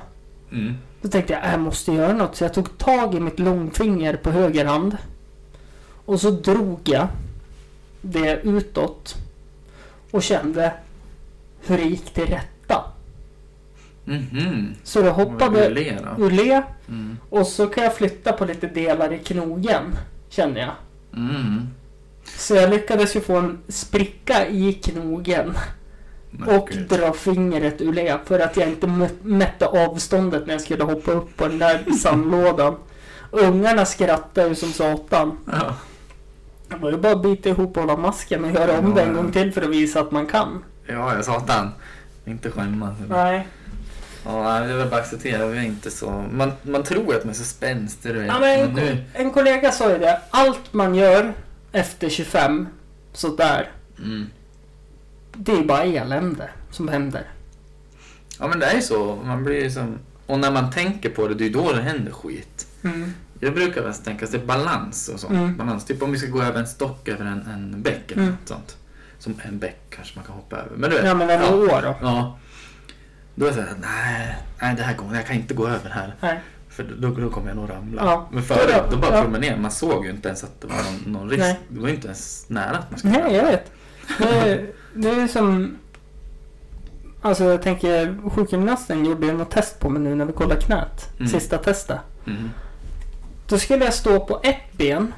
Mm. 0.51 0.73
Då 1.01 1.09
tänkte 1.09 1.33
jag, 1.33 1.53
jag 1.53 1.59
måste 1.59 1.91
göra 1.91 2.13
något. 2.13 2.35
Så 2.35 2.43
jag 2.43 2.53
tog 2.53 2.77
tag 2.77 3.15
i 3.15 3.19
mitt 3.19 3.39
långfinger 3.39 4.15
på 4.15 4.29
höger 4.29 4.65
hand. 4.65 4.97
Och 6.05 6.21
så 6.21 6.31
drog 6.31 6.79
jag 6.83 7.07
det 8.01 8.41
utåt. 8.43 9.15
Och 10.11 10.23
kände 10.23 10.73
hur 11.65 11.77
det 11.77 11.83
gick 11.83 12.13
till 12.13 12.25
rätta. 12.25 12.83
Mhm. 14.05 14.73
Så 14.83 15.01
det 15.01 15.09
hoppade 15.09 15.67
ur 16.17 16.29
le. 16.31 16.63
Mm. 16.87 17.17
Och 17.29 17.47
så 17.47 17.67
kan 17.67 17.83
jag 17.83 17.95
flytta 17.95 18.33
på 18.33 18.45
lite 18.45 18.67
delar 18.67 19.13
i 19.13 19.19
knogen. 19.19 19.95
Känner 20.29 20.61
jag. 20.61 20.71
Mm. 21.13 21.67
Så 22.37 22.55
jag 22.55 22.69
lyckades 22.69 23.15
ju 23.15 23.21
få 23.21 23.35
en 23.37 23.57
spricka 23.67 24.47
i 24.47 24.73
knogen. 24.73 25.53
Men 26.31 26.49
Och 26.59 26.69
gud. 26.71 26.87
dra 26.89 27.13
fingret 27.13 27.81
ur 27.81 27.93
le 27.93 28.17
för 28.25 28.39
att 28.39 28.57
jag 28.57 28.67
inte 28.69 28.87
mä- 28.87 29.21
mätte 29.23 29.65
avståndet 29.65 30.45
när 30.47 30.53
jag 30.53 30.61
skulle 30.61 30.83
hoppa 30.83 31.11
upp 31.11 31.37
på 31.37 31.47
den 31.47 31.59
där 31.59 31.85
sandlådan. 31.99 32.75
Ungarna 33.31 33.85
skrattade 33.85 34.47
ju 34.47 34.55
som 34.55 34.71
satan. 34.73 35.37
Ja. 35.51 35.75
Det 36.69 36.75
var 36.75 36.91
ju 36.91 36.97
bara 36.97 37.13
att 37.13 37.21
bita 37.21 37.49
ihop 37.49 37.77
och 37.77 37.83
hålla 37.83 37.97
masken 37.97 38.45
och 38.45 38.51
göra 38.51 38.79
om 38.79 38.87
Ja, 38.89 38.95
det 38.95 39.01
en 39.01 39.15
ja. 39.15 39.21
gång 39.21 39.31
till 39.31 39.51
för 39.53 39.61
att 39.61 39.69
visa 39.69 39.99
att 39.99 40.11
man 40.11 40.27
kan. 40.27 40.63
ja, 40.87 41.15
jag 41.15 41.25
satan. 41.25 41.71
Inte 42.25 42.51
skämmas. 42.51 42.93
Nej. 43.09 43.47
Ja, 44.25 44.59
det 44.59 44.73
är 44.73 44.77
väl 44.77 44.87
bara 44.89 44.95
att 44.95 45.01
acceptera. 45.01 45.45
Vi 45.47 45.57
är 45.57 45.61
inte 45.63 45.91
så... 45.91 46.23
Man, 46.31 46.51
man 46.61 46.83
tror 46.83 47.15
att 47.15 47.23
man 47.23 47.29
är 47.29 47.37
så 47.37 47.43
spänstig. 47.43 48.09
Ja, 48.15 48.39
men 48.39 48.59
en, 48.59 48.73
men 48.73 48.85
nu... 48.85 49.03
en 49.13 49.31
kollega 49.31 49.71
sa 49.71 49.91
ju 49.91 49.97
det. 49.97 50.21
Allt 50.29 50.73
man 50.73 50.95
gör 50.95 51.33
efter 51.77 52.09
25, 52.09 52.67
sådär. 53.13 53.71
Mm. 53.97 54.27
Det 55.33 55.51
är 55.51 55.63
bara 55.63 55.83
elände 55.83 56.49
som 56.71 56.87
händer. 56.87 57.23
Ja, 58.39 58.47
men 58.47 58.59
det 58.59 58.65
är 58.65 58.75
ju 58.75 58.81
så. 58.81 59.15
Man 59.15 59.43
blir 59.43 59.63
ju 59.63 59.71
som... 59.71 59.99
Och 60.25 60.39
när 60.39 60.51
man 60.51 60.71
tänker 60.71 61.09
på 61.09 61.27
det, 61.27 61.35
det 61.35 61.45
är 61.45 61.49
då 61.49 61.71
det 61.71 61.81
händer 61.81 62.11
skit. 62.11 62.67
Mm. 62.83 63.13
Jag 63.39 63.53
brukar 63.53 63.81
väl 63.83 63.93
tänka 63.93 64.27
sig 64.27 64.39
balans 64.39 65.09
och 65.09 65.19
sånt. 65.19 65.33
Mm. 65.33 65.57
Balans. 65.57 65.85
Typ 65.85 66.03
om 66.03 66.11
vi 66.11 66.17
ska 66.19 66.27
gå 66.27 66.41
över 66.41 66.59
en 66.59 66.67
stock 66.67 67.07
över 67.07 67.25
en, 67.25 67.41
en 67.41 67.81
bäck 67.81 68.11
eller 68.11 68.21
Mm. 68.21 68.33
något 68.39 68.47
sånt. 68.47 68.77
Som 69.19 69.41
en 69.43 69.59
bäck 69.59 69.81
kanske 69.89 70.15
man 70.15 70.25
kan 70.25 70.35
hoppa 70.35 70.55
över. 70.57 70.77
Men 70.77 70.89
du 70.89 70.95
vet. 70.95 71.05
Ja 71.05 71.13
men 71.13 71.29
en 71.29 71.41
ja. 71.41 71.55
år 71.55 71.81
då. 71.81 71.95
Ja. 72.01 72.37
Då 73.35 73.45
är 73.45 73.49
det 73.49 73.55
såhär, 73.55 73.75
nej, 73.81 74.37
nej 74.61 74.75
det 74.75 74.83
här 74.83 74.95
går 74.95 75.15
jag 75.15 75.25
kan 75.27 75.35
inte 75.35 75.53
gå 75.53 75.67
över 75.67 75.89
här. 75.89 76.15
Nej. 76.21 76.39
För 76.77 76.83
då, 76.97 77.09
då 77.09 77.29
kommer 77.29 77.47
jag 77.47 77.55
nog 77.57 77.69
ramla. 77.69 78.01
Ja. 78.05 78.27
Men 78.31 78.43
förut, 78.43 78.83
då 78.91 78.97
bara 78.97 79.15
ja. 79.15 79.21
promenerade 79.21 79.61
Man 79.61 79.71
såg 79.71 80.05
ju 80.05 80.11
inte 80.11 80.27
ens 80.27 80.43
att 80.43 80.61
det 80.61 80.67
var 80.67 80.75
någon, 80.75 81.13
någon 81.13 81.29
risk. 81.29 81.39
Nej. 81.39 81.59
Det 81.69 81.79
var 81.79 81.87
ju 81.87 81.93
inte 81.95 82.07
ens 82.07 82.45
nära 82.49 82.77
att 82.77 82.91
man 82.91 82.99
skulle 82.99 83.13
Nej, 83.13 83.35
jag 83.35 83.45
vet. 83.45 83.71
Det 84.17 84.23
är, 84.49 84.69
det 84.93 85.09
är 85.09 85.27
som... 85.27 85.77
Alltså 87.21 87.43
jag 87.43 87.61
tänker, 87.61 88.29
sjukgymnasten 88.29 89.05
gjorde 89.05 89.25
ju 89.25 89.33
något 89.33 89.51
test 89.51 89.79
på 89.79 89.89
mig 89.89 90.01
nu 90.01 90.15
när 90.15 90.25
vi 90.25 90.33
kollade 90.33 90.61
knät. 90.61 91.09
Mm. 91.19 91.27
Sista 91.27 91.57
testet. 91.57 91.99
Mm. 92.27 92.49
Då 93.47 93.57
skulle 93.57 93.85
jag 93.85 93.93
stå 93.93 94.19
på 94.19 94.39
ett 94.43 94.77
ben 94.77 95.13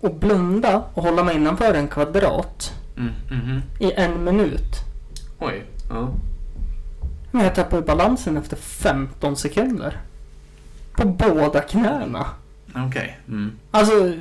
och 0.00 0.14
blunda 0.14 0.82
och 0.94 1.02
hålla 1.02 1.24
mig 1.24 1.36
innanför 1.36 1.74
en 1.74 1.88
kvadrat 1.88 2.72
Mm. 2.96 3.12
Mhm. 3.30 3.62
i 3.78 3.92
en 3.92 4.24
minut. 4.24 4.72
Oj. 5.38 5.64
Ja. 5.90 6.08
Men 7.30 7.44
jag 7.44 7.54
tappade 7.54 7.82
balansen 7.82 8.36
efter 8.36 8.56
15 8.56 9.36
sekunder. 9.36 10.00
På 10.94 11.08
båda 11.08 11.60
knäna. 11.60 12.26
Okej. 12.74 13.18
Mm. 13.28 13.52
Alltså 13.70 14.12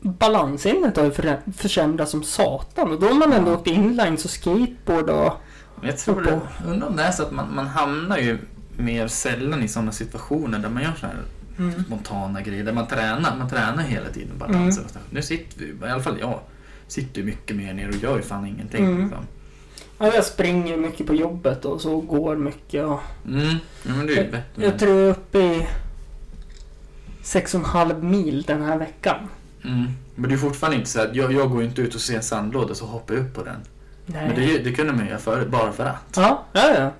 balanssinnet 0.00 0.96
har 0.96 1.04
ju 1.04 1.12
försämrats 1.56 2.10
som 2.10 2.22
satan. 2.22 2.90
Och 2.92 3.00
då 3.00 3.06
har 3.06 3.14
man 3.14 3.32
ändå 3.32 3.54
åkt 3.54 3.66
inlines 3.66 4.24
och 4.24 4.30
skateboard 4.30 5.10
och... 5.10 5.32
Jag 5.82 5.98
tror 5.98 6.22
det. 6.22 6.40
Undrar 6.68 6.88
om 6.88 6.96
det 6.96 7.02
är 7.02 7.12
så 7.12 7.22
att 7.22 7.32
man, 7.32 7.54
man 7.54 7.66
hamnar 7.66 8.18
ju 8.18 8.38
mer 8.76 9.08
sällan 9.08 9.62
i 9.62 9.68
sådana 9.68 9.92
situationer 9.92 10.58
där 10.58 10.68
man 10.68 10.82
gör 10.82 10.92
så 11.00 11.06
här 11.06 11.16
Mm. 11.58 11.84
spontana 11.84 12.40
grejer. 12.40 12.64
Där 12.64 12.72
man 12.72 12.86
tränar. 12.86 13.36
Man 13.38 13.48
tränar 13.50 13.82
hela 13.82 14.08
tiden 14.08 14.38
balansen. 14.38 14.84
så. 14.88 14.98
Nu 15.10 15.22
sitter 15.22 15.58
vi, 15.60 15.86
i 15.86 15.90
alla 15.90 16.02
fall 16.02 16.16
jag, 16.20 16.40
sitter 16.88 17.20
ju 17.20 17.26
mycket 17.26 17.56
mer 17.56 17.74
ner 17.74 17.88
och 17.88 17.94
gör 17.94 18.16
ju 18.16 18.22
fan 18.22 18.46
ingenting. 18.46 18.84
Mm. 18.86 19.02
Liksom. 19.02 19.24
Ja, 19.98 20.14
jag 20.14 20.24
springer 20.24 20.76
mycket 20.76 21.06
på 21.06 21.14
jobbet 21.14 21.64
och 21.64 21.80
så 21.80 22.00
går 22.00 22.36
mycket. 22.36 22.84
Och 22.84 23.00
Mm. 23.26 23.56
Ja, 23.82 23.92
men 23.94 24.06
det 24.06 24.12
är 24.12 24.24
ju 24.24 24.30
bättre. 24.30 24.64
jag 24.64 24.78
tror 24.78 24.92
jag 24.92 25.06
är 25.06 25.10
uppe 25.10 25.38
i 25.38 25.66
6,5 27.22 28.02
mil 28.02 28.42
den 28.42 28.62
här 28.62 28.78
veckan. 28.78 29.28
Mm. 29.64 29.86
Men 30.14 30.30
det 30.30 30.36
är 30.36 30.38
fortfarande 30.38 30.76
inte 30.76 30.90
så 30.90 31.00
att 31.00 31.14
jag, 31.16 31.32
jag 31.32 31.50
går 31.50 31.62
inte 31.62 31.82
ut 31.82 31.94
och 31.94 32.00
ser 32.00 32.16
en 32.16 32.22
sandlåda 32.22 32.74
så 32.74 32.86
hoppar 32.86 33.14
jag 33.14 33.24
upp 33.24 33.34
på 33.34 33.42
den. 33.42 33.60
Nej. 34.06 34.26
Men 34.28 34.36
det, 34.36 34.58
det 34.58 34.72
kunde 34.72 34.92
man 34.92 35.06
göra 35.06 35.18
förut, 35.18 35.48
bara 35.48 35.72
för 35.72 35.84
att. 35.84 36.16
Ja, 36.16 36.44
ja, 36.52 36.74
ja. 36.78 36.90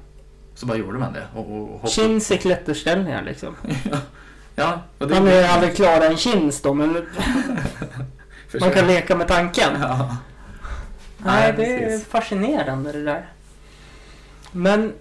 Så 0.54 0.66
bara 0.66 0.78
gjorde 0.78 0.98
man 0.98 1.12
det. 1.12 1.26
Och, 1.34 1.50
och, 1.50 1.62
och 1.62 1.68
hoppade. 1.68 1.92
Chins 1.92 2.30
i 2.30 2.38
klätterställningar 2.38 3.22
liksom. 3.22 3.54
ja, 4.56 4.82
och 4.98 5.08
det 5.08 5.20
Man 5.20 5.30
ju 5.30 5.42
aldrig 5.42 5.76
klarat 5.76 6.02
en 6.02 6.16
chins 6.16 6.60
då, 6.62 6.74
men 6.74 6.92
man 8.60 8.70
kan 8.70 8.86
leka 8.86 9.16
med 9.16 9.28
tanken. 9.28 9.70
Ja. 9.80 10.16
Nej, 11.24 11.54
Nej, 11.58 11.66
det 11.66 11.94
är 11.94 11.98
fascinerande 11.98 12.92
det 12.92 13.04
där. 13.04 13.28
Men 14.52 14.92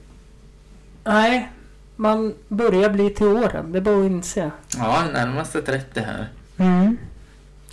Nej, 1.03 1.51
man 1.95 2.35
börjar 2.47 2.89
bli 2.89 3.09
till 3.09 3.27
åren. 3.27 3.71
Det 3.71 3.79
är 3.79 3.81
bara 3.81 3.99
att 3.99 4.05
inse. 4.05 4.51
Ja, 4.77 5.03
närmaste 5.13 5.61
30 5.61 5.99
här. 5.99 6.29
Mm. 6.57 6.97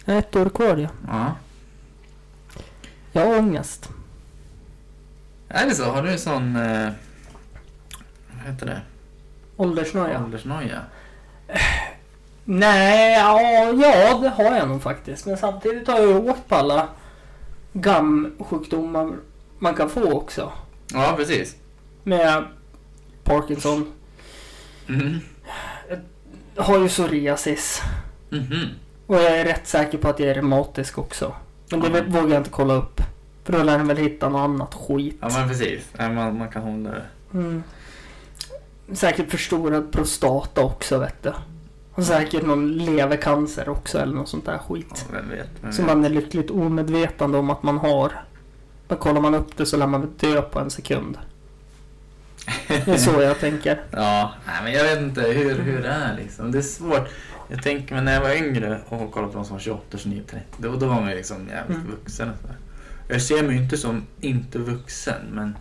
Ett 0.07 0.37
år 0.37 0.49
kvar 0.49 0.77
ja. 0.77 0.89
Ja. 1.09 1.35
Jag 3.13 3.27
har 3.27 3.39
ångest. 3.39 3.89
Är 5.49 5.67
det 5.67 5.75
så? 5.75 5.85
Har 5.85 6.03
du 6.03 6.19
sån... 6.19 6.57
Eh, 6.57 6.91
vad 8.31 8.53
heter 8.53 8.67
det? 8.67 8.81
Åldersnoja. 9.57 10.25
Åldersnoja? 10.25 10.81
Nej, 12.45 13.13
ja, 13.13 13.41
ja 13.43 14.19
det 14.19 14.29
har 14.29 14.57
jag 14.57 14.69
nog 14.69 14.83
faktiskt. 14.83 15.27
Men 15.27 15.37
samtidigt 15.37 15.89
har 15.89 15.99
jag 15.99 16.09
ju 16.09 16.31
åkt 16.31 16.49
på 16.49 16.55
alla 16.55 16.89
gamsjukdomar 17.73 19.17
man 19.59 19.75
kan 19.75 19.91
få 19.91 20.13
också. 20.13 20.53
Ja, 20.93 21.15
precis. 21.17 21.57
Med 22.03 22.45
Parkinson. 23.25 23.93
Mm. 24.89 25.19
Har 26.57 26.79
ju 26.79 26.89
psoriasis. 26.89 27.83
Mhm. 28.31 28.67
Och 29.07 29.15
jag 29.17 29.39
är 29.39 29.45
rätt 29.45 29.67
säker 29.69 29.99
på 29.99 30.09
att 30.09 30.21
jag 30.21 30.29
är 30.29 30.35
reumatisk 30.35 30.99
också. 30.99 31.35
Men 31.71 31.81
det 31.81 31.89
Ja. 31.99 32.05
vågar 32.09 32.29
jag 32.29 32.41
inte 32.41 32.51
kolla 32.51 32.75
upp. 32.75 33.01
För 33.45 33.53
då 33.53 33.63
lär 33.63 33.79
den 33.79 33.87
väl 33.89 33.97
hitta 33.97 34.29
något 34.29 34.39
annat 34.41 34.75
skit. 34.75 35.17
Ja, 35.21 35.29
men 35.33 35.49
precis. 35.49 35.85
Man, 35.99 36.39
man 36.39 36.49
kan 36.49 36.63
hålla 36.63 36.91
det. 36.91 37.05
Mm. 37.35 37.63
Säkert 38.93 39.31
förstorad 39.31 39.93
prostata 39.93 40.61
också 40.61 40.99
vet 40.99 41.23
du. 41.23 41.33
Och 42.01 42.07
säkert 42.07 42.47
någon 42.47 42.73
levercancer 42.79 43.69
också 43.69 43.99
eller 43.99 44.15
något 44.15 44.29
sånt 44.29 44.47
där 44.47 44.53
Ja, 44.53 44.59
skit. 44.75 45.07
vem 45.13 45.29
vet. 45.29 45.49
Vem 45.63 45.73
Som 45.73 45.87
vet. 45.87 45.95
man 45.97 46.05
är 46.05 46.09
lyckligt 46.11 46.51
omedvetande 46.51 47.39
om 47.39 47.51
att 47.51 47.63
man 47.63 47.79
har. 47.79 48.13
Men 48.89 48.99
kollar 48.99 49.21
man 49.21 49.35
upp 49.35 49.57
det 49.57 49.67
så 49.67 49.77
lär 49.77 49.87
man 49.87 50.11
dö 50.21 50.43
på 50.43 50.59
en 50.59 50.71
sekund. 50.71 51.19
Det 52.69 52.89
är 52.89 52.97
så 52.97 53.23
jag 53.23 53.39
tänker. 53.41 53.81
Ja, 53.91 54.35
nej, 54.47 54.57
men 54.65 54.73
jag 54.73 54.85
vet 54.85 54.99
inte 55.03 55.21
hur, 55.23 55.59
hur 55.59 55.83
det 55.83 55.89
är 55.89 56.17
liksom. 56.17 56.53
Det 56.53 56.59
är 56.59 56.63
svårt. 56.63 57.09
Jag 57.49 57.63
tänker 57.63 57.95
mig 57.95 58.05
när 58.05 58.13
jag 58.15 58.21
var 58.21 58.35
yngre 58.35 58.81
och 58.89 59.13
kollade 59.13 59.33
på 59.33 59.39
de 59.39 59.45
som 59.45 59.55
var 59.57 59.61
28, 59.61 59.99
29, 59.99 60.23
30. 60.31 60.45
Då, 60.59 60.77
då 60.77 60.87
var 60.87 61.01
man 61.01 61.11
ju 61.11 61.17
liksom 61.17 61.49
jävligt 61.49 61.79
Mm. 61.79 61.91
vuxen 61.91 62.31
och 62.31 62.37
sådär. 62.41 62.57
Jag 63.09 63.23
ser 63.23 63.43
mig 63.43 63.57
inte 63.57 63.77
som 63.77 64.07
inte 64.21 64.59
vuxen, 64.59 65.23
men... 65.33 65.57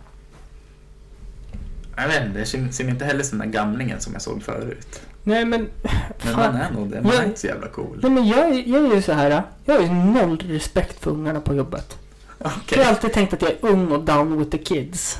Jag 1.96 2.08
vet 2.08 2.26
inte, 2.26 2.38
jag 2.38 2.48
ser 2.48 2.68
ser 2.68 2.84
mig 2.84 2.92
inte 2.92 3.04
heller 3.04 3.22
som 3.24 3.38
den 3.38 3.50
där 3.50 3.58
gamlingen 3.58 4.00
som 4.00 4.12
jag 4.12 4.22
såg 4.22 4.42
förut. 4.42 5.00
Nej 5.22 5.44
men... 5.44 5.68
Men 5.82 6.34
Fan. 6.34 6.36
man 6.36 6.56
är 6.56 6.70
nog 6.70 6.90
det. 6.90 7.00
Man 7.02 7.12
Jag- 7.12 7.22
är 7.22 7.26
inte 7.26 7.40
så 7.40 7.46
jävla 7.46 7.68
cool. 7.68 7.98
Nej 8.02 8.10
men 8.10 8.28
jag, 8.28 8.68
jag 8.68 8.84
är 8.90 8.94
ju 8.94 9.02
så 9.02 9.12
här. 9.12 9.42
Jag 9.64 9.74
har 9.74 9.80
ju 9.82 9.88
noll 9.92 10.38
respekt 10.48 11.00
för 11.04 11.10
ungarna 11.10 11.40
på 11.40 11.54
jobbet. 11.54 11.98
Okej. 12.38 12.78
Jag 12.78 12.84
har 12.84 12.90
alltid 12.90 13.12
tänkt 13.12 13.32
att 13.32 13.42
jag 13.42 13.50
är 13.50 13.56
ung 13.60 13.92
och 13.92 14.04
down 14.04 14.38
with 14.38 14.50
the 14.50 14.58
kids. 14.58 15.18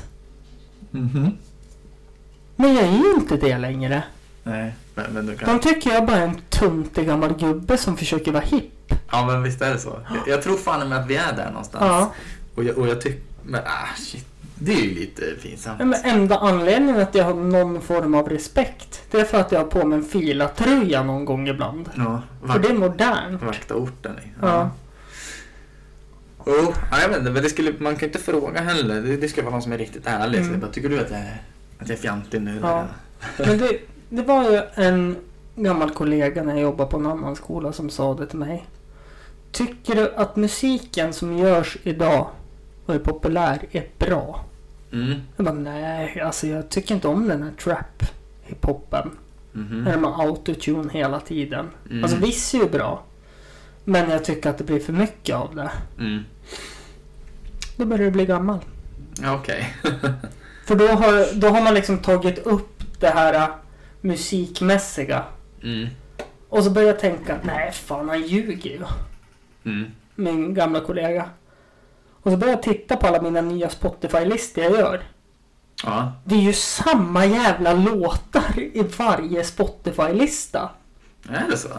Mhm. 0.91 1.37
Men 2.55 2.73
jag 2.75 2.83
är 2.83 2.91
ju 2.91 3.13
inte 3.13 3.37
det 3.37 3.57
längre. 3.57 4.03
Nej, 4.43 4.73
men, 4.95 5.13
men 5.13 5.25
du 5.25 5.37
kan... 5.37 5.49
De 5.49 5.59
tycker 5.73 5.93
jag 5.93 6.05
bara 6.05 6.17
är 6.17 6.27
en 6.27 6.41
tuntig 6.49 7.07
gammal 7.07 7.33
gubbe 7.33 7.77
som 7.77 7.97
försöker 7.97 8.31
vara 8.31 8.43
hipp. 8.43 8.93
Ja, 9.11 9.25
men 9.25 9.43
visst 9.43 9.61
är 9.61 9.73
det 9.73 9.79
så. 9.79 9.99
Jag, 10.09 10.27
jag 10.35 10.43
tror 10.43 10.57
fan 10.57 10.89
med 10.89 10.97
att 10.99 11.07
vi 11.07 11.15
är 11.15 11.33
där 11.33 11.49
någonstans. 11.49 11.83
Ja. 11.87 12.13
Och 12.55 12.63
jag, 12.63 12.77
och 12.77 12.87
jag 12.87 13.01
tycker... 13.01 13.19
Men 13.43 13.61
ah, 13.65 13.95
shit. 13.97 14.27
Det 14.63 14.71
är 14.73 14.81
ju 14.81 14.95
lite 14.95 15.21
pinsamt. 15.43 15.79
Men 15.79 15.93
enda 16.03 16.37
anledningen 16.37 17.01
att 17.01 17.15
jag 17.15 17.23
har 17.23 17.33
någon 17.33 17.81
form 17.81 18.15
av 18.15 18.29
respekt. 18.29 19.01
Det 19.11 19.19
är 19.19 19.25
för 19.25 19.39
att 19.39 19.51
jag 19.51 19.59
har 19.59 19.65
på 19.67 19.85
mig 19.85 19.97
en 19.97 20.03
filatröja 20.05 21.03
någon 21.03 21.25
gång 21.25 21.47
ibland. 21.47 21.89
Ja, 21.95 22.21
För 22.41 22.47
vak- 22.47 22.61
det 22.61 22.67
är 22.67 22.73
modernt. 22.73 23.41
vakta 23.41 23.75
orten. 23.75 24.15
Ja. 24.41 24.69
Ja, 26.45 26.73
jag 27.01 27.09
vet 27.09 27.17
inte, 27.17 27.31
men 27.31 27.43
det 27.43 27.49
skulle, 27.49 27.73
man 27.79 27.95
kan 27.95 28.09
inte 28.09 28.19
fråga 28.19 28.61
heller. 28.61 29.01
Det, 29.01 29.17
det 29.17 29.27
ska 29.29 29.41
vara 29.41 29.51
någon 29.51 29.61
som 29.61 29.71
är 29.71 29.77
riktigt 29.77 30.07
ärlig. 30.07 30.35
Så 30.39 30.41
Mm. 30.41 30.51
jag 30.51 30.61
bara, 30.61 30.71
tycker 30.71 30.89
du 30.89 30.99
att 30.99 31.09
jag 31.11 31.19
är, 31.19 31.41
att 31.79 31.89
jag 31.89 31.97
är 31.97 32.01
fjantig 32.01 32.41
nu? 32.41 32.59
Ja. 32.61 32.85
Men 33.37 33.57
det, 33.57 33.79
det 34.09 34.21
var 34.21 34.51
ju 34.51 34.61
en 34.75 35.15
gammal 35.55 35.89
kollega 35.91 36.43
när 36.43 36.53
jag 36.53 36.61
jobbade 36.61 36.89
på 36.91 36.97
en 36.97 37.05
annan 37.05 37.35
skola 37.35 37.73
som 37.73 37.89
sa 37.89 38.13
det 38.13 38.25
till 38.27 38.39
mig. 38.39 38.65
Tycker 39.51 39.95
du 39.95 40.13
att 40.15 40.35
musiken 40.35 41.13
som 41.13 41.37
görs 41.37 41.77
idag 41.83 42.27
och 42.85 42.95
är 42.95 42.99
populär 42.99 43.59
är 43.71 43.87
bra? 43.99 44.45
Mm. 44.93 45.21
Jag 45.35 45.45
bara 45.45 45.55
nej, 45.55 46.21
alltså 46.21 46.47
jag 46.47 46.69
tycker 46.69 46.95
inte 46.95 47.07
om 47.07 47.27
den 47.27 47.43
här 47.43 47.51
trap 47.51 48.03
hiphopen. 48.41 49.11
Mhm. 49.53 49.83
När 49.83 49.91
de 49.91 50.03
har 50.03 50.25
autotune 50.25 50.93
hela 50.93 51.19
tiden. 51.19 51.69
Mm. 51.89 52.03
Alltså 52.03 52.17
viss 52.17 52.53
är 52.53 52.57
ju 52.57 52.69
bra. 52.69 53.03
Men 53.83 54.09
jag 54.09 54.25
tycker 54.25 54.49
att 54.49 54.57
det 54.57 54.63
blir 54.63 54.79
för 54.79 54.93
mycket 54.93 55.35
av 55.35 55.55
det. 55.55 55.71
Mm. 55.99 56.23
Då 57.77 57.85
börjar 57.85 58.05
du 58.05 58.11
bli 58.11 58.25
gammal. 58.25 58.59
Okej. 59.25 59.75
För 60.65 60.75
då 60.75 60.87
har, 60.87 61.39
då 61.39 61.47
har 61.47 61.61
man 61.61 61.73
liksom 61.73 61.97
tagit 61.97 62.37
upp 62.37 62.83
det 62.99 63.09
här 63.09 63.33
äh, 63.33 63.55
musikmässiga. 64.01 65.23
Mm. 65.63 65.87
Och 66.49 66.63
så 66.63 66.69
börjar 66.69 66.87
jag 66.87 66.99
tänka, 66.99 67.37
nej 67.43 67.71
fan 67.71 68.09
han 68.09 68.21
ljuger 68.21 68.69
ju. 68.69 68.81
Mm. 69.63 69.91
Min 70.15 70.53
gamla 70.53 70.79
kollega. 70.79 71.29
Och 72.23 72.31
så 72.31 72.37
börjar 72.37 72.53
jag 72.53 72.63
titta 72.63 72.95
på 72.95 73.07
alla 73.07 73.21
mina 73.21 73.41
nya 73.41 73.69
Spotify-listor 73.69 74.63
jag 74.63 74.73
gör. 74.73 75.03
Ja. 75.83 76.11
Det 76.23 76.35
är 76.35 76.39
ju 76.39 76.53
samma 76.53 77.25
jävla 77.25 77.73
låtar 77.73 78.59
i 78.59 78.83
varje 78.97 79.43
Spotify-lista. 79.43 80.69
Är 81.29 81.47
det 81.49 81.57
så? 81.57 81.69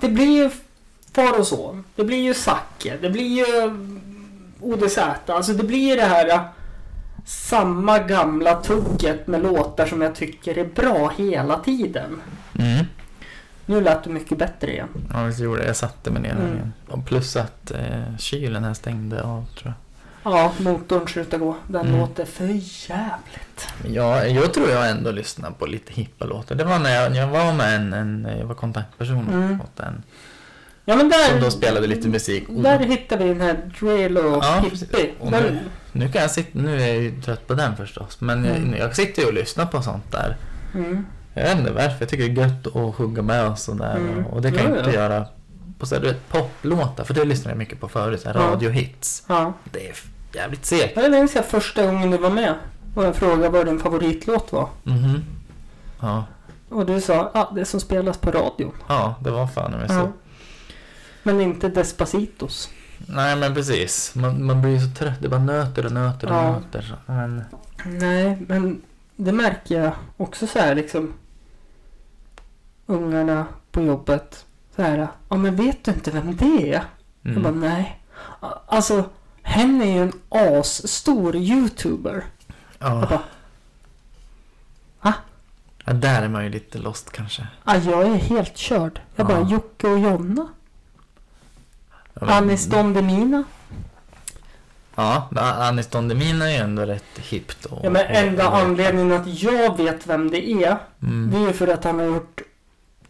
Det 0.00 0.08
blir 0.08 0.42
ju 0.42 0.50
far 1.12 1.38
och 1.38 1.46
son. 1.46 1.84
Det 1.96 2.04
blir 2.04 2.22
ju 2.22 2.34
Zacke. 2.34 2.98
Det 3.00 3.10
blir 3.10 3.36
ju 3.36 3.70
ODZ. 4.60 4.98
Alltså 5.26 5.52
det 5.52 5.64
blir 5.64 5.88
ju 5.88 5.96
det 5.96 6.06
här 6.06 6.48
samma 7.26 7.98
gamla 7.98 8.54
tugget 8.54 9.26
med 9.26 9.42
låtar 9.42 9.86
som 9.86 10.02
jag 10.02 10.14
tycker 10.14 10.58
är 10.58 10.64
bra 10.64 11.12
hela 11.16 11.58
tiden. 11.58 12.20
Mm. 12.58 12.73
Nu 13.66 13.80
lät 13.80 14.04
det 14.04 14.10
mycket 14.10 14.38
bättre 14.38 14.72
igen. 14.72 14.88
Ja, 15.12 15.22
visst 15.24 15.40
gjorde 15.40 15.60
det. 15.60 15.66
Jag 15.66 15.76
satte 15.76 16.10
mig 16.10 16.22
ner 16.22 16.30
Mm. 16.30 16.46
igen. 16.54 16.72
Och 16.88 17.06
plus 17.06 17.36
att 17.36 17.70
eh, 17.70 18.16
kylen 18.18 18.64
här 18.64 18.74
stängde 18.74 19.22
av, 19.22 19.44
tror 19.58 19.74
jag. 20.22 20.32
Ja, 20.32 20.52
motorn 20.58 21.08
slutar 21.08 21.38
gå. 21.38 21.56
Den 21.66 21.86
Mm. 21.86 22.00
låter 22.00 22.24
för 22.24 22.44
jävligt. 22.90 23.68
Ja, 23.96 24.24
jag 24.26 24.54
tror 24.54 24.70
jag 24.70 24.90
ändå 24.90 25.10
lyssnar 25.10 25.50
på 25.50 25.66
lite 25.66 25.92
hippa 25.92 26.24
låtar. 26.24 26.54
Det 26.54 26.64
var 26.64 26.78
när 26.78 26.94
jag, 26.94 27.16
jag 27.16 27.26
var 27.26 27.52
med 27.52 27.76
en, 27.76 27.92
en 27.92 28.28
jag 28.38 28.46
var 28.46 28.54
kontaktperson 28.54 29.28
Mm. 29.32 29.60
åt 29.60 29.80
en. 29.80 30.02
Ja 30.84 30.96
men 30.96 31.08
där... 31.08 31.28
Som 31.30 31.40
då 31.40 31.50
spelade 31.50 31.86
lite 31.86 32.08
musik. 32.08 32.44
Där 32.48 32.78
hittar 32.78 33.16
vi 33.18 33.24
den 33.28 33.40
här 33.40 33.70
drill 33.80 34.18
och 34.18 34.44
Ja, 34.44 34.64
hippie. 34.72 35.10
Och 35.20 35.30
nu- 35.32 35.60
Nu 35.92 36.08
kan 36.08 36.22
jag 36.22 36.30
sitta, 36.30 36.58
nu 36.58 36.82
är 36.82 36.86
jag 36.86 36.96
ju 36.96 37.20
trött 37.22 37.46
på 37.46 37.54
den 37.54 37.76
förstås. 37.76 38.20
Men 38.20 38.44
jag, 38.44 38.56
Mm. 38.56 38.74
jag 38.74 38.96
sitter 38.96 39.22
ju 39.22 39.28
och 39.28 39.34
lyssnar 39.34 39.66
på 39.66 39.82
sånt 39.82 40.12
där. 40.12 40.36
Mm. 40.74 41.06
Jag 41.34 41.42
vet 41.44 41.58
inte 41.58 41.72
varför, 41.72 41.96
jag 42.00 42.08
tycker 42.08 42.28
det 42.28 42.42
är 42.42 42.46
gött 42.48 42.66
att 42.66 42.94
hugga 42.96 43.22
med 43.22 43.46
och 43.48 43.58
sådär. 43.58 43.96
Mm. 43.96 44.26
Och 44.26 44.42
det 44.42 44.50
kan 44.52 44.64
jag 44.64 44.72
Ja, 44.74 44.78
inte 44.78 44.90
ja. 44.90 44.96
göra 44.96 45.26
på 45.78 45.86
så 45.86 45.94
här, 45.94 46.02
du 46.02 46.08
vet, 46.08 46.28
poplåtar. 46.28 47.04
För 47.04 47.14
det 47.14 47.24
lyssnar 47.24 47.50
jag 47.52 47.58
mycket 47.58 47.80
på 47.80 47.88
förut, 47.88 48.20
så 48.20 48.28
här, 48.28 48.40
Ja. 48.40 48.46
radiohits. 48.50 49.24
Ja. 49.26 49.52
Det 49.72 49.88
är 49.88 49.94
jävligt 50.32 50.64
segt. 50.66 50.96
Jag 50.96 51.10
minns 51.10 51.34
jag 51.34 51.44
första 51.44 51.86
gången 51.86 52.10
du 52.10 52.18
var 52.18 52.30
med. 52.30 52.54
Och 52.94 53.04
jag 53.04 53.16
frågade 53.16 53.48
vad 53.48 53.66
din 53.66 53.78
favoritlåt 53.80 54.52
var. 54.52 54.68
Mhm. 54.82 55.24
Ja. 56.00 56.24
Och 56.68 56.86
du 56.86 57.00
sa, 57.00 57.30
ja 57.34 57.52
det 57.54 57.64
som 57.64 57.80
spelas 57.80 58.18
på 58.18 58.30
radion. 58.30 58.72
ja, 58.88 59.14
det 59.20 59.30
var 59.30 59.46
fan 59.46 59.70
med 59.72 59.88
så. 59.90 59.94
Ja. 59.96 60.12
Men 61.22 61.40
inte 61.40 61.68
Despacitos. 61.68 62.68
Nej 63.08 63.36
men 63.36 63.54
precis, 63.54 64.14
man, 64.14 64.44
man 64.46 64.62
blir 64.62 64.78
så 64.78 64.90
trött. 64.98 65.14
Det 65.20 65.28
bara 65.28 65.40
nöter 65.40 65.86
och 65.86 65.92
nöter 65.92 66.26
och 66.30 66.34
Ja. 66.36 66.50
nöter. 66.52 66.96
Men, 67.06 67.44
Nej, 67.86 68.38
men 68.48 68.80
det 69.16 69.32
märker 69.32 69.82
jag 69.82 69.92
också 70.16 70.46
så 70.46 70.58
här 70.58 70.74
liksom. 70.74 71.12
Ungarna 72.86 73.46
på 73.70 73.82
jobbet. 73.82 74.46
Så 74.76 74.82
här, 74.82 75.08
ja 75.28 75.36
men 75.36 75.56
vet 75.56 75.84
du 75.84 75.90
inte 75.90 76.10
vem 76.10 76.36
det 76.36 76.72
är? 76.74 76.84
Jag 77.22 77.34
bara, 77.42 77.48
mm. 77.48 77.60
nej. 77.60 78.00
Alltså, 78.66 79.04
hen 79.42 79.82
är 79.82 79.86
ju 79.86 80.02
en 80.02 80.12
asstor 80.28 81.36
youtuber. 81.36 82.24
Jag 82.78 82.90
ja. 83.02 83.06
bara, 83.10 83.22
ja, 85.84 85.92
där 85.92 86.22
är 86.22 86.28
man 86.28 86.44
ju 86.44 86.50
lite 86.50 86.78
lost 86.78 87.12
kanske. 87.12 87.46
ah, 87.64 87.76
jag 87.76 88.02
är 88.06 88.14
helt 88.14 88.56
körd. 88.56 89.00
Jag 89.16 89.26
bara, 89.26 89.40
Ja. 89.40 89.48
Jocke 89.50 89.86
och 89.88 89.98
Jonna. 89.98 90.48
Ja, 92.14 92.20
men- 92.20 92.28
Anis 92.30 92.66
Don 92.66 92.92
Demina. 92.92 93.44
Ja, 94.94 95.28
Anis 95.68 95.86
Don 95.86 96.08
Demina 96.08 96.44
är 96.50 96.54
ju 96.56 96.56
ändå 96.64 96.82
rätt 96.82 97.18
hippt. 97.18 97.64
Och, 97.64 97.80
Ja, 97.84 97.90
men 97.90 98.06
enda 98.06 98.48
och- 98.48 98.56
anledningen 98.56 99.12
att 99.12 99.42
jag 99.42 99.76
vet 99.76 100.06
vem 100.06 100.30
det 100.30 100.50
är. 100.50 100.76
Mm. 101.02 101.30
Det 101.30 101.36
är 101.38 101.46
ju 101.46 101.52
för 101.52 101.68
att 101.68 101.84
han 101.84 101.98
har 101.98 102.06
gjort 102.06 102.40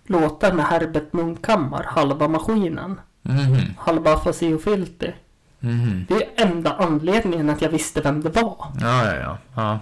låtar 0.05 0.53
med 0.53 0.65
Herbert 0.65 1.13
Munkhammar. 1.13 1.83
Halva 1.83 2.29
maskinen. 2.29 3.01
Mhm. 3.23 3.57
Halva 3.79 4.17
Fasi 4.17 4.53
och 4.53 4.63
Filty. 4.63 5.13
Mhm. 5.61 6.05
Det 6.09 6.15
är 6.15 6.47
enda 6.47 6.73
anledningen 6.73 7.51
att 7.51 7.63
jag 7.63 7.71
visste 7.71 8.01
vem 8.01 8.21
det 8.23 8.31
var. 8.31 8.67
Ja, 8.81 9.07
ja, 9.15 9.15
ja. 9.15 9.39
Ja, 9.55 9.81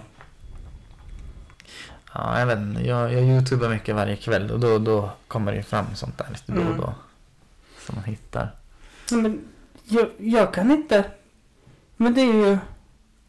ja 2.13 2.39
jag 2.39 2.45
vet 2.45 2.57
inte. 2.59 2.81
Jag, 2.87 3.13
jag 3.13 3.23
youtubar 3.23 3.69
mycket 3.69 3.95
varje 3.95 4.15
kväll 4.15 4.51
och 4.51 4.59
då, 4.59 4.77
då 4.79 5.09
kommer 5.27 5.51
det 5.51 5.57
ju 5.57 5.63
fram 5.63 5.85
sånt 5.95 6.17
där 6.17 6.25
lite 6.29 6.51
då 6.51 6.61
och 6.61 6.65
Mm. 6.67 6.77
då. 6.77 6.93
Som 7.79 7.95
man 7.95 8.03
hittar. 8.03 8.55
Ja, 9.11 9.17
Men 9.17 9.39
jag, 9.83 10.07
jag 10.17 10.53
kan 10.53 10.71
inte... 10.71 11.05
Men 11.97 12.13
det 12.13 12.21
är 12.21 12.33
ju... 12.49 12.57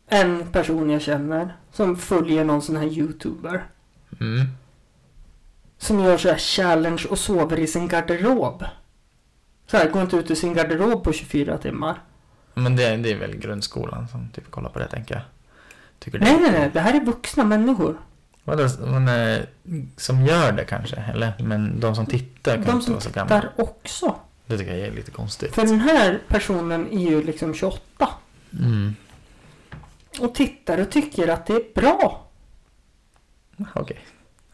en 0.07 0.46
person 0.52 0.90
jag 0.90 1.02
känner 1.02 1.57
som 1.72 1.96
följer 1.96 2.44
någon 2.44 2.62
sån 2.62 2.76
här 2.76 2.87
youtuber. 2.87 3.64
Mm. 4.20 4.46
Som 5.84 6.00
gör 6.00 6.18
så 6.18 6.28
här 6.28 6.38
challenge 6.38 7.04
och 7.10 7.18
sover 7.18 7.58
i 7.58 7.66
sin 7.66 7.88
garderob. 7.88 8.64
Så 9.66 9.76
här, 9.76 9.90
går 9.90 10.02
inte 10.02 10.16
ut 10.16 10.30
ur 10.30 10.34
sin 10.34 10.54
garderob 10.54 11.04
på 11.04 11.12
24 11.12 11.58
timmar. 11.58 12.02
Men 12.54 12.76
det, 12.76 12.96
det 12.96 13.10
är 13.10 13.18
väl 13.18 13.36
grundskolan 13.36 14.08
som 14.08 14.28
typ 14.28 14.50
kollar 14.50 14.70
på 14.70 14.78
det 14.78 14.88
tänker 14.88 15.14
jag. 15.14 15.22
Tycker 15.98 16.18
Nej, 16.18 16.38
nej, 16.40 16.52
nej. 16.52 16.70
Det 16.72 16.80
här 16.80 16.94
är 16.94 17.04
vuxna 17.04 17.44
människor. 17.44 18.00
Vadå, 18.44 18.68
men, 18.80 19.08
eh, 19.08 19.42
som 19.96 20.26
gör 20.26 20.52
det 20.52 20.64
kanske? 20.64 20.96
Eller? 20.96 21.32
Men 21.38 21.80
de 21.80 21.94
som 21.94 22.06
tittar 22.06 22.54
kan 22.54 22.64
De 22.64 22.70
inte 22.70 22.84
som 22.84 22.94
vara 22.94 23.02
så 23.02 23.10
gamla. 23.10 23.40
tittar 23.40 23.52
också. 23.62 24.16
Det 24.46 24.58
tycker 24.58 24.74
jag 24.74 24.88
är 24.88 24.92
lite 24.92 25.10
konstigt. 25.10 25.54
För 25.54 25.66
den 25.66 25.80
här 25.80 26.20
personen 26.28 26.88
är 26.92 27.10
ju 27.10 27.22
liksom 27.22 27.54
28. 27.54 28.08
Mm. 28.52 28.94
Och 30.20 30.34
tittar 30.34 30.78
och 30.78 30.90
tycker 30.90 31.28
att 31.28 31.46
det 31.46 31.52
är 31.52 31.74
bra. 31.74 32.26
Okej. 33.74 33.98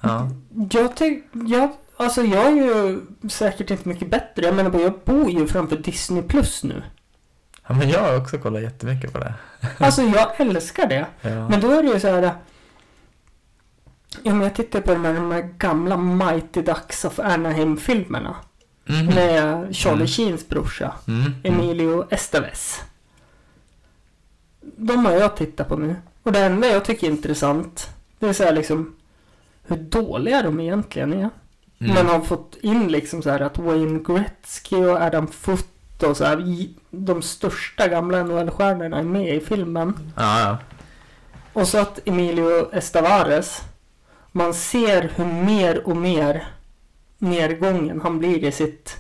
Ja. 0.01 0.29
Jag 0.71 0.97
tycker... 0.97 1.23
Jag, 1.47 1.71
alltså 1.97 2.23
jag 2.23 2.47
är 2.47 2.51
ju 2.53 3.01
säkert 3.31 3.71
inte 3.71 3.89
mycket 3.89 4.11
bättre. 4.11 4.45
Jag 4.47 4.55
menar 4.55 4.71
bara, 4.71 4.83
jag 4.83 5.01
bor 5.05 5.31
ju 5.31 5.47
framför 5.47 5.77
Disney 5.77 6.23
Plus 6.23 6.65
nu. 6.65 6.83
ja. 7.69 7.75
Men 7.75 7.91
jag 7.91 8.01
har 8.01 8.17
också 8.17 8.39
kollat 8.39 8.63
jättemycket 8.63 9.13
på 9.13 9.19
det. 9.19 9.35
Alltså 9.79 10.03
jag 10.03 10.41
älskar 10.41 10.87
det. 10.87 11.07
Ja. 11.21 11.49
Men 11.49 11.61
då 11.61 11.71
är 11.71 11.83
det 11.83 11.89
ju 11.89 12.01
så 12.01 12.09
här... 12.09 12.23
Ja 14.23 14.35
men 14.35 14.41
jag 14.41 14.55
tittar 14.55 14.81
på 14.81 14.93
de 14.93 15.05
här, 15.05 15.15
de 15.15 15.33
här 15.33 15.43
gamla 15.59 15.97
Mighty 15.97 16.63
Ducks 16.63 17.05
of 17.05 17.19
Anaheim-filmerna. 17.19 18.37
Mhm. 18.85 19.07
Med 19.07 19.77
Charlie 19.77 19.95
Mm. 19.97 20.07
Sheens 20.09 20.49
brorsa. 20.49 20.95
Mm. 21.09 21.21
Mm. 21.23 21.35
Emilio 21.61 22.07
Estevez. 22.11 22.83
De 24.77 25.05
har 25.07 25.13
jag 25.13 25.37
tittat 25.37 25.69
på 25.69 25.77
nu. 25.77 25.97
Och 26.23 26.33
det 26.33 26.39
enda 26.45 26.67
jag 26.69 26.85
tycker 26.85 27.07
är 27.07 27.11
intressant. 27.11 27.89
Det 28.19 28.29
är 28.29 28.33
så 28.33 28.45
här 28.45 28.53
liksom. 28.53 28.97
Hur 29.71 29.77
dåliga 29.77 30.43
de 30.43 30.61
egentligen 30.61 31.13
är. 31.13 31.31
Mm. 31.81 31.95
Man 31.95 32.07
har 32.07 32.21
fått 32.21 32.57
in 32.61 32.89
liksom 32.89 33.23
så 33.23 33.31
här 33.31 33.41
att 33.41 33.59
Wayne 33.59 34.01
Gretzky 34.07 34.77
och 34.77 35.03
Adam 35.03 35.27
Foote 35.27 36.07
och 36.07 36.17
så 36.17 36.25
här. 36.25 36.67
De 36.91 37.23
största 37.23 37.89
gamla 37.89 38.23
NHL-stjärnorna 38.23 38.99
är 38.99 39.03
med 39.03 39.37
i 39.37 39.41
filmen. 39.41 40.13
Ja, 40.17 40.41
ja. 40.41 40.59
Och 41.53 41.69
så 41.69 41.79
att 41.79 42.09
Emilio 42.09 42.75
Estavares. 42.75 43.63
Man 44.33 44.55
ser 44.55 45.11
hur 45.17 45.25
mer 45.25 45.89
och 45.89 45.97
mer 45.97 46.47
nedgången 47.19 48.01
han 48.01 48.19
blir 48.19 48.45
i 48.45 48.53
sitt. 48.53 48.97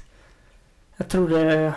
Jag 0.96 1.08
tror 1.08 1.28
det 1.28 1.40
är 1.40 1.72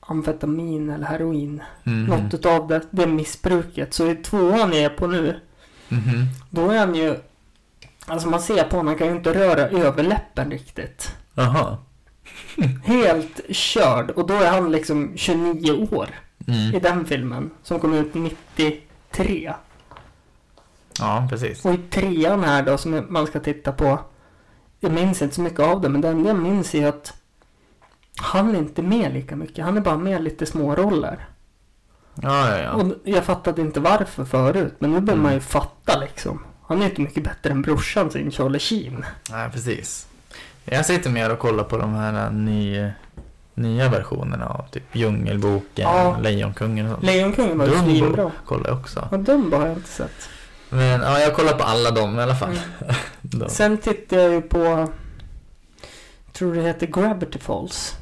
amfetamin 0.00 0.90
eller 0.90 1.06
heroin. 1.06 1.62
Mhm. 1.84 2.04
Något 2.04 2.34
utav 2.34 2.68
det, 2.68 2.80
det 2.90 3.06
missbruket. 3.06 3.94
Så 3.94 4.10
i 4.10 4.14
tvåan 4.16 4.72
jag 4.72 4.82
är 4.82 4.88
på 4.88 5.06
nu. 5.06 5.40
Mhm. 5.88 6.26
Då 6.50 6.70
är 6.70 6.78
han 6.78 6.94
ju. 6.94 7.16
Alltså 8.06 8.28
man 8.28 8.40
ser 8.40 8.64
på 8.64 8.76
honom, 8.76 8.86
han 8.86 8.96
kan 8.96 9.06
ju 9.06 9.12
inte 9.16 9.34
röra 9.34 9.68
överläppen 9.68 10.50
riktigt. 10.50 11.14
Jaha. 11.34 11.76
Helt 12.84 13.40
körd. 13.50 14.10
Och 14.10 14.26
då 14.26 14.34
är 14.34 14.50
han 14.50 14.72
liksom 14.72 15.12
29 15.16 15.88
år 15.96 16.08
i 16.46 16.68
Mm. 16.68 16.82
den 16.82 17.04
filmen. 17.06 17.50
Som 17.62 17.80
kom 17.80 17.94
ut 17.94 18.14
93. 18.14 19.54
Ja, 20.98 21.26
precis. 21.30 21.64
Och 21.64 21.74
i 21.74 21.78
trean 21.78 22.44
här 22.44 22.62
då 22.62 22.78
som 22.78 23.06
man 23.08 23.26
ska 23.26 23.40
titta 23.40 23.72
på. 23.72 23.98
Jag 24.80 24.92
minns 24.92 25.22
inte 25.22 25.34
så 25.34 25.40
mycket 25.40 25.60
av 25.60 25.80
det 25.80 25.88
men 25.88 26.00
det 26.00 26.08
enda 26.08 26.28
jag 26.28 26.38
minns 26.38 26.74
är 26.74 26.86
att 26.86 27.14
han 28.18 28.54
är 28.54 28.58
inte 28.58 28.82
med 28.82 29.14
lika 29.14 29.36
mycket. 29.36 29.64
Han 29.64 29.76
är 29.76 29.80
bara 29.80 29.96
med 29.98 30.22
lite 30.24 30.46
små 30.46 30.74
roller. 30.74 31.28
Ja, 32.22 32.50
ja, 32.50 32.58
ja. 32.58 32.70
Och 32.72 32.92
jag 33.04 33.24
fattade 33.24 33.60
inte 33.62 33.80
varför 33.80 34.24
förut. 34.24 34.74
Men 34.78 34.90
nu 34.92 35.00
börjar 35.00 35.14
Mm. 35.14 35.22
man 35.22 35.34
ju 35.34 35.40
fatta 35.40 35.98
liksom. 36.00 36.44
Han 36.68 36.82
är 36.82 36.86
inte 36.86 37.00
mycket 37.00 37.24
bättre 37.24 37.50
än 37.50 37.62
brorsan 37.62 38.10
sin 38.10 38.30
Charlie 38.30 38.58
Sheen. 38.58 39.04
Nej, 39.30 39.50
precis. 39.50 40.06
Jag 40.64 40.86
sitter 40.86 41.10
mer 41.10 41.32
och 41.32 41.38
kollar 41.38 41.64
på 41.64 41.78
de 41.78 41.94
här 41.94 42.30
ny, 42.30 42.90
nya 43.54 43.88
versionerna 43.88 44.46
av 44.46 44.64
typ 44.70 44.82
Djungelboken, 44.96 45.84
Ja. 45.84 46.18
Lejonkungen 46.22 46.86
och 46.86 46.92
sånt. 46.92 47.04
Lejonkungen 47.04 47.58
var 47.58 47.66
ju 47.66 47.72
svinbra. 47.78 48.32
kollar 48.46 48.68
jag 48.70 48.78
också. 48.78 49.08
Och 49.10 49.18
Dumbo 49.18 49.56
har 49.56 49.66
jag 49.66 49.76
inte 49.76 49.88
sett. 49.88 50.28
Men 50.68 51.00
ja, 51.00 51.20
jag 51.20 51.34
kollar 51.34 51.52
på 51.58 51.64
alla 51.64 51.90
dem 51.90 52.18
i 52.18 52.22
alla 52.22 52.34
fall. 52.36 52.58
Mm. 53.34 53.48
Sen 53.48 53.78
tittar 53.78 54.16
jag 54.16 54.32
ju 54.32 54.42
på, 54.42 54.88
tror 56.32 56.54
det 56.54 56.62
heter 56.62 56.86
Gravity 56.86 57.38
Falls. 57.38 57.92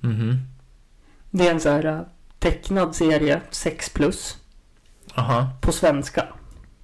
Mhm. 0.00 0.38
Det 1.30 1.46
är 1.46 1.50
en 1.50 1.60
så 1.60 1.68
här 1.70 1.84
äh, 1.84 2.00
tecknad 2.38 2.94
serie, 2.96 3.40
6 3.50 3.88
plus. 3.90 4.36
Jaha. 5.14 5.48
På 5.60 5.72
svenska. 5.72 6.26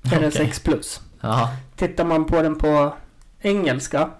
Är 0.02 0.10
det 0.20 0.28
Okej. 0.28 0.30
6 0.46 0.60
plus. 0.60 1.00
Jaha. 1.22 1.48
Tittar 1.76 2.04
man 2.04 2.24
på 2.24 2.42
den 2.42 2.56
på 2.58 2.94
engelska. 3.40 4.10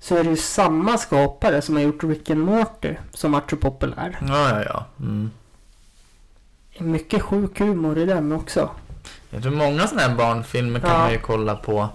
Så 0.00 0.16
är 0.16 0.24
det 0.24 0.30
ju 0.30 0.36
samma 0.36 0.98
skapare 0.98 1.62
som 1.62 1.76
har 1.76 1.82
gjort 1.82 2.04
Rick 2.04 2.30
and 2.30 2.40
Morty. 2.40 2.94
Som 3.14 3.32
varit 3.32 3.50
så 3.50 3.56
populär. 3.56 4.18
Ja, 4.28 4.48
ja, 4.50 4.62
ja. 4.64 4.86
Mm. 5.00 5.30
Det 6.72 6.84
är 6.84 6.88
Mycket 6.88 7.22
sjuk 7.22 7.58
humor 7.60 7.98
i 7.98 8.04
den 8.04 8.32
också. 8.32 8.70
Jag 9.30 9.42
tror 9.42 9.52
många 9.52 9.86
sådana 9.86 10.08
här 10.08 10.16
barnfilmer 10.16 10.80
kan 10.80 10.90
Ja. 10.90 10.98
man 10.98 11.12
ju 11.12 11.18
kolla 11.18 11.56
på. 11.56 11.88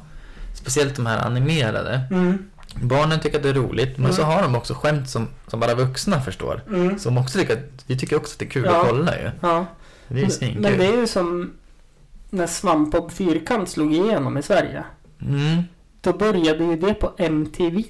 Speciellt 0.56 0.96
de 0.96 1.06
här 1.06 1.26
animerade. 1.26 2.02
Mm. 2.12 2.50
Barnen 2.76 3.20
tycker 3.20 3.38
att 3.38 3.44
det 3.44 3.50
är 3.50 3.54
roligt, 3.54 3.98
men 3.98 4.06
Mm. 4.06 4.16
så 4.16 4.24
har 4.24 4.42
de 4.42 4.56
också 4.56 4.74
skämt 4.74 5.10
som, 5.10 5.28
som 5.48 5.60
bara 5.60 5.76
vuxna 5.76 6.22
förstår. 6.22 6.62
Mm. 6.68 7.00
Som 7.00 7.18
också 7.18 7.40
tycker 7.40 7.54
att, 7.54 7.84
vi 7.88 7.98
tycker 8.00 8.16
också 8.18 8.34
att 8.34 8.40
det 8.40 8.46
är 8.46 8.50
kul 8.50 8.66
Ja. 8.66 8.82
att 8.82 8.88
kolla 8.88 9.18
ju. 9.18 9.32
Ja. 9.42 9.66
Det 10.08 10.22
är 10.22 10.44
ju. 10.48 10.60
Men 10.60 10.78
det 10.78 10.86
är 10.86 10.98
ju 10.98 11.08
som 11.08 11.54
när 12.34 12.48
Svampbob 12.48 13.12
Fyrkant 13.12 13.70
slog 13.70 13.94
igenom 13.94 14.38
i 14.38 14.42
Sverige. 14.44 14.84
Mm. 15.22 15.64
Då 16.02 16.14
började 16.14 16.64
ju 16.64 16.76
det 16.76 16.94
på 16.94 17.12
MTV. 17.18 17.84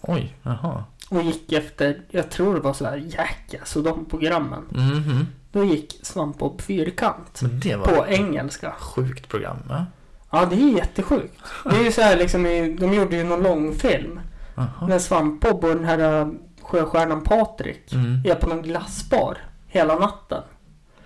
Oj, 0.00 0.36
jaha. 0.42 0.84
Och 1.10 1.22
gick 1.22 1.52
efter, 1.52 2.00
jag 2.10 2.30
tror 2.30 2.54
det 2.54 2.60
var 2.60 2.72
så 2.72 2.84
här 2.84 2.96
Jackass 2.96 3.76
och 3.76 3.82
de 3.82 4.04
programmen. 4.04 4.62
Mhm. 4.70 5.26
Då 5.52 5.64
gick 5.64 5.98
Svampbob 6.02 6.60
Fyrkant. 6.60 7.42
På 7.84 8.06
engelska. 8.06 8.72
sjukt 8.78 9.28
program, 9.28 9.56
va? 9.68 9.86
Ja, 10.30 10.44
det 10.50 10.56
är 10.56 10.76
jättesjukt. 10.76 11.38
Det 11.64 11.76
är 11.76 11.84
ju 11.84 11.92
så 11.92 12.00
här 12.02 12.16
liksom, 12.16 12.42
de 12.80 12.94
gjorde 12.94 13.16
ju 13.16 13.24
någon 13.24 13.42
långfilm. 13.42 14.20
Jaha. 14.54 14.86
När 14.88 14.98
Svampbob 14.98 15.64
och 15.64 15.74
den 15.74 15.84
här 15.84 16.20
äh, 16.20 16.28
sjöstjärnan 16.62 17.20
Patrik 17.24 17.92
Mm. 17.92 18.22
är 18.24 18.34
på 18.34 18.46
någon 18.48 18.62
glassbar 18.62 19.38
hela 19.66 19.98
natten. 19.98 20.42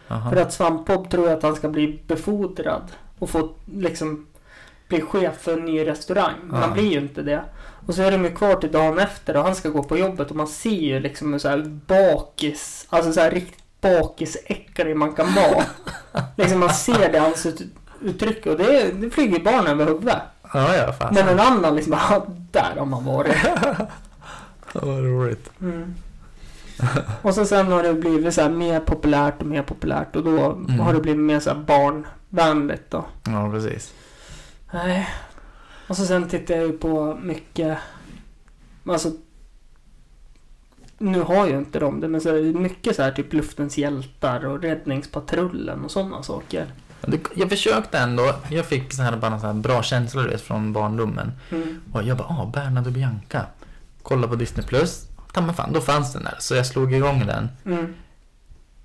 Jaha. 0.08 0.30
För 0.30 0.36
att 0.36 0.52
Svampbob 0.52 1.10
tror 1.10 1.30
att 1.30 1.42
han 1.42 1.56
ska 1.56 1.68
bli 1.68 2.02
befordrad 2.06 2.82
och 3.18 3.30
få 3.30 3.50
liksom 3.72 4.26
bli 4.88 5.00
chef 5.00 5.38
för 5.40 5.52
en 5.58 5.64
ny 5.64 5.86
restaurang. 5.86 6.34
Men 6.42 6.62
han 6.62 6.72
blir 6.72 6.92
ju 6.92 6.98
inte 6.98 7.22
det. 7.22 7.42
Och 7.86 7.94
så 7.94 8.02
är 8.02 8.10
de 8.12 8.24
ju 8.24 8.30
kvar 8.34 8.54
till 8.54 8.72
dagen 8.72 8.98
efter 8.98 9.36
och 9.36 9.42
han 9.44 9.54
ska 9.54 9.68
gå 9.68 9.82
på 9.82 9.96
jobbet 9.98 10.30
och 10.30 10.36
man 10.36 10.46
ser 10.48 10.70
ju 10.70 11.00
liksom 11.00 11.32
hur 11.32 11.38
så 11.38 11.48
här 11.48 11.80
bakis, 11.86 12.86
alltså 12.90 13.12
så 13.12 13.20
här 13.20 13.30
riktigt 13.30 13.62
bakisäcklig 13.80 14.96
man 14.96 15.12
kan 15.12 15.34
vara. 15.34 15.64
liksom 16.36 16.60
man 16.60 16.70
ser 16.74 17.12
det 17.12 17.18
ansiktsuttrycket 17.20 18.46
och 18.46 18.58
det, 18.58 18.92
det 18.92 19.10
flyger 19.10 19.38
barn 19.40 19.66
över 19.66 19.86
huvudet. 19.86 20.16
Ja, 20.54 20.76
ja, 20.76 20.92
fan. 20.92 21.14
Men 21.14 21.28
en 21.28 21.40
annan 21.40 21.76
liksom, 21.76 21.92
"Ah, 21.94 22.20
där 22.52 22.74
har 22.78 22.86
man 22.86 23.04
varit. 23.04 23.36
Vad 24.72 25.04
roligt. 25.04 25.50
Mm. 25.60 25.94
Och 27.22 27.34
så 27.34 27.44
sen 27.44 27.66
har 27.66 27.82
det 27.82 27.94
blivit 27.94 28.34
så 28.34 28.48
mer 28.48 28.80
populärt 28.80 29.40
och 29.40 29.46
mer 29.46 29.62
populärt 29.62 30.16
och 30.16 30.24
då 30.24 30.52
Mm. 30.52 30.80
har 30.80 30.92
det 30.94 31.00
blivit 31.00 31.20
mer 31.22 31.40
så 31.40 31.50
här 31.50 31.58
barnvänligt 31.58 32.90
då. 32.90 33.04
Ja, 33.24 33.50
precis. 33.50 33.94
Nej. 34.72 35.08
Och 35.88 35.96
så 35.96 36.06
sen 36.06 36.28
tittar 36.28 36.54
jag 36.54 36.66
ju 36.66 36.72
på 36.78 37.18
mycket, 37.22 37.78
alltså 38.88 39.10
nu 40.98 41.20
har 41.22 41.46
ju 41.46 41.58
inte 41.58 41.78
de 41.78 42.00
det, 42.00 42.08
men 42.08 42.20
så 42.20 42.28
är 42.28 42.32
det 42.42 42.58
mycket 42.58 42.96
så 42.96 43.02
här 43.02 43.10
typ 43.12 43.32
Luftens 43.32 43.78
hjältar 43.78 44.46
och 44.46 44.62
Räddningspatrullen 44.62 45.84
och 45.84 45.90
sådana 45.90 46.22
saker. 46.22 46.66
Jag 47.34 47.48
försökte 47.50 47.98
ändå, 47.98 48.34
jag 48.50 48.66
fick 48.66 48.92
så 48.92 49.02
här, 49.02 49.16
bara 49.16 49.40
så 49.40 49.46
här 49.46 49.54
bra 49.54 49.82
vet, 50.14 50.40
från 50.40 50.72
barndomen. 50.72 51.32
Mm. 51.50 51.80
Och 51.92 52.02
jag 52.02 52.16
bara, 52.16 52.28
ah, 52.28 52.50
Bernhard 52.54 52.86
och 52.86 52.92
Bianca. 52.92 53.46
Kolla 54.02 54.28
på 54.28 54.34
Disney 54.34 54.66
Plus. 54.66 55.06
Ta 55.36 55.42
mig 55.42 55.54
fan, 55.54 55.72
då 55.72 55.80
fanns 55.80 56.12
den 56.12 56.24
där. 56.24 56.34
Så 56.38 56.54
jag 56.54 56.66
slog 56.66 56.94
igång 56.94 57.26
den. 57.26 57.48
Mm. 57.66 57.94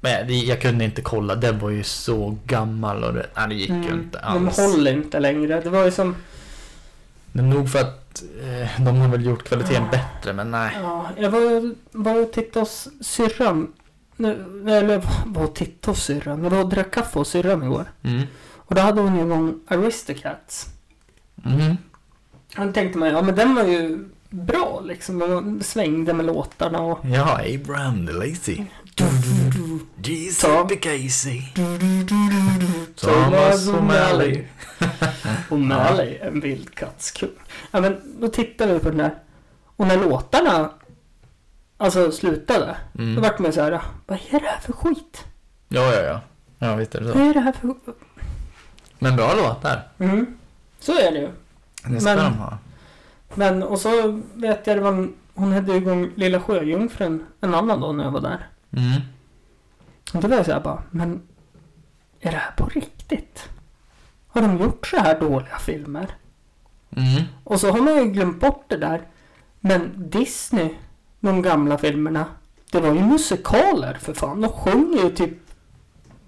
Men 0.01 0.27
det, 0.27 0.33
jag 0.33 0.61
kunde 0.61 0.85
inte 0.85 1.01
kolla, 1.01 1.35
den 1.35 1.59
var 1.59 1.69
ju 1.69 1.83
så 1.83 2.37
gammal 2.45 3.03
och 3.03 3.13
det, 3.13 3.25
nej, 3.35 3.47
det 3.49 3.55
gick 3.55 3.69
ju 3.69 3.75
Mm. 3.75 3.93
inte 3.99 4.17
De 4.33 4.47
alls. 4.47 4.57
håller 4.57 4.93
inte 4.93 5.19
längre. 5.19 5.61
Det 5.61 5.69
var 5.69 5.85
ju 5.85 5.91
som, 5.91 6.15
Men 7.31 7.49
nog 7.49 7.69
för 7.71 7.79
att 7.79 8.23
eh, 8.43 8.81
de 8.85 8.97
har 8.97 9.07
väl 9.07 9.25
gjort 9.25 9.43
kvaliteten 9.43 9.83
Ja. 9.83 9.89
bättre, 9.91 10.33
men 10.33 10.51
nej. 10.51 10.71
ja, 10.81 11.09
jag 11.17 11.31
var, 11.31 11.75
var 11.91 12.21
och 12.21 12.31
tittade 12.33 12.59
hos 12.59 12.87
syrran. 13.01 13.73
Eller 14.67 15.01
var 15.25 15.43
och 15.43 15.55
tittade 15.55 15.91
hos 15.91 16.03
syrran. 16.03 16.43
Jag 16.43 16.49
var 16.49 16.63
och 16.63 16.69
drack 16.69 16.91
kaffe 16.91 17.19
hos 17.19 17.29
syrran 17.29 17.63
igår. 17.63 17.85
Mm. 18.03 18.21
Och 18.55 18.75
då 18.75 18.81
hade 18.81 19.01
hon 19.01 19.17
ju 19.17 19.25
någon 19.25 19.61
Aristocats. 19.67 20.67
Mm. 21.45 21.77
Han 22.53 22.73
tänkte 22.73 22.97
man, 22.99 23.09
ja 23.09 23.21
men 23.21 23.35
den 23.35 23.55
var 23.55 23.63
ju 23.63 24.09
bra 24.31 24.81
liksom. 24.85 25.21
Och 25.21 25.65
svängde 25.65 26.13
med 26.13 26.25
låtarna 26.25 26.81
och 26.81 26.99
Ja, 27.05 27.39
Abraham 27.55 28.07
the 28.07 28.13
Lazy. 28.13 28.65
Giuseppe 30.03 30.75
Casey. 30.75 31.41
Thomas 32.95 33.67
O'Malley. 33.67 34.43
O'Malley, 35.49 36.17
en 36.27 36.39
vildkattskung. 36.39 37.29
Ja 37.71 37.81
men 37.81 38.17
då 38.21 38.27
tittade 38.27 38.73
vi 38.73 38.79
på 38.79 38.89
den 38.89 38.97
där. 38.97 39.15
Och 39.75 39.87
när 39.87 39.97
låtarna 39.97 40.69
alltså 41.77 42.11
slutade. 42.11 42.75
Då 42.93 43.01
Mm. 43.03 43.21
vart 43.21 43.39
man 43.39 43.53
så 43.53 43.61
här, 43.61 43.81
vad 44.07 44.19
är 44.31 44.39
det 44.39 44.45
här 44.47 44.59
för 44.59 44.73
skit? 44.73 45.25
Ja, 45.69 45.93
ja, 45.93 46.01
ja. 46.01 46.21
Ja, 46.59 46.75
visst 46.75 46.95
är 46.95 46.99
det 46.99 47.05
Vad 47.05 47.13
så. 47.15 47.29
är 47.29 47.33
det 47.33 47.39
här 47.39 47.51
för... 47.51 47.75
Men 48.99 49.15
bra 49.15 49.33
låtar. 49.35 49.87
Mm. 49.99 50.25
Så 50.79 50.91
är 50.99 51.11
det 51.11 51.19
ju. 51.19 51.29
Det 51.85 52.01
ska 52.01 52.15
Men- 52.15 52.17
de 52.17 52.33
ha. 52.33 52.57
Men 53.35 53.63
och 53.63 53.79
så 53.79 54.21
vet 54.33 54.67
jag 54.67 54.77
det 54.77 54.81
var 54.81 54.91
en, 54.91 55.13
hon 55.33 55.51
hade 55.51 55.75
igång 55.75 56.11
Lilla 56.15 56.39
Sjöjungfrun 56.39 57.25
en 57.41 57.53
annan 57.53 57.81
dag 57.81 57.95
när 57.95 58.03
jag 58.03 58.11
var 58.11 58.21
där. 58.21 58.47
Mm. 58.71 59.01
Och 60.13 60.21
då 60.21 60.27
var 60.27 60.35
jag 60.35 60.45
så 60.45 60.51
här 60.51 60.59
bara, 60.59 60.83
men 60.91 61.21
är 62.19 62.31
det 62.31 62.37
här 62.37 62.51
på 62.51 62.65
riktigt? 62.65 63.49
Har 64.27 64.41
de 64.41 64.57
gjort 64.57 64.87
så 64.87 64.97
här 64.97 65.19
dåliga 65.19 65.57
filmer? 65.59 66.07
Mm. 66.95 67.23
Och 67.43 67.59
så 67.59 67.71
har 67.71 67.81
man 67.81 67.95
ju 67.95 68.11
glömt 68.11 68.39
bort 68.39 68.65
det 68.67 68.77
där. 68.77 69.01
Men 69.59 69.91
Disney, 69.95 70.75
de 71.19 71.41
gamla 71.41 71.77
filmerna, 71.77 72.25
det 72.71 72.79
var 72.79 72.93
ju 72.93 73.03
musikaler 73.03 73.93
för 73.93 74.13
fan. 74.13 74.41
De 74.41 74.51
sjunger 74.51 75.03
ju 75.03 75.09
typ 75.09 75.37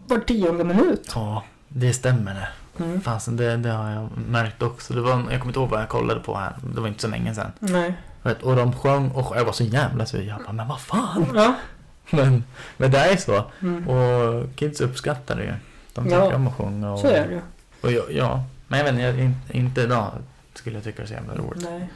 var 0.08 0.20
tionde 0.20 0.64
minut. 0.64 1.12
Ja, 1.16 1.44
det 1.68 1.94
stämmer 1.94 2.34
det. 2.34 2.48
Mm. 2.80 3.02
Fasen, 3.02 3.38
det, 3.38 3.58
det 3.58 3.70
har 3.70 3.90
jag 3.92 4.10
märkt 4.28 4.62
också. 4.62 4.94
Det 4.94 5.02
var, 5.02 5.10
jag 5.12 5.24
kommer 5.24 5.46
inte 5.46 5.60
ihåg 5.60 5.70
vad 5.70 5.82
jag 5.82 5.90
kollade 5.90 6.20
på 6.20 6.38
här. 6.38 6.54
Det 6.76 6.82
var 6.82 6.88
inte 6.88 7.02
så 7.02 7.08
länge 7.08 7.36
sedan. 7.36 7.52
Nej. 7.60 7.94
Vet, 8.24 8.44
Och 8.44 8.56
de 8.56 8.74
sjöng 8.76 9.12
och 9.12 9.38
jag 9.38 9.46
var 9.46 9.54
så 9.54 9.64
jävla 9.64 10.06
sur. 10.06 10.22
Jag 10.22 10.38
bara, 10.44 10.52
men 10.54 10.68
vad 10.68 10.82
fan? 10.82 11.26
Ja. 11.36 11.56
Men, 12.12 12.44
men 12.78 12.92
det 12.92 12.98
är 12.98 13.18
så. 13.18 13.44
Mm. 13.62 13.88
Och 13.90 14.56
kids 14.56 14.82
uppskattar 14.82 15.36
det 15.36 15.44
ju. 15.44 15.54
De 15.94 16.08
Ja, 16.10 16.22
tycker 16.24 16.36
om 16.36 16.48
att 16.48 16.56
sjunga. 16.56 16.92
Och, 16.92 17.00
Så 17.00 17.08
är 17.08 17.28
det. 17.28 17.42
Och 17.82 17.92
jag, 17.92 18.12
ja, 18.12 18.44
men 18.68 18.80
jag 18.80 18.84
vet 18.86 18.94
inte, 18.94 19.04
jag, 19.04 19.20
in- 19.20 19.40
inte 19.52 19.82
idag 19.82 20.12
skulle 20.54 20.76
jag 20.78 20.84
tycka 20.84 20.98
det 20.98 21.04
är 21.04 21.08
så 21.08 21.14
jävla 21.14 21.36
roligt. 21.36 21.64
Nej. 21.70 21.90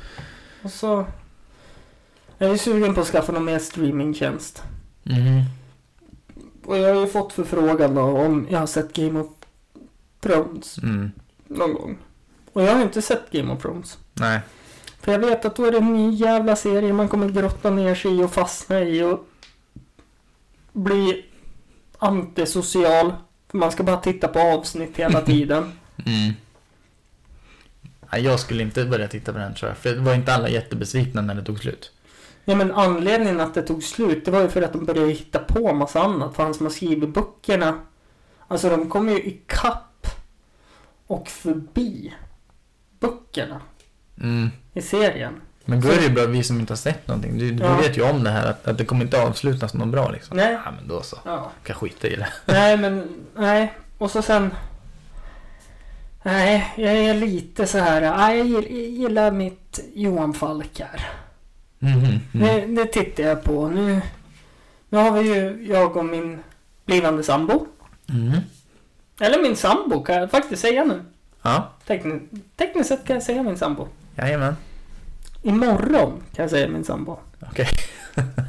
Och 0.63 0.71
så... 0.71 1.05
Jag 2.37 2.51
är 2.51 2.57
sugen 2.57 2.95
på 2.95 3.01
att 3.01 3.07
skaffa 3.07 3.31
någon 3.31 3.45
mer 3.45 3.59
streamingtjänst. 3.59 4.63
Mm. 5.05 5.43
Och 6.65 6.77
jag 6.77 6.93
har 6.95 7.01
ju 7.01 7.07
fått 7.07 7.33
förfrågan 7.33 7.95
då 7.95 8.01
om 8.01 8.47
jag 8.49 8.59
har 8.59 8.67
sett 8.67 8.93
Game 8.93 9.19
of 9.19 9.27
Thrones 10.27 10.77
Mm. 10.77 11.11
någon 11.47 11.73
gång. 11.73 11.97
Och 12.53 12.63
jag 12.63 12.73
har 12.75 12.81
inte 12.81 13.01
sett 13.01 13.31
Game 13.31 13.53
of 13.53 13.61
Thrones. 13.61 13.97
Nej. 14.13 14.39
För 15.01 15.11
jag 15.11 15.19
vet 15.19 15.45
att 15.45 15.55
då 15.55 15.65
är 15.65 15.71
det 15.71 15.77
en 15.77 15.93
ny 15.93 16.15
jävla 16.15 16.55
serie 16.55 16.93
man 16.93 17.07
kommer 17.07 17.29
grotta 17.29 17.69
ner 17.69 17.95
sig 17.95 18.19
i 18.19 18.23
och 18.23 18.31
fastna 18.31 18.79
i 18.81 19.03
och 19.03 19.27
bli 20.73 21.25
antisocial. 21.97 23.13
För 23.51 23.57
man 23.57 23.71
ska 23.71 23.83
bara 23.83 23.97
titta 23.97 24.27
på 24.27 24.39
avsnitt 24.39 24.97
hela 24.97 25.21
tiden. 25.25 25.63
Mm. 26.05 26.33
Nej, 28.11 28.21
jag 28.23 28.39
skulle 28.39 28.63
inte 28.63 28.85
börja 28.85 29.07
titta 29.07 29.33
på 29.33 29.39
den 29.39 29.53
tror 29.55 29.69
jag. 29.69 29.77
För 29.77 29.89
det 29.89 30.01
var 30.01 30.13
inte 30.13 30.33
alla 30.33 30.49
jättebesvikna 30.49 31.21
när 31.21 31.35
det 31.35 31.43
tog 31.43 31.59
slut. 31.59 31.91
Ja 32.45 32.55
men 32.55 32.71
anledningen 32.71 33.39
att 33.39 33.53
det 33.53 33.61
tog 33.61 33.83
slut 33.83 34.25
det 34.25 34.31
var 34.31 34.41
ju 34.41 34.47
för 34.49 34.61
att 34.61 34.73
de 34.73 34.85
började 34.85 35.09
hitta 35.11 35.39
på 35.39 35.73
massa 35.73 36.01
annat. 36.01 36.35
För 36.35 36.43
han 36.43 36.53
som 36.53 36.65
har 36.65 36.71
skrivit 36.73 37.09
böckerna. 37.13 37.79
Alltså 38.47 38.69
de 38.69 38.89
kommer 38.89 39.11
ju 39.11 39.19
i 39.19 39.41
kapp 39.47 39.86
och 41.07 41.27
förbi 41.27 42.13
böckerna 42.99 43.61
Mm. 44.21 44.49
i 44.73 44.81
serien. 44.81 45.33
Men 45.65 45.81
då 45.81 45.87
är 45.89 45.95
det 45.95 46.03
ju 46.03 46.09
bra 46.09 46.25
vi 46.25 46.43
som 46.43 46.59
inte 46.59 46.71
har 46.73 46.77
sett 46.77 47.07
någonting. 47.07 47.37
Du, 47.37 47.51
du 47.51 47.63
Ja. 47.63 47.77
vet 47.77 47.97
ju 47.97 48.01
om 48.09 48.23
det 48.23 48.29
här 48.29 48.45
att, 48.45 48.67
att 48.67 48.77
det 48.77 48.85
kommer 48.85 49.05
inte 49.05 49.21
avslutas 49.23 49.73
något 49.73 49.87
bra 49.87 50.11
liksom. 50.11 50.37
Nej. 50.37 50.57
Ja, 50.65 50.71
men 50.79 50.87
då 50.87 51.01
så. 51.01 51.17
Ja. 51.25 51.51
Kan 51.63 51.75
skita 51.75 52.07
i 52.07 52.15
det. 52.15 52.27
Nej 52.45 52.77
men, 52.77 53.07
nej. 53.35 53.73
Och 53.97 54.11
så 54.11 54.21
sen. 54.21 54.53
Nej, 56.23 56.73
jag 56.77 56.93
är 56.97 57.13
lite 57.13 57.67
så 57.67 57.77
här. 57.77 58.01
Nej, 58.17 58.37
jag 58.37 58.47
gill- 58.47 58.71
jag 58.77 58.89
gillar 58.89 59.31
mitt 59.31 59.79
Johan 59.93 60.33
Falk 60.33 60.79
här. 60.79 61.07
Mhm, 61.79 62.05
mm. 62.05 62.19
Det, 62.75 62.81
det 62.81 62.85
tittar 62.85 63.23
jag 63.23 63.43
på. 63.43 63.69
Nu, 63.69 64.01
nu 64.89 64.97
har 64.97 65.11
vi 65.11 65.35
ju 65.35 65.67
jag 65.73 65.97
och 65.97 66.05
min 66.05 66.39
blivande 66.85 67.23
sambo. 67.23 67.67
Mm. 68.09 68.31
Eller 69.19 69.41
min 69.41 69.55
sambo 69.55 70.03
kan 70.03 70.15
jag 70.15 70.31
faktiskt 70.31 70.61
säga 70.61 70.83
nu. 70.83 71.03
Ja, 71.41 71.69
Tekniskt, 71.87 72.25
tekniskt 72.55 72.89
sett 72.89 73.05
kan 73.05 73.13
jag 73.15 73.23
säga 73.23 73.43
min 73.43 73.57
sambo. 73.57 73.87
jajamän. 74.15 74.55
Imorgon 75.41 76.23
kan 76.35 76.43
jag 76.43 76.49
säga 76.49 76.67
min 76.67 76.83
sambo. 76.83 77.19
Okej. 77.51 77.67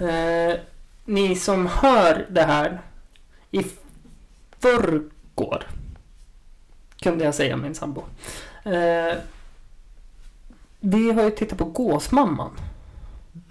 Eh, 0.01 0.55
ni 1.05 1.37
som 1.37 1.67
hör 1.67 2.27
det 2.31 2.43
här 2.43 2.81
i 3.51 3.67
förrgår 4.59 5.67
kunde 7.01 7.25
jag 7.25 7.35
säga 7.35 7.57
min 7.57 7.75
sambo. 7.75 8.05
Eh, 8.65 9.17
vi 10.81 11.13
har 11.13 11.23
ju 11.23 11.31
tittat 11.31 11.59
på 11.59 11.65
Gåsmamman. 11.65 12.51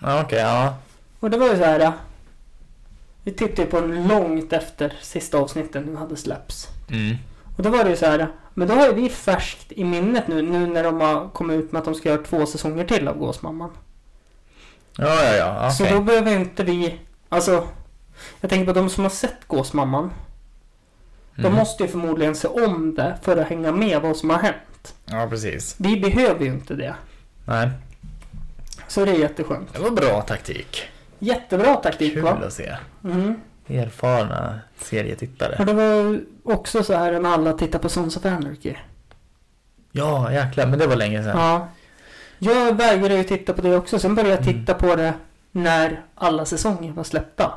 Okej, 0.02 0.40
ja. 0.40 0.76
Och 1.20 1.30
det 1.30 1.38
var 1.38 1.48
ju 1.50 1.58
så 1.58 1.64
här. 1.64 1.92
Vi 3.24 3.32
tittade 3.32 3.68
på 3.68 3.82
den 3.82 4.08
långt 4.08 4.54
efter 4.54 4.94
sista 5.02 5.38
avsnittet 5.38 5.86
nu 5.86 5.96
hade 5.96 6.18
släppts. 6.18 6.68
Mm. 6.90 7.16
Och 7.58 7.64
då 7.64 7.70
var 7.70 7.84
det 7.84 7.90
ju 7.90 7.96
så 7.96 8.06
här. 8.06 8.28
Men 8.54 8.68
då 8.68 8.74
har 8.74 8.88
ju 8.88 8.94
vi 8.94 9.10
färskt 9.10 9.72
i 9.72 9.84
minnet 9.84 10.28
nu, 10.28 10.42
nu 10.42 10.68
när 10.68 10.84
de 10.84 11.02
har 11.02 11.30
kommit 11.30 11.60
ut 11.64 11.72
med 11.72 11.80
att 11.80 11.86
de 11.86 11.96
ska 11.96 12.10
göra 12.10 12.24
två 12.24 12.46
säsonger 12.46 12.86
till 12.86 13.08
av 13.08 13.18
Gåsmamman. 13.18 13.70
Ja, 14.98 15.24
ja, 15.24 15.36
ja. 15.36 15.72
Så 15.72 15.84
Okej. 15.84 15.96
då 15.96 16.02
behöver 16.02 16.32
inte 16.40 16.64
vi, 16.64 17.00
alltså. 17.30 17.68
Jag 18.42 18.50
tänker 18.50 18.74
på 18.74 18.80
de 18.80 18.90
som 18.90 19.04
har 19.04 19.10
sett 19.12 19.48
Gåsmamman. 19.48 20.12
De 21.36 21.42
Mm. 21.46 21.54
måste 21.54 21.84
ju 21.84 21.90
förmodligen 21.90 22.36
se 22.36 22.48
om 22.48 22.96
det 22.96 23.18
för 23.22 23.38
att 23.38 23.48
hänga 23.48 23.72
med 23.72 24.02
vad 24.02 24.18
som 24.18 24.30
har 24.30 24.38
hänt. 24.38 24.96
Ja, 25.06 25.28
precis. 25.30 25.76
Vi 25.80 26.00
behöver 26.00 26.46
ju 26.46 26.52
inte 26.52 26.74
det. 26.74 26.96
Nej, 27.46 27.70
Så 28.88 29.06
det 29.06 29.12
är 29.12 29.16
jätteskönt. 29.20 29.74
det 29.74 29.80
var 29.80 29.92
bra 29.92 30.22
taktik. 30.22 30.84
Jättebra 31.20 31.76
taktik 31.76 32.14
Kul 32.14 32.24
va? 32.24 32.38
att 32.48 32.54
se. 32.54 32.76
Mm. 33.04 33.36
Erfarna 33.68 34.60
serietittare. 34.78 35.56
Och 35.60 35.66
det 35.66 35.74
var 35.74 36.22
också 36.44 36.84
så 36.84 36.94
här 36.94 37.20
när 37.20 37.30
alla 37.34 37.54
tittar 37.54 37.80
på 37.80 37.90
Sons 37.90 38.18
of 38.18 38.26
Anarchy. 38.26 38.74
Ja, 39.92 40.32
jäklar. 40.34 40.68
Men 40.68 40.80
det 40.80 40.88
var 40.88 40.96
länge 40.96 41.24
sedan. 41.24 41.38
Ja. 41.40 41.68
Jag 42.40 42.74
vägrade 42.78 43.16
ju 43.16 43.24
titta 43.24 43.54
på 43.54 43.62
det 43.62 43.76
också. 43.76 44.00
Sen 44.00 44.16
började 44.16 44.34
jag 44.36 44.42
Mm. 44.48 44.54
titta 44.60 44.74
på 44.74 44.96
det 44.96 45.14
när 45.52 46.02
alla 46.16 46.46
säsonger 46.46 46.92
var 46.92 47.04
släppta. 47.04 47.54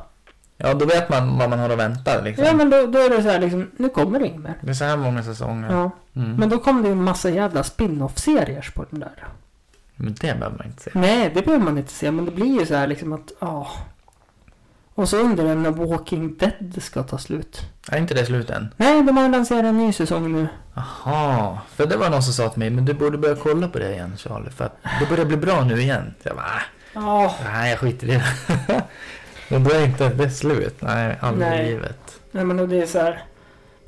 Ja, 0.57 0.73
då 0.73 0.85
vet 0.85 1.09
man 1.09 1.37
vad 1.37 1.49
man 1.49 1.59
har 1.59 1.69
att 1.69 1.79
vänta 1.79 2.21
liksom. 2.21 2.45
Ja 2.45 2.53
men 2.53 2.69
då, 2.69 2.85
då 2.87 2.99
är 2.99 3.09
det 3.09 3.23
så 3.23 3.29
här 3.29 3.39
liksom, 3.39 3.71
nu 3.77 3.89
kommer 3.89 4.19
det 4.19 4.27
inget 4.27 4.41
mer. 4.41 4.53
Det 4.61 4.69
är 4.69 4.73
så 4.73 4.83
här 4.85 4.97
många 4.97 5.23
säsonger. 5.23 5.71
Ja. 5.71 5.91
Mm. 6.15 6.35
Men 6.35 6.49
då 6.49 6.57
kom 6.57 6.81
det 6.81 6.87
ju 6.87 6.91
en 6.91 7.03
massa 7.03 7.29
jävla 7.29 7.63
spin-off-serier 7.63 8.69
på 8.75 8.85
den 8.89 8.99
där. 8.99 9.27
Men 9.95 10.13
det 10.13 10.19
behöver 10.39 10.57
man 10.57 10.67
inte 10.67 10.83
se. 10.83 10.91
Nej, 10.93 11.31
det 11.33 11.41
behöver 11.41 11.65
man 11.65 11.77
inte 11.77 11.93
se. 11.93 12.11
Men 12.11 12.25
det 12.25 12.31
blir 12.31 12.59
ju 12.59 12.65
så 12.65 12.75
här 12.75 12.87
liksom 12.87 13.13
att, 13.13 13.31
ja. 13.39 13.67
Och 14.95 15.09
så 15.09 15.17
undrar 15.17 15.45
jag 15.45 15.57
när 15.57 15.71
Walking 15.71 16.37
Dead 16.37 16.77
ska 16.83 17.03
ta 17.03 17.17
slut. 17.17 17.61
Är 17.87 17.97
inte 17.97 18.13
det 18.13 18.25
slut 18.25 18.49
än? 18.49 18.73
Nej, 18.77 19.03
de 19.03 19.17
har 19.17 19.29
lanserat 19.29 19.65
en 19.65 19.77
ny 19.77 19.93
säsong 19.93 20.31
nu. 20.33 20.47
Jaha, 20.73 21.59
för 21.75 21.85
det 21.87 21.97
var 21.97 22.09
någon 22.09 22.23
som 22.23 22.33
sa 22.33 22.49
till 22.49 22.59
mig, 22.59 22.69
men 22.69 22.85
du 22.85 22.93
borde 22.93 23.17
börja 23.17 23.35
kolla 23.35 23.67
på 23.67 23.79
det 23.79 23.91
igen 23.93 24.13
Charlie, 24.17 24.49
för 24.49 24.65
att 24.65 24.77
det 24.99 25.05
börjar 25.09 25.25
bli 25.25 25.37
bra 25.37 25.63
nu 25.63 25.81
igen. 25.81 26.13
Så 26.23 26.27
jag 26.29 26.35
bara, 26.35 26.45
"Ah, 26.45 26.61
Ja. 26.93 27.35
nej 27.43 27.69
jag 27.69 27.79
skiter 27.79 28.07
i 28.09 28.11
det. 28.11 28.83
men 29.49 29.63
då 29.63 29.71
är 29.71 29.85
inte 29.85 30.09
det 30.09 30.29
slut, 30.31 30.75
nej 30.81 31.17
aldrig 31.21 31.49
Nej. 31.49 31.65
livet. 31.65 32.19
Nej, 32.31 32.43
men 32.45 32.69
det 32.69 32.81
är 32.81 32.85
så 32.85 32.99
här. 32.99 33.23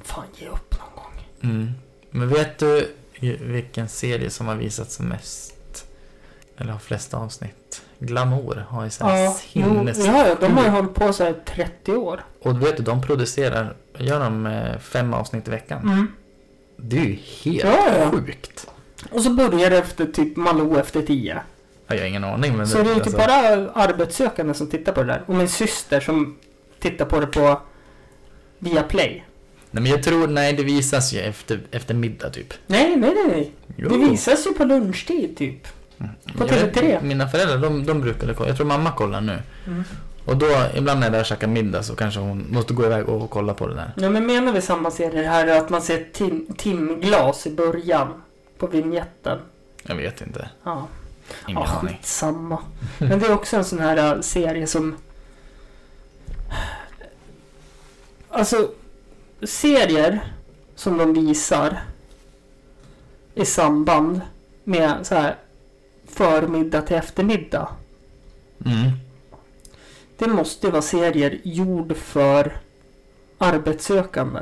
Fan, 0.03 0.23
ge 0.35 0.47
upp 0.47 0.75
någon 0.79 0.95
gång. 0.95 1.27
Mm. 1.53 1.71
Men 2.11 2.29
vet 2.29 2.59
du 2.59 2.95
vilken 3.41 3.87
serie 3.89 4.29
som 4.29 4.47
har 4.47 4.55
visats 4.55 4.99
mest, 4.99 5.85
eller 6.57 6.71
har 6.71 6.79
flest 6.79 7.13
avsnitt? 7.13 7.81
Glamour 8.05 8.65
har 8.69 8.83
ju 8.83 8.89
så 8.89 9.05
här 9.05 9.23
Ja, 9.23 9.31
sinnes... 9.33 10.05
ja, 10.05 10.27
ja, 10.27 10.35
de 10.39 10.53
har 10.57 10.63
ju 10.63 10.69
hållit 10.69 10.93
på 10.93 11.13
så 11.13 11.23
här 11.23 11.35
30 11.45 11.91
år. 11.91 12.23
Och 12.41 12.61
vet 12.61 12.77
du, 12.77 12.83
de 12.83 13.01
producerar, 13.01 13.75
gör 13.97 14.19
de 14.19 14.45
eh, 14.45 14.77
fem 14.79 15.13
avsnitt 15.13 15.47
i 15.47 15.51
veckan? 15.51 15.81
Mm. 15.83 16.07
Det 16.77 16.97
är 16.97 17.01
ju 17.05 17.17
helt 17.43 17.63
Ja, 17.63 17.88
ja. 17.99 18.11
sjukt. 18.11 18.67
Och 19.11 19.21
så 19.21 19.30
börjar 19.30 19.69
det 19.69 19.78
efter 19.78 20.05
typ 20.05 20.36
Malou 20.38 20.78
efter 20.80 21.01
10. 21.01 21.41
Jag 21.88 21.97
har 21.99 22.05
ingen 22.05 22.23
aning 22.23 22.57
men 22.57 22.67
Så 22.67 22.78
det 22.78 22.84
är 22.84 22.86
ju 22.86 22.93
alltså- 22.93 23.09
typ 23.09 23.19
bara 23.19 23.71
arbetssökande 23.73 24.53
som 24.53 24.67
tittar 24.69 24.91
på 24.91 25.01
det 25.03 25.07
där. 25.07 25.23
Och 25.28 25.36
min 25.36 25.49
syster 25.49 25.99
som 25.99 26.38
tittar 26.80 27.05
på 27.05 27.19
det 27.19 27.28
på 27.28 27.61
via 28.59 28.84
Play. 28.84 29.23
Nej 29.71 29.84
men 29.84 29.91
jag 29.91 30.03
tror, 30.03 30.28
nej 30.28 30.53
det 30.53 30.63
visas 30.63 31.13
ju 31.13 31.19
efter, 31.19 31.59
efter 31.71 31.93
middag 31.93 32.30
typ. 32.30 32.53
Nej, 32.67 32.95
nej, 32.95 33.13
nej, 33.15 33.28
nej. 33.28 33.51
Jo. 33.75 33.89
Det 33.89 33.97
visas 33.97 34.47
ju 34.47 34.53
på 34.53 34.63
lunchtid 34.65 35.38
typ. 35.38 35.67
På 36.38 36.45
vet, 36.45 36.76
TV3. 36.76 37.04
Mina 37.04 37.28
föräldrar 37.28 37.58
de, 37.58 37.86
de 37.86 38.01
brukade 38.01 38.34
kolla, 38.34 38.49
jag 38.49 38.58
tror 38.58 38.68
mamma 38.68 38.91
kollar 38.91 39.22
nu. 39.22 39.39
Mm. 39.68 39.84
Och 40.26 40.38
då, 40.38 40.47
ibland 40.76 40.99
när 40.99 41.08
jag 41.08 41.12
är 41.12 41.12
där 41.12 41.20
och 41.20 41.26
käkar 41.26 41.47
middag 41.47 41.84
så 41.84 41.95
kanske 41.95 42.20
hon 42.20 42.45
måste 42.49 42.74
gå 42.74 42.86
iväg 42.86 43.10
och 43.10 43.30
kolla 43.30 43.54
på 43.54 43.68
det 43.68 43.76
där. 43.76 43.91
Ja, 43.97 44.10
men 44.10 44.26
menar 44.26 44.54
vi 44.54 44.62
samma 44.62 44.91
serie 44.91 45.28
här 45.28 45.47
att 45.47 45.70
man 45.70 45.82
ser 45.82 46.06
tim 46.14 46.47
timglas 46.58 47.47
i 47.47 47.51
början 47.51 48.14
på 48.58 48.68
vignetten? 48.68 49.39
Jag 49.84 49.95
vet 49.95 50.22
inte. 50.22 50.49
Ja, 50.64 50.88
Ingen 51.47 51.62
ja 51.64 51.68
aning. 51.68 51.93
skitsamma. 51.93 52.60
Men 52.97 53.20
det 53.20 53.26
är 53.26 53.34
också 53.34 53.58
en 53.58 53.66
sån 53.66 53.80
här 53.80 54.16
äh, 54.16 54.22
serie 54.22 54.68
som... 54.68 54.95
Alltså, 58.30 58.70
serier 59.43 60.34
som 60.76 60.97
de 60.97 61.14
visar 61.14 61.82
i 63.36 63.45
samband 63.45 64.22
med 64.64 64.93
så 65.04 65.16
här 65.16 65.36
förmiddag 66.14 66.82
till 66.82 66.95
eftermiddag. 66.95 67.70
Mm. 68.66 68.91
Det 70.18 70.28
måste 70.28 70.70
vara 70.70 70.82
serier 70.82 71.39
gjord 71.43 71.95
för 71.97 72.57
arbetssökande. 73.38 74.39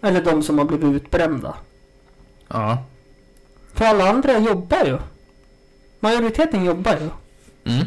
Eller 0.00 0.24
de 0.24 0.42
som 0.42 0.58
har 0.58 0.64
blivit 0.64 1.02
utbrända. 1.02 1.56
Ja. 2.48 2.84
För 3.74 3.84
alla 3.84 4.08
andra 4.08 4.38
jobbar 4.38 4.84
ju. 4.84 4.98
Majoriteten 6.00 6.64
jobbar 6.64 6.96
ju. 6.96 7.10
Mm. 7.72 7.86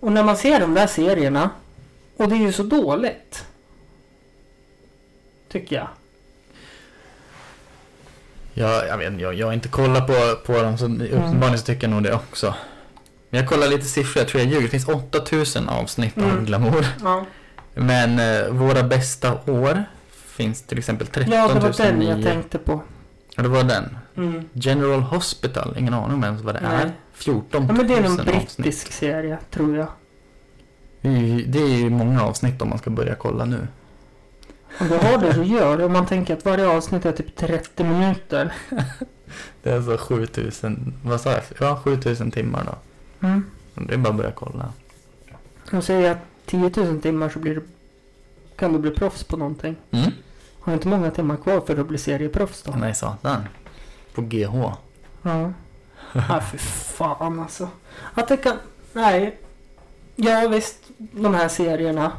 Och 0.00 0.12
när 0.12 0.24
man 0.24 0.36
ser 0.36 0.60
de 0.60 0.74
där 0.74 0.86
serierna. 0.86 1.50
Och 2.16 2.28
det 2.28 2.34
är 2.34 2.40
ju 2.40 2.52
så 2.52 2.62
dåligt. 2.62 3.46
Tycker 5.48 5.76
jag. 5.76 5.88
Jag, 8.54 8.86
jag 8.88 8.98
vet 8.98 9.20
jag, 9.20 9.34
jag 9.34 9.46
har 9.46 9.52
inte 9.52 9.68
kollat 9.68 10.06
på, 10.06 10.12
på 10.52 10.62
dem 10.62 10.78
så 10.78 10.84
uppenbarligen 10.84 11.58
så 11.58 11.64
tycker 11.64 11.82
jag 11.82 11.90
nog 11.94 12.02
det 12.02 12.12
också. 12.14 12.54
Men 13.30 13.40
jag 13.40 13.48
kollar 13.48 13.66
lite 13.68 13.84
siffror, 13.84 14.20
jag 14.20 14.28
tror 14.28 14.42
jag 14.42 14.50
ljuger. 14.50 14.62
Det 14.62 14.68
finns 14.68 14.88
8000 14.88 15.68
avsnitt 15.68 16.18
av 16.18 16.24
Mm. 16.24 16.44
Glamour. 16.44 16.86
Ja, 17.04 17.26
Men 17.74 18.18
eh, 18.18 18.48
våra 18.50 18.82
bästa 18.82 19.34
år 19.50 19.84
finns 20.36 20.62
till 20.62 20.78
exempel 20.78 21.06
13 21.06 21.32
ja 21.32 21.48
det 21.54 21.60
var 21.60 21.72
den 21.78 22.02
jag 22.02 22.16
009. 22.18 22.24
tänkte 22.24 22.58
på. 22.58 22.82
Ja, 23.36 23.42
det 23.42 23.48
var 23.48 23.62
den. 23.62 23.98
Mm. 24.16 24.48
General 24.52 25.00
Hospital, 25.00 25.74
ingen 25.78 25.94
aning 25.94 26.14
om 26.14 26.24
ens 26.24 26.42
vad 26.42 26.54
det 26.54 26.60
Nej. 26.60 26.82
är. 26.82 26.92
14 27.14 27.62
000 27.62 27.66
Ja, 27.68 27.74
men 27.76 27.88
det 27.88 27.94
är 27.94 27.98
en 27.98 28.04
avsnitt. 28.12 28.56
brittisk 28.56 28.92
serie, 28.92 29.38
tror 29.50 29.76
jag. 29.76 29.86
Det 31.46 31.58
är 31.62 31.76
ju 31.78 31.90
många 31.90 32.22
avsnitt 32.22 32.62
om 32.62 32.68
man 32.68 32.78
ska 32.78 32.90
börja 32.90 33.14
kolla 33.14 33.44
nu. 33.44 33.66
Och 34.78 34.86
det 34.86 34.96
har 34.96 35.18
det 35.18 35.30
att 35.30 35.46
göra. 35.46 35.86
Om 35.86 35.92
man 35.92 36.06
tänker 36.06 36.34
att 36.34 36.44
varje 36.44 36.68
avsnitt 36.68 37.06
är 37.06 37.12
typ 37.12 37.36
30 37.36 37.84
minuter. 37.84 38.52
Det 39.62 39.70
är 39.70 39.76
alltså 39.76 39.96
7000, 39.96 40.94
vad 41.04 41.20
sa 41.20 41.30
jag? 41.30 41.42
Ja, 41.60 41.80
7000 41.84 42.30
timmar 42.30 42.64
då. 42.64 42.74
Mm. 43.26 43.44
Det 43.74 43.94
är 43.94 43.98
bara 43.98 44.10
att 44.10 44.16
börja 44.16 44.30
kolla. 44.30 44.72
Och 45.72 45.84
säger 45.84 46.08
jag 46.08 46.16
10 46.46 46.84
000 46.84 47.00
timmar 47.00 47.28
så 47.28 47.38
blir 47.38 47.54
det, 47.54 47.60
kan 48.56 48.72
du 48.72 48.78
bli 48.78 48.90
proffs 48.90 49.24
på 49.24 49.36
någonting. 49.36 49.76
Mm. 49.90 50.10
Har 50.60 50.72
inte 50.72 50.88
många 50.88 51.10
timmar 51.10 51.36
kvar 51.36 51.60
för 51.60 51.80
att 51.80 51.86
bli 51.86 51.98
serieproffs 51.98 52.62
då. 52.62 52.72
Nej, 52.76 52.94
satan. 52.94 53.42
På 54.14 54.22
GH. 54.22 54.72
Ja. 55.22 55.52
Ja, 56.12 56.40
för 56.40 56.58
fan 56.58 57.40
alltså. 57.40 57.68
Att 58.14 58.28
det 58.28 58.36
kan... 58.36 58.56
Nej. 58.92 59.38
Ja, 60.16 60.48
visst. 60.48 60.78
De 60.96 61.34
här 61.34 61.48
serierna. 61.48 62.12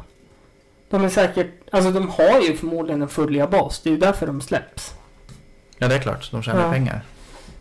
De 0.90 1.04
är 1.04 1.08
säkert... 1.08 1.46
Alltså 1.72 1.90
de 1.90 2.08
har 2.08 2.40
ju 2.40 2.56
förmodligen 2.56 3.02
en 3.02 3.08
fullliga 3.08 3.46
bas. 3.46 3.80
Det 3.80 3.90
är 3.90 3.92
ju 3.92 3.98
därför 3.98 4.26
de 4.26 4.40
släpps. 4.40 4.94
Ja, 5.78 5.88
det 5.88 5.94
är 5.94 5.98
klart. 6.00 6.30
De 6.30 6.42
tjänar 6.42 6.62
Ja. 6.64 6.70
pengar. 6.72 7.00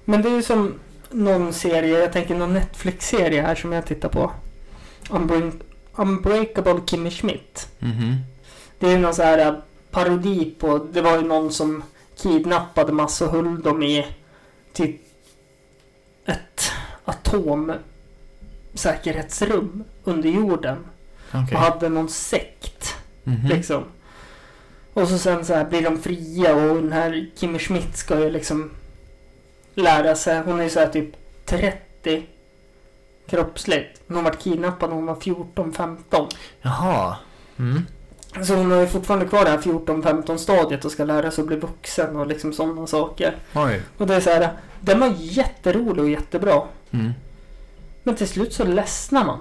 Men 0.06 0.22
det 0.22 0.30
är 0.30 0.34
ju 0.34 0.44
som 0.44 0.74
någon 1.12 1.54
serie. 1.54 2.00
Jag 2.00 2.14
tänker 2.14 2.36
någon 2.36 2.54
Netflix-serie 2.54 3.42
här 3.42 3.56
som 3.56 3.72
jag 3.72 3.86
tittar 3.86 4.10
på. 4.10 4.32
Unbreak- 5.10 5.62
Unbreakable 5.96 6.80
Kimmy 6.86 7.12
Schmidt. 7.12 7.68
Mhm. 7.80 8.16
Det 8.80 8.92
är 8.92 8.98
någon 8.98 9.16
så 9.16 9.24
här 9.24 9.38
äh, 9.38 9.54
parodi 9.92 10.56
på... 10.60 10.78
Det 10.78 11.02
var 11.02 11.18
ju 11.18 11.22
någon 11.24 11.52
som 11.52 11.84
kidnappade 12.18 12.92
massor 12.92 13.28
och 13.28 13.32
höll 13.34 13.62
dem 13.62 13.84
i 13.84 14.06
typ 14.74 15.02
ett 16.26 16.72
atomsäkerhetsrum 17.06 19.84
under 20.04 20.30
jorden. 20.30 20.78
Okej. 21.34 21.56
Och 21.56 21.60
hade 21.62 21.90
någon 21.90 22.10
sekt 22.10 22.95
Mhm. 23.26 23.48
liksom. 23.48 23.84
Och 24.94 25.08
så 25.08 25.18
sen 25.18 25.46
så 25.46 25.54
här 25.54 25.66
blir 25.66 25.82
de 25.82 26.02
fria 26.02 26.56
och 26.56 26.76
den 26.76 26.92
här 26.92 27.30
Kimmy 27.36 27.60
Schmidt 27.60 27.98
ska 27.98 28.20
ju 28.20 28.30
liksom 28.30 28.72
lära 29.74 30.16
sig. 30.16 30.42
Hon 30.46 30.60
är 30.60 30.64
ju 30.64 30.70
så 30.70 30.80
här 30.80 30.88
typ 30.88 31.10
30 31.46 32.24
kroppsligt. 33.28 34.02
Hon 34.08 34.18
har 34.18 34.24
varit 34.24 34.40
kidnappad 34.40 34.90
när 34.90 34.96
hon 34.96 35.06
var 35.06 35.16
14-15. 35.16 36.28
Jaha. 36.62 37.16
Mm. 37.60 37.86
Så 38.44 38.56
hon 38.56 38.72
har 38.72 38.80
ju 38.80 38.88
fortfarande 38.88 39.26
kvar 39.26 39.44
det 39.44 39.50
här 39.50 39.58
14-15 39.58 40.38
stadiet 40.38 40.86
och 40.86 40.92
ska 40.92 41.04
lära 41.04 41.32
sig 41.32 41.42
att 41.42 41.48
bli 41.48 41.56
vuxen 41.56 42.16
och 42.16 42.28
liksom 42.28 42.54
sådana 42.54 42.88
saker. 42.88 43.36
Oj. 43.54 43.82
Och 43.98 44.08
det 44.08 44.16
är 44.16 44.22
så 44.22 44.30
här, 44.30 44.50
den 44.80 45.00
var 45.00 45.14
jätterolig 45.18 46.04
och 46.04 46.10
jättebra. 46.10 46.62
Mm. 46.92 47.12
Men 48.04 48.16
till 48.16 48.28
slut 48.28 48.54
så 48.54 48.64
ledsnar 48.64 49.26
man. 49.26 49.40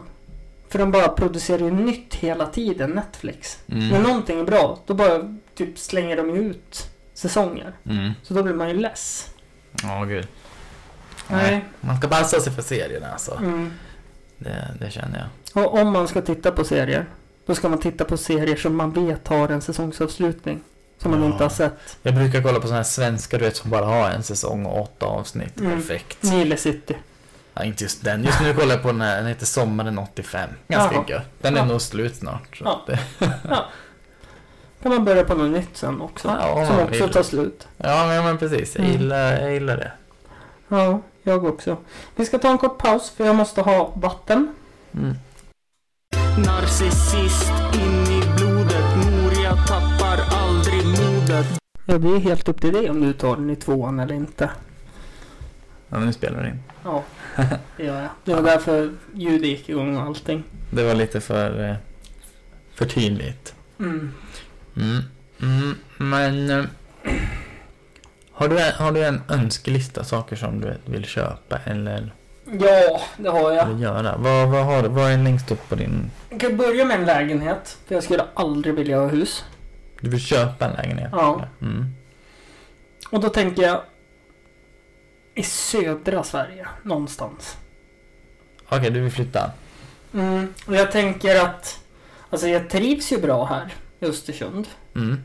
För 0.75 0.79
de 0.79 0.91
bara 0.91 1.09
producerar 1.09 1.59
ju 1.59 1.71
nytt 1.71 2.15
hela 2.15 2.47
tiden, 2.47 2.91
Netflix. 2.91 3.59
När 3.67 3.89
Mm. 3.89 4.03
någonting 4.03 4.41
är 4.41 4.45
bra, 4.45 4.79
då 4.87 4.95
bara 4.95 5.35
typ 5.55 5.79
slänger 5.79 6.17
de 6.17 6.31
ju 6.31 6.41
ut 6.51 6.87
säsonger. 7.15 7.73
Mm. 7.91 8.11
Så 8.23 8.35
då 8.35 8.43
blir 8.43 8.55
man 8.55 8.69
ju 8.69 8.75
less. 8.75 9.31
Ja, 9.83 10.05
gud. 10.05 10.27
Nej. 11.29 11.65
Man 11.81 11.97
ska 11.97 12.09
passa 12.09 12.41
sig 12.41 12.53
för 12.53 12.63
serierna 12.63 13.13
alltså. 13.13 13.35
Mm. 13.37 13.71
Det, 14.39 14.75
det 14.81 14.91
känner 14.91 15.29
jag. 15.55 15.65
Och 15.67 15.79
om 15.81 15.93
man 15.93 16.09
ska 16.09 16.23
titta 16.23 16.51
på 16.53 16.65
serier, 16.65 17.07
då 17.47 17.55
ska 17.55 17.69
man 17.69 17.79
titta 17.79 18.05
på 18.05 18.17
serier 18.17 18.57
som 18.57 18.77
man 18.77 18.93
vet 19.07 19.29
har 19.29 19.49
en 19.49 19.61
säsongsavslutning. 19.61 20.61
Som 20.99 21.11
man 21.11 21.21
Ja. 21.21 21.27
inte 21.27 21.43
har 21.45 21.51
sett. 21.51 21.97
Jag 22.03 22.15
brukar 22.15 22.43
kolla 22.43 22.55
på 22.55 22.67
sådana 22.67 22.77
här 22.77 22.83
svenska 22.85 23.39
du 23.39 23.45
vet 23.45 23.57
som 23.57 23.71
bara 23.71 23.85
har 23.87 24.11
en 24.11 24.23
säsong 24.23 24.67
och 24.67 24.83
åtta 24.83 25.07
avsnitt. 25.07 25.61
Mm. 25.61 25.73
Perfekt. 25.77 26.23
Nile 26.23 26.57
City. 26.57 26.97
Ja, 27.55 27.65
inte 27.65 27.85
just 27.85 28.05
den. 28.05 28.25
Just 28.25 28.41
nu 28.41 28.55
kollar 28.55 28.75
jag 28.75 28.83
på 28.83 28.89
den 28.93 29.01
här, 29.01 29.17
den 29.17 29.27
heter 29.27 29.47
Sommaren 29.47 29.99
85. 29.99 30.51
Ganska 30.69 30.95
Jaha. 30.95 31.05
gött. 31.09 31.27
Den 31.41 31.55
är 31.55 31.59
Ja. 31.59 31.65
nog 31.65 31.81
slut 31.81 32.17
snart. 32.17 32.57
Så 32.57 32.65
Ja. 32.65 32.81
det, 32.87 32.99
Kan 34.83 34.93
man 34.93 35.05
börja 35.05 35.25
på 35.25 35.35
något 35.35 35.51
nytt 35.51 35.77
sen 35.77 36.01
också. 36.01 36.29
Ja, 36.29 36.53
om 36.53 36.67
som 36.67 36.79
också 36.79 37.05
vill. 37.05 37.13
tar 37.13 37.23
slut. 37.23 37.69
ja 37.77 38.07
men, 38.07 38.25
men 38.25 38.39
precis. 38.39 38.77
Jag 38.77 38.85
Mm. 38.85 38.97
gillar, 39.01 39.33
jag 39.41 39.53
gillar 39.53 39.77
det. 39.77 39.93
Ja, 40.69 41.01
jag 41.23 41.45
också. 41.45 41.77
Vi 42.17 42.25
ska 42.27 42.39
ta 42.39 42.49
en 42.51 42.59
kort 42.59 42.79
paus 42.79 43.11
för 43.11 43.25
jag 43.27 43.37
måste 43.37 43.61
ha 43.61 43.93
vatten. 43.95 44.55
Mm. 44.95 45.15
Narcissist 46.47 47.53
in 47.75 48.03
i 48.13 48.23
blodet. 48.37 48.85
Moria 48.97 49.57
tappar 49.57 50.19
aldrig 50.33 50.87
modet. 50.87 51.47
Ja, 51.87 51.99
det 51.99 52.09
är 52.09 52.19
helt 52.21 52.49
upp 52.49 52.61
till 52.61 52.73
dig 52.73 52.91
om 52.91 53.01
du 53.01 53.13
tar 53.13 53.37
den 53.37 53.51
i 53.51 53.57
tvåan 53.57 54.01
eller 54.01 54.15
inte. 54.15 54.51
Ja, 55.89 55.99
nu 55.99 56.13
spelar 56.13 56.43
det 56.43 56.49
in. 56.49 56.63
Ja, 56.85 57.03
det 57.77 57.85
gör 57.85 58.01
jag. 58.01 58.09
Det 58.25 58.35
var 58.35 58.43
därför 58.43 58.93
ljudet 59.15 59.49
gick 59.49 59.69
igång 59.69 59.97
och 59.97 60.03
allting. 60.03 60.45
Det 60.71 60.83
var 60.85 60.95
lite 60.95 61.21
för, 61.21 61.69
eh, 61.71 61.77
för 62.75 62.87
tydligt. 62.87 63.55
Mm. 63.79 64.13
Mm. 64.77 65.03
Mm. 65.43 65.75
Men 65.97 66.51
eh, 66.51 66.65
har, 68.33 68.49
du, 68.49 68.59
en- 68.61 68.73
har 68.73 68.93
du 68.93 69.05
en 69.05 69.21
önskelista 69.29 70.05
saker 70.05 70.37
som 70.37 70.61
du 70.61 70.75
vill 70.87 71.05
köpa 71.05 71.59
eller, 71.65 72.13
Ja, 72.61 73.01
det 73.17 73.29
har 73.29 73.53
jag. 73.53 73.69
eller 73.69 73.79
göra? 73.83 74.17
Vad, 74.17 74.49
vad, 74.49 74.65
har, 74.65 74.83
du- 74.83 74.89
vad 74.89 75.11
är 75.13 75.19
längst 75.19 75.51
upp 75.51 75.69
på 75.69 75.75
din... 75.75 76.11
Jag 76.31 76.41
kan 76.41 76.57
börja 76.57 76.85
med 76.85 76.99
en 77.01 77.07
lägenhet. 77.07 77.79
För 77.87 77.95
jag 77.95 78.05
skulle 78.05 78.25
aldrig 78.35 78.75
vilja 78.75 78.99
ha 78.99 79.07
hus. 79.07 79.45
Du 80.01 80.11
vill 80.11 80.21
köpa 80.21 80.65
en 80.67 80.73
lägenhet? 80.77 81.09
Ja. 81.13 81.45
Mm. 81.63 81.87
Och 83.11 83.21
då 83.21 83.29
tänker 83.29 83.63
jag 83.63 83.81
i 85.35 85.43
södra 85.43 86.23
Sverige 86.23 86.67
någonstans. 86.83 87.57
Okej, 88.69 88.91
du 88.91 89.01
vill 89.01 89.13
flytta? 89.13 89.51
Mm. 90.15 90.55
Och 90.67 90.75
jag 90.75 90.93
tänker 90.93 91.45
att 91.45 91.81
alltså 92.31 92.49
jag 92.49 92.71
trivs 92.71 93.13
ju 93.13 93.21
bra 93.21 93.45
här 93.45 93.75
i 94.01 94.07
Östersund. 94.07 94.69
Mm. 94.95 95.23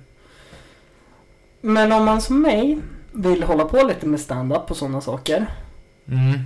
Men 1.62 1.91
om 1.91 2.05
man 2.05 2.22
som 2.22 2.41
mig 2.41 2.80
vill 3.12 3.43
hålla 3.43 3.66
på 3.66 3.84
lite 3.84 4.05
med 4.05 4.20
stand-up 4.20 4.72
och 4.72 4.78
sådana 4.78 5.01
saker. 5.01 5.47
Mm. 6.07 6.39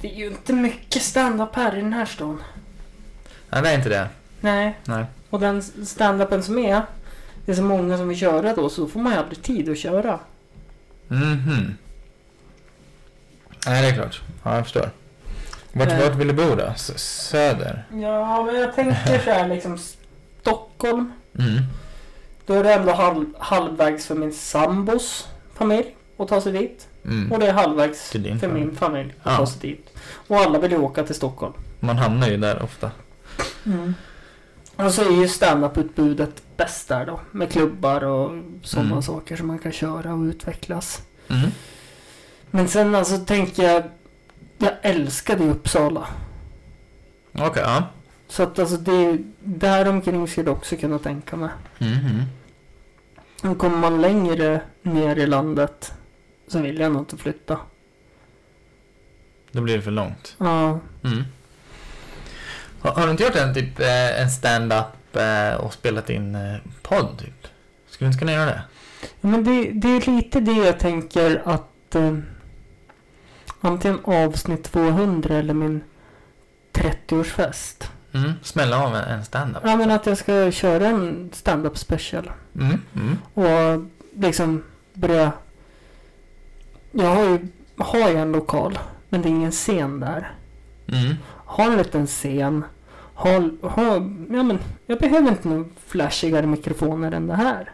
Det 0.00 0.12
är 0.12 0.16
ju 0.16 0.26
inte 0.26 0.52
mycket 0.52 1.02
stand-up 1.02 1.54
här 1.54 1.76
i 1.76 1.80
den 1.80 1.92
här 1.92 2.06
stan. 2.06 2.42
Nej, 3.48 3.62
det 3.62 3.68
är 3.68 3.74
inte 3.74 3.88
det. 3.88 4.08
Nej. 4.40 4.78
Nej. 4.84 5.04
Och 5.30 5.40
den 5.40 5.62
stand-upen 5.62 6.40
som 6.40 6.58
är. 6.58 6.82
Det 7.44 7.52
är 7.52 7.56
så 7.56 7.62
många 7.62 7.96
som 7.96 8.08
vill 8.08 8.18
köra 8.18 8.54
då 8.54 8.68
så 8.68 8.80
då 8.80 8.88
får 8.88 9.00
man 9.00 9.12
ju 9.12 9.18
aldrig 9.18 9.42
tid 9.42 9.68
att 9.68 9.78
köra. 9.78 10.20
Mhm. 11.08 11.76
Nej, 13.66 13.82
det 13.82 13.88
är 13.88 13.94
klart. 13.94 14.22
Ja, 14.42 14.54
jag 14.54 14.64
förstår. 14.64 14.90
Vart, 15.72 15.88
vart 16.00 16.14
vill 16.14 16.28
du 16.28 16.34
bo 16.34 16.54
då? 16.54 16.64
S- 16.74 17.28
söder? 17.28 17.84
Ja, 17.92 18.42
men 18.42 18.54
jag 18.60 18.74
tänker 18.74 19.18
så 19.24 19.30
här 19.30 19.48
liksom 19.48 19.78
Stockholm. 20.40 21.12
Mm. 21.38 21.62
Då 22.46 22.54
är 22.54 22.64
det 22.64 22.72
ändå 22.74 22.92
halv, 22.92 23.24
halvvägs 23.38 24.06
för 24.06 24.14
min 24.14 24.32
sambos 24.32 25.28
familj 25.54 25.96
att 26.18 26.28
ta 26.28 26.40
sig 26.40 26.52
dit. 26.52 26.88
Mm. 27.04 27.32
Och 27.32 27.38
det 27.38 27.46
är 27.46 27.52
halvvägs 27.52 28.10
för 28.10 28.18
familj. 28.18 28.64
min 28.66 28.76
familj 28.76 29.14
att 29.22 29.32
Ja. 29.32 29.36
ta 29.36 29.46
sig 29.46 29.60
dit. 29.60 29.98
Och 30.28 30.36
alla 30.36 30.58
vill 30.58 30.70
ju 30.70 30.78
åka 30.78 31.02
till 31.02 31.14
Stockholm. 31.14 31.52
Man 31.80 31.98
hamnar 31.98 32.28
ju 32.28 32.36
där 32.36 32.62
ofta. 32.62 32.90
Och 34.76 34.92
så 34.92 35.02
är 35.02 35.10
ju 35.20 35.28
standup-utbudet 35.28 36.42
bäst 36.56 36.88
där 36.88 37.06
då. 37.06 37.20
Med 37.30 37.52
klubbar 37.52 38.04
och 38.04 38.30
sådana 38.62 38.88
Mm. 38.90 39.02
saker 39.02 39.36
som 39.36 39.46
man 39.46 39.58
kan 39.58 39.72
köra 39.72 40.14
och 40.14 40.22
utvecklas. 40.22 41.02
Mm. 41.28 41.50
Men 42.50 42.68
sen 42.68 42.94
alltså 42.94 43.18
tänker 43.18 43.62
jag. 43.62 43.82
Jag 44.58 44.72
älskade 44.82 45.44
ju 45.44 45.50
Uppsala. 45.50 46.06
Okej, 47.32 47.62
ja. 47.66 47.82
Så 48.28 48.42
att 48.42 48.58
alltså 48.58 48.76
det, 48.76 49.18
där 49.40 49.88
omkring 49.88 50.28
skulle 50.28 50.46
jag 50.50 50.56
också 50.56 50.76
kunna 50.76 50.98
tänka 50.98 51.36
mig. 51.36 51.50
Mhm. 51.78 52.22
Men 53.42 53.54
kommer 53.54 53.78
man 53.78 54.00
längre 54.00 54.60
ner 54.82 55.16
i 55.16 55.26
landet 55.26 55.92
så 56.48 56.58
vill 56.60 56.78
jag 56.80 56.92
nog 56.92 57.02
inte 57.02 57.16
flytta. 57.16 57.58
Då 59.52 59.60
blir 59.62 59.76
det 59.76 59.82
för 59.82 59.90
långt. 59.90 60.34
Ja, 60.38 60.80
Mm. 61.04 61.24
Har, 62.80 62.92
har 62.92 63.04
du 63.04 63.10
inte 63.10 63.22
gjort 63.22 63.36
en, 63.36 63.54
typ, 63.54 63.80
eh, 63.80 64.20
en 64.20 64.30
stand-up 64.30 65.16
eh, 65.16 65.54
och 65.54 65.72
spelat 65.72 66.10
in 66.10 66.34
eh, 66.34 66.56
podd? 66.82 67.18
Typ? 67.18 67.46
Skulle 67.90 68.06
du 68.06 68.12
inte 68.12 68.18
kunna 68.18 68.32
göra 68.32 68.46
det? 68.46 68.62
Ja, 69.02 69.28
men 69.28 69.44
det, 69.44 69.70
det 69.72 69.88
är 69.88 70.10
lite 70.16 70.40
det 70.40 70.52
jag 70.52 70.78
tänker 70.78 71.42
att 71.44 71.96
antingen 73.60 74.00
avsnitt 74.04 74.64
200 74.64 75.36
eller 75.36 75.54
min 75.54 75.80
30-årsfest. 76.72 77.90
Mm. 78.12 78.32
Smälla 78.42 78.84
av 78.84 78.96
en, 78.96 79.24
stand-up? 79.24 79.62
Ja 79.64 79.76
men 79.76 79.90
att 79.90 80.06
jag 80.06 80.18
ska 80.18 80.50
köra 80.50 80.86
en 80.86 81.30
stand-up 81.32 81.78
special. 81.78 82.30
Mm. 82.54 82.80
Mm. 82.94 83.18
Och 83.34 83.84
liksom 84.22 84.62
börja... 84.94 85.32
Jag 86.92 87.14
har 87.14 87.24
ju, 87.24 87.48
har 87.76 88.10
ju 88.10 88.16
en 88.16 88.32
lokal, 88.32 88.78
men 89.08 89.22
det 89.22 89.28
är 89.28 89.30
ingen 89.30 89.50
scen 89.50 90.00
där. 90.00 90.32
Mm. 90.86 91.14
Ha 91.44 91.64
en 91.64 91.76
liten 91.76 92.06
scen. 92.06 92.64
Ha, 93.14 93.30
ha, 93.62 93.94
ja, 94.30 94.42
men 94.42 94.58
jag 94.86 94.98
behöver 94.98 95.28
inte 95.28 95.48
några 95.48 95.64
flashigare 95.86 96.46
mikrofoner 96.46 97.12
än 97.12 97.26
det 97.26 97.34
här. 97.34 97.70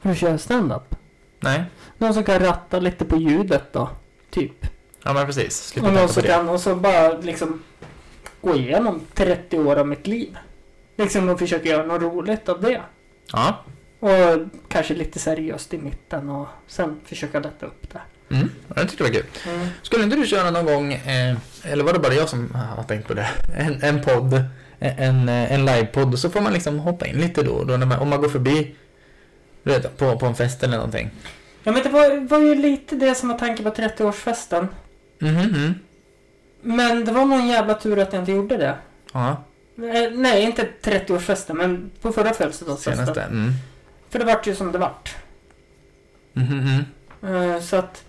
För 0.00 0.10
att 0.10 0.18
köra 0.18 0.38
stand-up. 0.38 0.94
Nej. 1.40 1.64
Någon 1.98 2.14
som 2.14 2.24
kan 2.24 2.38
ratta 2.38 2.80
lite 2.80 3.04
på 3.04 3.16
ljudet 3.16 3.72
då. 3.72 3.88
Typ. 4.30 4.66
Ja 5.02 5.12
men 5.12 5.26
precis. 5.26 5.56
Slippa 5.56 5.88
Och 5.88 5.94
tänka 5.94 6.14
på 6.14 6.20
det. 6.20 6.28
kan 6.28 6.48
och 6.48 6.60
så 6.60 6.74
bara 6.74 7.18
liksom 7.18 7.62
gå 8.40 8.56
igenom 8.56 9.00
30 9.14 9.58
år 9.58 9.76
av 9.76 9.88
mitt 9.88 10.06
liv. 10.06 10.38
Liksom 10.96 11.28
och 11.28 11.38
försöka 11.38 11.68
göra 11.68 11.86
något 11.86 12.02
roligt 12.02 12.48
av 12.48 12.60
det. 12.60 12.80
Ja. 13.32 13.64
Och 14.00 14.48
kanske 14.68 14.94
lite 14.94 15.18
seriöst 15.18 15.74
i 15.74 15.78
mitten 15.78 16.28
och 16.30 16.46
sen 16.66 17.00
försöka 17.04 17.40
lätta 17.40 17.66
upp 17.66 17.92
det. 17.92 18.00
Mm. 18.34 18.50
Jag 18.74 18.88
tyckte 18.88 19.04
det 19.04 19.10
var 19.10 19.14
kul. 19.14 19.26
Skulle 19.82 20.04
inte 20.04 20.16
du 20.16 20.26
köra 20.26 20.50
någon 20.50 20.64
gång, 20.66 20.92
eh, 20.92 21.36
eller 21.62 21.84
var 21.84 21.92
det 21.92 21.98
bara 21.98 22.14
jag 22.14 22.28
som 22.28 22.54
har 22.76 22.82
tänkt 22.82 23.08
på 23.08 23.14
det, 23.14 23.28
en, 23.56 23.82
en 23.82 24.02
podd, 24.02 24.44
en, 24.78 25.28
en 25.28 25.64
livepodd 25.66 26.18
så 26.18 26.30
får 26.30 26.40
man 26.40 26.52
liksom 26.52 26.78
hoppa 26.78 27.06
in 27.06 27.16
lite 27.16 27.42
då 27.42 27.52
och 27.52 27.66
då 27.66 27.76
när 27.76 27.86
man, 27.86 27.98
om 27.98 28.08
man 28.08 28.20
går 28.20 28.28
förbi 28.28 28.74
vet, 29.62 29.98
på, 29.98 30.18
på 30.18 30.26
en 30.26 30.34
fest 30.34 30.62
eller 30.62 30.76
någonting. 30.76 31.10
Ja 31.62 31.72
men 31.72 31.82
det 31.82 31.88
var, 31.88 32.20
var 32.28 32.38
ju 32.38 32.54
lite 32.54 32.96
det 32.96 33.14
som 33.14 33.28
var 33.28 33.38
tanken 33.38 33.64
på 33.64 33.70
30-årsfesten. 33.70 34.66
Mhm. 35.18 35.38
Mm 35.38 35.74
Men 36.60 37.04
det 37.04 37.12
var 37.12 37.24
någon 37.24 37.46
jävla 37.48 37.74
tur 37.74 37.98
att 37.98 38.12
jag 38.12 38.22
inte 38.22 38.32
gjorde 38.32 38.56
det. 38.56 38.74
ja, 39.12 39.44
Eh, 39.76 40.10
Nej, 40.12 40.42
inte 40.42 40.68
30-årsfesten 40.82 41.54
men 41.54 41.90
på 42.00 42.12
förra 42.12 42.32
födelsedagsfesten. 42.32 42.96
senaste. 43.06 43.22
Mm. 43.22 43.50
För 44.10 44.18
det 44.18 44.24
vart 44.24 44.46
ju 44.46 44.54
som 44.54 44.72
det 44.72 44.78
vart. 44.78 45.14
Mhm. 46.32 46.84
Eh, 47.22 47.60
Så 47.60 47.76
att... 47.76 48.04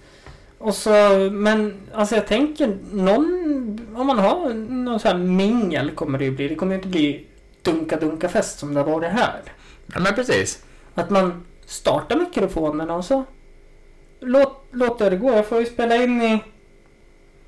Och 0.58 0.76
så, 0.76 0.90
men 1.32 1.74
alltså 1.94 2.16
jag 2.16 2.28
tänker 2.28 2.78
någon, 2.92 3.88
om 3.96 4.08
man 4.08 4.20
har 4.20 4.54
någon 4.54 5.00
sån 5.00 5.12
här 5.12 5.18
mingel 5.18 5.92
kommer 5.92 6.18
det 6.20 6.26
ju 6.26 6.32
bli. 6.32 6.48
Det 6.48 6.56
kommer 6.56 6.72
ju 6.72 6.78
inte 6.78 6.88
bli 6.90 7.28
dunka-dunka-fest 7.62 8.60
som 8.60 8.74
det 8.74 8.80
har 8.80 8.88
varit 8.92 9.12
här. 9.12 9.42
Ja 9.94 10.00
men 10.00 10.16
precis. 10.16 10.64
Att 10.96 11.10
man 11.10 11.46
startar 11.66 12.16
mikrofonerna 12.16 12.96
och 12.96 13.06
så 13.06 13.24
låt, 14.22 14.66
låter 14.72 15.12
det 15.12 15.18
gå. 15.18 15.32
Jag 15.32 15.46
får 15.46 15.60
ju 15.60 15.66
spela 15.66 15.96
in 15.96 16.22
i... 16.22 16.44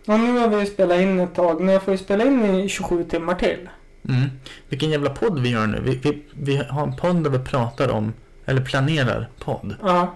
Ja, 0.05 0.17
nu 0.17 0.39
har 0.39 0.47
vi 0.47 0.59
ju 0.59 0.65
spelat 0.65 0.99
in 0.99 1.19
ett 1.19 1.35
tag, 1.35 1.61
men 1.61 1.73
jag 1.73 1.83
får 1.83 1.91
ju 1.91 1.97
spela 1.97 2.23
in 2.23 2.45
i 2.55 2.69
27 2.69 3.03
timmar 3.03 3.35
till. 3.35 3.69
Mm. 4.09 4.29
Vilken 4.69 4.89
jävla 4.89 5.09
podd 5.09 5.39
vi 5.39 5.49
gör 5.49 5.67
nu. 5.67 5.81
Vi, 5.81 5.95
vi, 5.95 6.23
vi 6.33 6.57
har 6.57 6.83
en 6.83 6.95
podd 6.95 7.23
där 7.23 7.29
vi 7.29 7.39
pratar 7.39 7.89
om, 7.89 8.13
eller 8.45 8.61
planerar 8.61 9.29
podd. 9.39 9.75
Ja, 9.81 10.15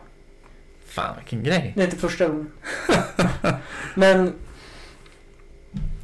Fan 0.85 1.15
vilken 1.17 1.43
grej. 1.43 1.73
det 1.75 1.81
är 1.81 1.85
inte 1.85 1.97
första 1.97 2.27
gången. 2.27 2.51
men... 3.95 4.33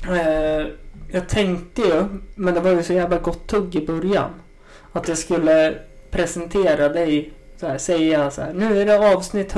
Eh, 0.09 0.67
jag 1.11 1.29
tänkte 1.29 1.81
ju, 1.81 2.05
men 2.35 2.53
det 2.53 2.59
var 2.59 2.71
ju 2.71 2.83
så 2.83 2.93
jävla 2.93 3.17
gott 3.17 3.47
tugg 3.47 3.75
i 3.75 3.85
början. 3.87 4.29
Att 4.91 5.07
jag 5.07 5.17
skulle 5.17 5.75
presentera 6.11 6.89
dig, 6.89 7.33
så 7.57 7.67
här, 7.67 7.77
säga 7.77 8.31
så 8.31 8.41
här. 8.41 8.53
Nu 8.53 8.81
är 8.81 8.85
det 8.85 9.13
avsnitt 9.15 9.51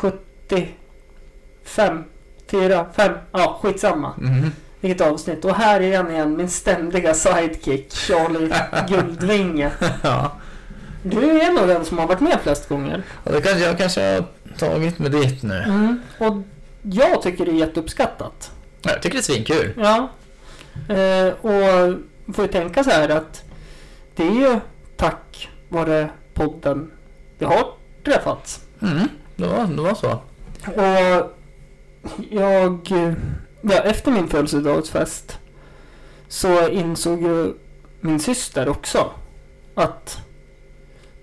175, 0.00 2.04
4, 2.50 2.86
5, 2.96 3.12
ja 3.32 3.58
skitsamma. 3.62 4.14
Mhm. 4.18 4.52
Vilket 4.80 5.00
avsnitt. 5.06 5.44
Och 5.44 5.54
här 5.54 5.80
är 5.80 5.96
han 5.96 6.10
igen, 6.10 6.36
min 6.36 6.48
ständiga 6.48 7.14
sidekick, 7.14 7.92
Charlie 7.92 8.52
Guldvinge. 8.88 9.70
ja. 10.02 10.32
Du 11.02 11.40
är 11.40 11.52
nog 11.52 11.68
den 11.68 11.84
som 11.84 11.98
har 11.98 12.06
varit 12.06 12.20
med 12.20 12.38
flest 12.42 12.68
gånger. 12.68 13.02
Och 13.24 13.32
det 13.32 13.40
kanske 13.40 13.64
jag 13.64 13.78
kanske 13.78 14.14
har 14.14 14.24
tagit 14.58 14.98
med 14.98 15.12
dit 15.12 15.42
nu. 15.42 15.54
Mm. 15.58 16.00
Och 16.18 16.36
jag 16.82 17.22
tycker 17.22 17.44
det 17.44 17.50
är 17.50 17.54
jätteuppskattat. 17.54 18.50
Ja, 18.82 18.90
Jag 18.90 19.02
tycker 19.02 19.16
det 19.16 19.20
är 19.20 19.34
svinkul. 19.34 19.72
Ja. 19.76 20.08
Eh, 20.94 21.28
och 21.40 21.94
får 22.34 22.44
ju 22.44 22.52
tänka 22.52 22.84
så 22.84 22.90
här 22.90 23.08
att 23.08 23.42
det 24.16 24.26
är 24.26 24.30
ju 24.32 24.60
tack 24.96 25.48
vare 25.68 26.08
podden 26.34 26.90
vi 27.38 27.46
har 27.46 27.66
träffats. 28.04 28.60
Mm. 28.82 29.08
Det 29.40 29.46
var, 29.46 29.66
det 29.66 29.82
var 29.82 29.94
så. 29.94 30.10
Och 30.66 31.36
jag, 32.30 32.90
ja, 33.62 33.78
efter 33.84 34.10
min 34.12 34.28
födelsedagsfest 34.28 35.38
så 36.28 36.68
insåg 36.68 37.22
ju 37.22 37.54
min 38.00 38.20
syster 38.20 38.68
också 38.68 39.10
att 39.74 40.18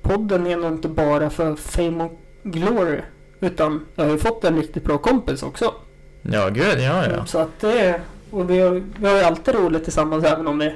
podden 0.02 0.48
är 0.48 0.58
nog 0.58 0.72
inte 0.72 0.88
bara 0.88 1.30
för 1.30 1.56
fame 1.56 2.04
och 2.04 2.20
glory. 2.44 3.02
Utan 3.40 3.86
jag 3.96 4.04
har 4.04 4.12
ju 4.12 4.18
fått 4.18 4.44
en 4.44 4.56
riktigt 4.56 4.84
bra 4.84 4.98
kompis 4.98 5.44
också. 5.44 5.74
Ja, 6.22 6.50
gud, 6.50 6.80
ja, 6.80 7.06
ja. 7.08 7.26
Så 7.26 7.38
att 7.40 7.60
det 7.60 7.80
är, 7.80 8.02
och 8.32 8.50
vi 8.50 8.60
har, 8.60 8.84
vi 9.00 9.08
har 9.08 9.18
ju 9.18 9.24
alltid 9.24 9.56
roligt 9.56 9.84
tillsammans 9.84 10.24
även 10.24 10.48
om 10.48 10.60
vi 10.60 10.76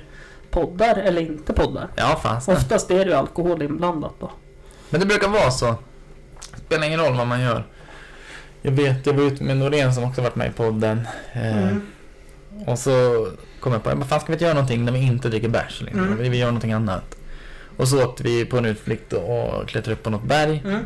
poddar 0.49 0.95
eller 0.95 1.21
inte 1.21 1.53
poddar. 1.53 1.87
Ja, 1.95 2.19
fasen. 2.23 2.55
Oftast 2.55 2.91
är 2.91 3.05
det 3.05 3.11
ju 3.11 3.13
alkohol 3.13 3.61
inblandat 3.61 4.13
då. 4.19 4.31
Men 4.89 4.99
det 4.99 5.05
brukar 5.05 5.27
vara 5.27 5.51
så. 5.51 5.75
Spelar 6.72 6.88
ingen 6.88 6.99
roll 6.99 7.13
vad 7.17 7.28
man 7.28 7.41
gör. 7.41 7.63
Jag 8.61 8.72
vet, 8.72 9.05
jag 9.05 9.13
var 9.13 9.24
ute 9.24 9.43
med 9.43 9.57
Norén 9.57 9.93
som 9.93 10.03
också 10.03 10.22
varit 10.22 10.36
med 10.36 10.47
i 10.47 10.51
podden. 10.51 11.07
Eh, 11.34 11.57
Mm. 11.57 11.82
Och 12.67 12.80
så 12.80 13.28
kom 13.59 13.74
jag 13.74 13.84
på, 13.84 13.95
vad 13.95 14.07
fan 14.09 14.19
ska 14.19 14.28
vi 14.28 14.34
inte 14.34 14.43
göra 14.43 14.53
någonting 14.53 14.86
när 14.86 14.91
vi 14.91 14.99
inte 14.99 15.30
dricker 15.30 15.47
bärs? 15.49 15.82
Liksom? 15.82 16.03
Mm. 16.03 16.32
Vi 16.32 16.38
göra 16.38 16.49
någonting 16.49 16.74
annat. 16.74 17.15
Och 17.78 17.88
så 17.88 18.03
åkte 18.05 18.24
vi 18.24 18.45
på 18.45 18.57
en 18.57 18.65
utflykt 18.65 19.13
och 19.13 19.67
klättrade 19.67 19.93
upp 19.93 20.03
på 20.03 20.09
något 20.09 20.24
berg. 20.24 20.61
Mm. 20.65 20.86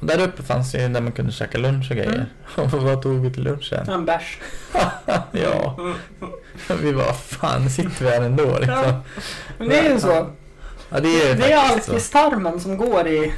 Och 0.00 0.06
där 0.06 0.28
uppe 0.28 0.42
fanns 0.42 0.74
ju 0.74 0.88
där 0.88 1.00
man 1.00 1.12
kunde 1.12 1.32
käka 1.32 1.58
lunch 1.58 1.90
och 1.90 1.96
grejer. 1.96 2.26
Och 2.56 2.72
vad 2.72 3.02
tog 3.02 3.20
vi 3.20 3.32
till 3.32 3.42
lunchen? 3.42 3.88
En 3.88 4.04
bärs. 4.04 4.38
ja, 5.32 5.76
vi 6.82 6.92
var 6.92 7.12
fan 7.12 7.70
sitter 7.70 8.04
vi 8.04 8.10
här 8.10 8.22
ändå 8.22 8.58
liksom. 8.58 8.82
Ja. 8.84 9.02
Men 9.58 9.68
det 9.68 9.78
är 9.78 9.92
ju 9.92 10.00
så. 10.00 10.30
Ja, 10.88 11.00
det 11.00 11.08
är, 11.22 11.34
Det 11.34 11.52
är 11.52 11.68
faktiskt 11.68 11.88
alltid 11.88 12.02
så. 12.02 12.12
tarmen 12.12 12.60
som 12.60 12.76
går 12.76 13.06
i... 13.06 13.32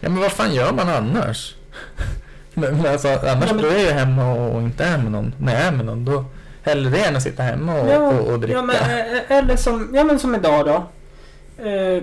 Ja, 0.00 0.08
men 0.08 0.20
vad 0.20 0.32
fan 0.32 0.54
gör 0.54 0.72
man 0.72 0.88
annars? 0.88 1.54
Men, 2.54 2.76
men 2.76 2.92
alltså, 2.92 3.08
annars 3.08 3.24
Ja, 3.48 3.54
men- 3.54 3.58
då 3.62 3.68
är 3.68 3.84
jag 3.86 3.92
hemma 3.94 4.32
och 4.34 4.62
inte 4.62 4.84
är 4.84 4.98
med 4.98 5.12
någon. 5.12 5.34
När 5.38 5.52
jag 5.54 5.62
är 5.62 5.72
med 5.72 5.86
någon 5.86 6.04
då 6.04 6.24
hellre 6.62 6.90
det 6.90 7.04
än 7.04 7.16
att 7.16 7.22
sitta 7.22 7.42
hemma 7.42 7.80
och, 7.80 7.88
Ja, 7.90 7.98
och, 7.98 8.32
och 8.32 8.40
dricka. 8.40 8.56
ja, 8.58 8.62
men, 8.62 8.76
eh, 8.76 9.22
eller 9.38 9.56
som, 9.56 9.90
ja 9.94 10.04
men 10.04 10.18
som 10.18 10.34
idag 10.34 10.66
då. 10.66 10.84
Eh, 11.64 12.02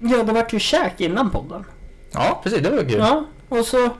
ja, 0.00 0.22
det 0.22 0.32
vart 0.32 0.52
ju 0.52 0.58
käk 0.58 1.00
innan 1.00 1.30
podden. 1.30 1.64
Ja, 2.12 2.40
precis. 2.44 2.60
Det 2.62 2.70
var 2.70 2.78
kul. 2.82 2.98
Ja, 2.98 3.24
och 3.48 3.64
så... 3.64 3.90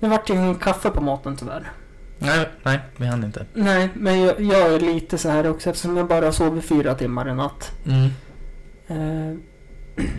Det 0.00 0.08
vart 0.08 0.30
ju 0.30 0.34
ingen 0.34 0.54
kaffe 0.54 0.90
på 0.90 1.00
maten 1.00 1.36
tyvärr. 1.36 1.70
Nej, 2.18 2.48
nej, 2.62 2.78
vi 2.96 3.06
hann 3.06 3.24
inte. 3.24 3.46
Nej, 3.54 3.88
men 3.94 4.20
jag, 4.22 4.40
jag 4.40 4.74
är 4.74 4.80
lite 4.80 5.18
så 5.18 5.28
här 5.28 5.50
också 5.50 5.70
eftersom 5.70 5.96
jag 5.96 6.06
bara 6.06 6.32
sov 6.32 6.58
i 6.58 6.60
fyra 6.60 6.94
timmar 6.94 7.28
i 7.28 7.34
natt. 7.34 7.70
Mm. 7.86 8.08
Eh, 8.88 10.04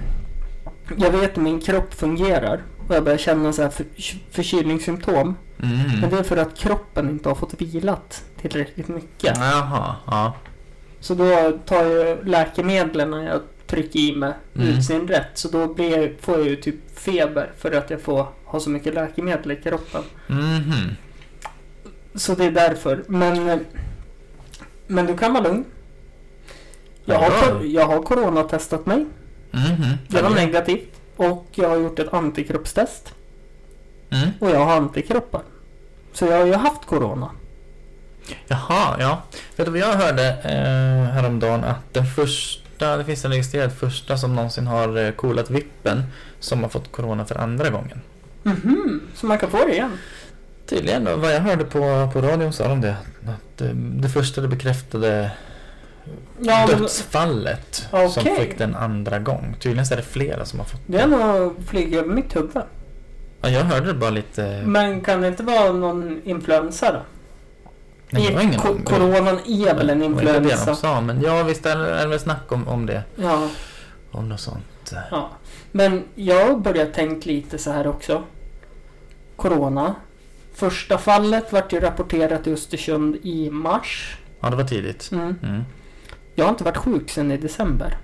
jag 0.97 1.11
vet 1.11 1.37
hur 1.37 1.41
min 1.41 1.61
kropp 1.61 1.93
fungerar 1.93 2.61
och 2.87 2.95
jag 2.95 3.03
börjar 3.03 3.17
känna 3.17 3.53
så 3.53 3.61
här 3.61 3.69
för, 3.69 3.85
förkylningssymptom. 4.31 5.35
Men 5.57 5.71
Mm. 5.97 6.09
det 6.09 6.17
är 6.19 6.23
för 6.23 6.37
att 6.37 6.57
kroppen 6.57 7.09
inte 7.09 7.29
har 7.29 7.35
fått 7.35 7.61
vilat 7.61 8.23
tillräckligt 8.41 8.87
mycket. 8.87 9.37
Jaha, 9.37 9.95
ja. 10.07 10.33
Så 10.99 11.13
då 11.13 11.51
tar 11.65 11.83
jag 11.85 12.27
läkemedlen 12.27 13.11
när 13.11 13.23
jag 13.27 13.41
trycker 13.67 13.99
i 13.99 14.15
mig 14.15 14.33
Mm. 14.55 14.67
utsin 14.67 15.07
rätt. 15.07 15.29
Så 15.33 15.47
då 15.47 15.73
blir, 15.73 16.15
får 16.21 16.37
jag 16.39 16.47
ju 16.47 16.55
typ 16.55 16.99
feber 16.99 17.51
för 17.57 17.71
att 17.71 17.89
jag 17.89 18.01
får 18.01 18.27
ha 18.45 18.59
så 18.59 18.69
mycket 18.69 18.93
läkemedel 18.93 19.51
i 19.51 19.55
kroppen. 19.55 20.01
Mhm. 20.27 20.89
Så 22.15 22.35
det 22.35 22.45
är 22.45 22.51
därför. 22.51 23.03
Men, 23.07 23.59
men 24.87 25.05
du 25.05 25.17
kan 25.17 25.33
vara 25.33 25.43
lugn. 25.43 25.65
Jag 27.05 27.19
har, 27.19 27.63
jag 27.65 27.85
har 27.85 28.01
coronatestat 28.03 28.85
mig. 28.85 29.05
Mhm. 29.53 29.97
Det 30.07 30.21
var 30.21 30.29
negativt. 30.29 30.89
Och 31.15 31.47
jag 31.51 31.69
har 31.69 31.77
gjort 31.77 31.99
ett 31.99 32.13
antikroppstest. 32.13 33.13
Mm. 34.09 34.29
Och 34.39 34.49
jag 34.49 34.65
har 34.65 34.75
antikroppar. 34.77 35.41
Så 36.13 36.25
jag 36.25 36.37
har 36.39 36.45
ju 36.45 36.53
haft 36.53 36.85
corona. 36.85 37.29
Jaha, 38.47 38.95
ja. 38.99 39.23
Vet 39.55 39.65
du 39.65 39.71
vad 39.71 39.79
jag 39.79 39.93
hörde 39.93 40.27
eh, 40.29 41.13
häromdagen? 41.13 41.63
Att 41.63 41.93
den 41.93 42.05
första, 42.05 42.97
det 42.97 43.05
finns 43.05 43.25
en 43.25 43.31
registrerad 43.31 43.73
första 43.73 44.17
som 44.17 44.35
någonsin 44.35 44.67
har 44.67 44.97
eh, 44.97 45.11
coolat 45.11 45.49
vippen 45.49 46.03
som 46.39 46.63
har 46.63 46.69
fått 46.69 46.91
corona 46.91 47.25
för 47.25 47.35
andra 47.35 47.69
gången. 47.69 48.01
Mhm, 48.43 49.01
så 49.15 49.25
man 49.25 49.37
kan 49.37 49.49
få 49.49 49.57
det 49.57 49.73
igen? 49.73 49.97
Tydligen, 50.65 51.21
vad 51.21 51.35
jag 51.35 51.39
hörde 51.39 51.63
på, 51.63 52.09
på 52.13 52.21
radion 52.21 52.53
sa 52.53 52.67
de 52.67 52.81
det. 52.81 52.95
Att 53.27 53.61
eh, 53.61 53.67
det 53.75 54.09
första 54.09 54.41
det 54.41 54.47
bekräftade 54.47 55.31
Ja, 56.39 56.67
dödsfallet 56.67 57.87
som 57.91 58.23
Okej. 58.23 58.35
fick 58.39 58.57
den 58.57 58.75
andra 58.75 59.19
gång. 59.19 59.55
Tydligen 59.59 59.85
så 59.85 59.93
är 59.93 59.97
det 59.97 60.03
flera 60.03 60.45
som 60.45 60.59
har 60.59 60.65
fått 60.65 60.81
det 60.85 60.97
är 60.97 61.07
nog 61.07 61.53
flugit 61.67 61.93
över 61.99 62.09
mitt 62.15 62.35
huvud. 62.35 62.51
Ja, 63.41 63.49
jag 63.49 63.61
hörde 63.63 63.87
det 63.87 63.93
bara 63.93 64.09
lite... 64.09 64.61
Men 64.65 65.01
kan 65.01 65.21
det 65.21 65.27
inte 65.27 65.43
vara 65.43 65.71
någon 65.71 66.21
influensa 66.23 66.91
då? 66.91 66.99
Nej, 68.09 68.25
jag 68.25 68.33
har 68.33 68.41
ingen 68.41 68.59
Ko-. 68.59 68.77
Coronan 68.85 69.39
är 69.47 69.75
väl 69.75 69.89
en 69.89 69.99
Det 69.99 70.07
var 70.07 70.11
inte 70.11 70.25
det 70.25 70.31
de 70.33 70.37
influensa? 70.37 70.75
sa, 70.75 71.01
men 71.01 71.21
ja 71.21 71.43
visst 71.43 71.65
är 71.65 71.75
det 71.77 71.89
är 71.89 72.01
det 72.03 72.07
väl 72.07 72.19
snack 72.19 72.51
om, 72.51 72.67
om 72.67 72.85
det. 72.85 73.03
Ja, 73.15 73.47
Om 74.11 74.29
något 74.29 74.39
sånt. 74.39 74.93
ja. 75.11 75.29
Men 75.71 76.03
jag 76.15 76.45
har 76.47 76.55
börjat 76.55 76.93
tänka 76.93 77.29
lite 77.29 77.57
så 77.57 77.71
här 77.71 77.87
också. 77.87 78.23
Corona. 79.35 79.95
Första 80.55 80.97
fallet 80.97 81.51
vart 81.53 81.73
ju 81.73 81.79
rapporterat 81.79 82.47
i 82.47 82.53
Östersund 82.53 83.15
i 83.23 83.49
mars. 83.49 84.17
Ja, 84.39 84.49
det 84.49 84.55
var 84.55 84.63
tidigt. 84.63 85.09
Mm. 85.11 85.35
Mm. 85.43 85.63
Jag 86.35 86.45
har 86.45 86.49
inte 86.49 86.63
varit 86.63 86.77
sjuk 86.77 87.09
sedan 87.09 87.31
i 87.31 87.37
december. 87.37 87.97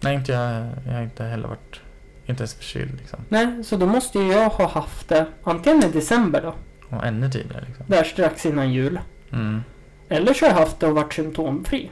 Nej, 0.00 0.14
inte 0.14 0.32
jag, 0.32 0.66
jag 0.86 0.92
har 0.92 1.02
inte 1.02 1.24
heller 1.24 1.48
varit... 1.48 1.80
Inte 2.26 2.40
ens 2.40 2.54
förkyld 2.54 2.98
liksom. 2.98 3.18
Nej, 3.28 3.64
så 3.64 3.76
då 3.76 3.86
måste 3.86 4.18
ju 4.18 4.32
jag 4.32 4.48
ha 4.48 4.68
haft 4.68 5.08
det 5.08 5.26
antingen 5.44 5.84
i 5.84 5.88
december 5.88 6.42
då. 6.42 6.54
Och 6.96 7.06
ännu 7.06 7.30
tidigare 7.30 7.64
liksom. 7.68 7.86
Där 7.88 8.04
strax 8.04 8.46
innan 8.46 8.72
jul. 8.72 9.00
Mm. 9.32 9.60
Eller 10.08 10.34
så 10.34 10.44
har 10.44 10.50
jag 10.52 10.58
haft 10.58 10.80
det 10.80 10.86
och 10.86 10.94
varit 10.94 11.12
symptomfri. 11.12 11.90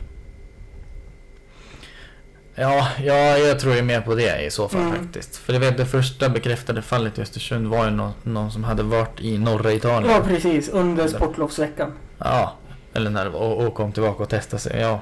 Ja, 2.54 2.88
ja, 3.02 3.38
jag 3.38 3.60
tror 3.60 3.74
ju 3.74 3.82
mer 3.82 4.00
på 4.00 4.14
det 4.14 4.46
i 4.46 4.50
så 4.50 4.68
fall 4.68 4.80
Mm. 4.80 4.92
faktiskt. 4.94 5.36
För 5.36 5.52
det, 5.52 5.58
vet, 5.58 5.76
det 5.76 5.86
första 5.86 6.28
bekräftade 6.28 6.82
fallet 6.82 7.18
i 7.18 7.22
Östersund 7.22 7.66
var 7.66 7.84
ju 7.84 7.90
någon, 7.90 8.12
någon 8.22 8.50
som 8.52 8.64
hade 8.64 8.82
varit 8.82 9.20
i 9.20 9.38
norra 9.38 9.72
Italien. 9.72 10.12
Ja, 10.12 10.20
precis. 10.26 10.68
Under 10.68 11.08
sportlovsveckan. 11.08 11.92
Ja, 12.18 12.52
eller 12.94 13.10
när 13.10 13.34
och, 13.34 13.66
och 13.66 13.74
kom 13.74 13.92
tillbaka 13.92 14.22
och 14.22 14.28
testade 14.28 14.60
sig. 14.60 14.80
Ja. 14.80 15.00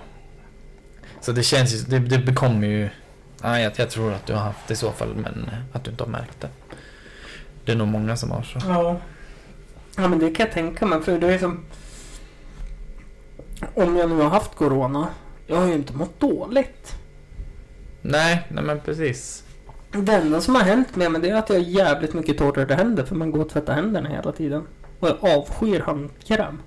Så 1.25 1.33
det 1.33 1.43
känns 1.43 1.75
ju, 1.75 1.79
det, 1.79 1.99
det 1.99 2.18
bekommer 2.18 2.66
ju... 2.66 2.89
Ja, 3.43 3.61
jag, 3.61 3.72
jag 3.77 3.91
tror 3.91 4.12
att 4.12 4.27
du 4.27 4.33
har 4.33 4.41
haft 4.41 4.68
det 4.68 4.75
i 4.75 4.77
så 4.77 4.93
fall, 4.93 5.14
men 5.14 5.51
att 5.72 5.85
du 5.85 5.91
inte 5.91 6.05
har 6.05 6.11
märkt 6.11 6.41
det. 6.41 6.49
Det 7.64 7.72
är 7.72 7.77
nog 7.77 7.89
många 7.89 8.16
som 8.16 8.31
har 8.31 8.43
så. 8.43 8.59
Ja. 8.68 8.97
Ja, 9.97 10.09
men 10.09 10.18
det 10.18 10.31
kan 10.31 10.47
jag 10.47 10.55
tänka 10.55 10.87
mig. 10.87 11.03
För 11.03 11.18
det 11.18 11.35
är 11.35 11.39
som... 11.39 11.64
Om 13.75 13.97
jag 13.97 14.11
nu 14.11 14.16
har 14.16 14.29
haft 14.29 14.55
corona. 14.55 15.09
Jag 15.47 15.57
har 15.57 15.66
ju 15.66 15.75
inte 15.75 15.93
mått 15.93 16.20
dåligt. 16.20 16.97
Nej, 18.03 18.47
nej 18.49 18.64
men 18.64 18.81
precis. 18.81 19.45
Det 19.93 20.12
enda 20.12 20.41
som 20.41 20.55
har 20.55 20.62
hänt 20.62 20.97
med 20.97 21.12
mig 21.12 21.20
det 21.20 21.31
är 21.31 21.35
att 21.35 21.49
jag 21.49 21.57
har 21.57 21.64
jävligt 21.64 22.14
mycket 22.14 22.39
torrare 22.39 22.75
händer. 22.75 23.05
För 23.05 23.14
man 23.14 23.31
går 23.31 23.41
och 23.41 23.49
tvättar 23.49 23.75
händerna 23.75 24.09
hela 24.09 24.33
tiden. 24.33 24.66
Och 25.01 25.09
jag 25.09 25.39
avskyr 25.39 25.81
handkräm. 25.81 26.59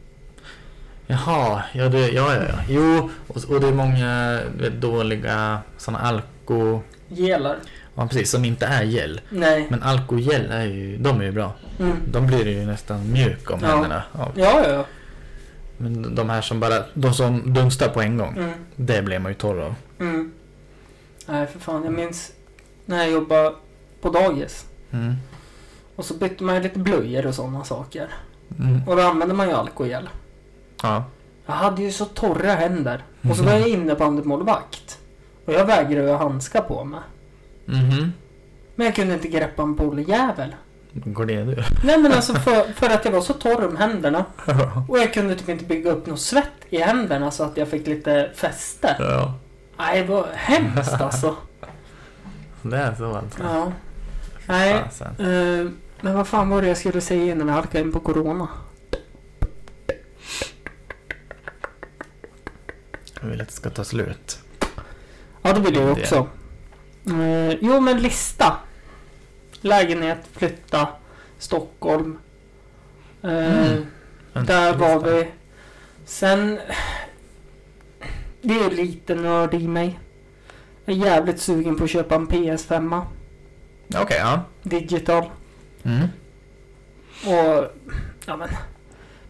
Jaha, 1.07 1.63
ja, 1.73 1.89
det, 1.89 2.11
ja, 2.11 2.33
ja, 2.35 2.41
ja. 2.43 2.59
Jo, 2.69 3.09
och, 3.27 3.37
och 3.49 3.61
det 3.61 3.67
är 3.67 3.73
många 3.73 4.39
vet, 4.57 4.73
dåliga 4.73 5.59
sådana 5.77 6.03
alko... 6.03 6.81
Gelar. 7.09 7.57
Ja, 7.95 8.07
precis, 8.07 8.31
som 8.31 8.45
inte 8.45 8.65
är 8.65 8.83
gel. 8.83 9.21
Nej. 9.29 9.67
Men 9.69 9.83
alkogel 9.83 10.51
är 10.51 10.65
ju, 10.65 10.97
de 10.97 11.19
är 11.21 11.23
ju 11.25 11.31
bra. 11.31 11.53
Mm. 11.79 11.97
De 12.11 12.27
blir 12.27 12.47
ju 12.47 12.65
nästan 12.65 13.11
mjuk 13.11 13.51
om 13.51 13.59
Ja. 13.61 13.67
händerna. 13.67 14.03
Ja. 14.17 14.31
Ja, 14.35 14.61
ja, 14.63 14.69
ja. 14.73 14.85
Men 15.77 16.15
de 16.15 16.29
här 16.29 16.41
som 16.41 16.59
bara, 16.59 16.83
de 16.93 17.13
som 17.13 17.53
dunstar 17.53 17.89
på 17.89 18.01
en 18.01 18.17
gång. 18.17 18.37
Mm. 18.37 18.51
Det 18.75 19.01
blir 19.01 19.19
man 19.19 19.31
ju 19.31 19.35
torr 19.35 19.59
av. 19.61 19.75
Mm. 19.99 20.31
Nej, 21.25 21.47
för 21.47 21.59
fan. 21.59 21.83
Jag 21.83 21.93
minns 21.93 22.31
när 22.85 22.97
jag 22.97 23.11
jobbade 23.11 23.53
på 24.01 24.09
dagis. 24.09 24.65
Mm. 24.91 25.15
Och 25.95 26.05
så 26.05 26.13
bytte 26.13 26.43
man 26.43 26.55
ju 26.55 26.61
lite 26.61 26.79
blöjor 26.79 27.27
och 27.27 27.35
sådana 27.35 27.63
saker. 27.63 28.07
Mm. 28.59 28.81
Och 28.87 28.95
då 28.95 29.01
använde 29.01 29.33
man 29.33 29.47
ju 29.47 29.53
alkogel. 29.53 30.09
Ja. 30.83 31.03
Jag 31.45 31.53
hade 31.53 31.81
ju 31.81 31.91
så 31.91 32.05
torra 32.05 32.51
händer. 32.51 33.03
Och 33.29 33.37
så 33.37 33.43
var 33.43 33.51
jag 33.51 33.67
inne 33.67 33.95
på 33.95 34.11
målvakt. 34.11 34.97
Och 35.45 35.53
jag 35.53 35.65
vägrade 35.65 36.07
ju 36.07 36.11
ha 36.11 36.17
handskar 36.17 36.61
på 36.61 36.83
mig. 36.83 36.99
Mhm. 37.65 38.13
Men 38.75 38.85
jag 38.85 38.95
kunde 38.95 39.13
inte 39.13 39.27
greppa 39.27 39.63
en 39.63 39.75
bolljävel. 39.75 40.55
Går 40.93 41.25
det 41.25 41.43
du? 41.43 41.63
Nej 41.83 41.97
men 41.97 42.11
alltså 42.11 42.33
för, 42.33 42.73
för 42.73 42.89
att 42.89 43.05
jag 43.05 43.11
var 43.11 43.21
så 43.21 43.33
torr 43.33 43.65
om 43.67 43.75
händerna. 43.77 44.25
Och 44.87 44.99
jag 44.99 45.13
kunde 45.13 45.35
typ 45.35 45.49
inte 45.49 45.65
bygga 45.65 45.91
upp 45.91 46.05
något 46.05 46.19
svett 46.19 46.51
i 46.69 46.77
händerna 46.77 47.31
så 47.31 47.43
att 47.43 47.57
jag 47.57 47.67
fick 47.67 47.87
lite 47.87 48.31
fäste. 48.35 48.95
ja. 48.99 49.33
Nej, 49.77 50.01
det 50.01 50.07
var 50.07 50.27
hemskt 50.33 51.01
alltså. 51.01 51.35
Det 52.61 52.77
är 52.77 52.95
så 52.95 53.15
alltså. 53.15 53.43
Ja. 53.43 53.71
Nej, 54.47 54.83
Fasen. 54.83 55.07
eh, 55.19 55.71
men 56.01 56.13
vad 56.15 56.27
fan 56.27 56.49
var 56.49 56.61
det 56.61 56.67
jag 56.67 56.77
skulle 56.77 57.01
säga 57.01 57.31
innan 57.31 57.47
jag 57.47 57.55
halkade 57.55 57.83
in 57.83 57.91
på 57.91 57.99
Corona? 57.99 58.47
Jag 63.21 63.27
vill 63.27 63.41
att 63.41 63.47
det 63.47 63.53
ska 63.53 63.69
ta 63.69 63.83
slut. 63.83 64.39
Ja, 65.41 65.53
det 65.53 65.59
vill 65.59 65.73
Det. 65.73 65.91
också. 65.91 66.27
Eh, 67.09 67.51
jo, 67.61 67.79
men 67.79 68.01
lista. 68.01 68.57
Lägenhet, 69.61 70.19
flytta, 70.31 70.87
Stockholm. 71.39 72.17
Eh, 73.23 73.73
Mm. 74.33 74.45
Där 74.45 74.73
var 74.73 74.99
vi. 74.99 75.27
Sen... 76.05 76.59
Det 78.41 78.59
är 78.59 78.69
lite 78.71 79.15
nörd 79.15 79.53
i 79.53 79.67
mig. 79.67 79.99
Jag 80.85 80.95
är 80.95 80.99
jävligt 81.05 81.41
sugen 81.41 81.75
på 81.75 81.83
att 81.83 81.89
köpa 81.89 82.15
en 82.15 82.27
PS5. 82.27 83.01
Okej, 83.95 84.17
ja. 84.19 84.41
Digital. 84.63 85.25
Mm. 85.83 86.07
Och... 87.25 87.65
Ja 88.25 88.37
men... 88.37 88.49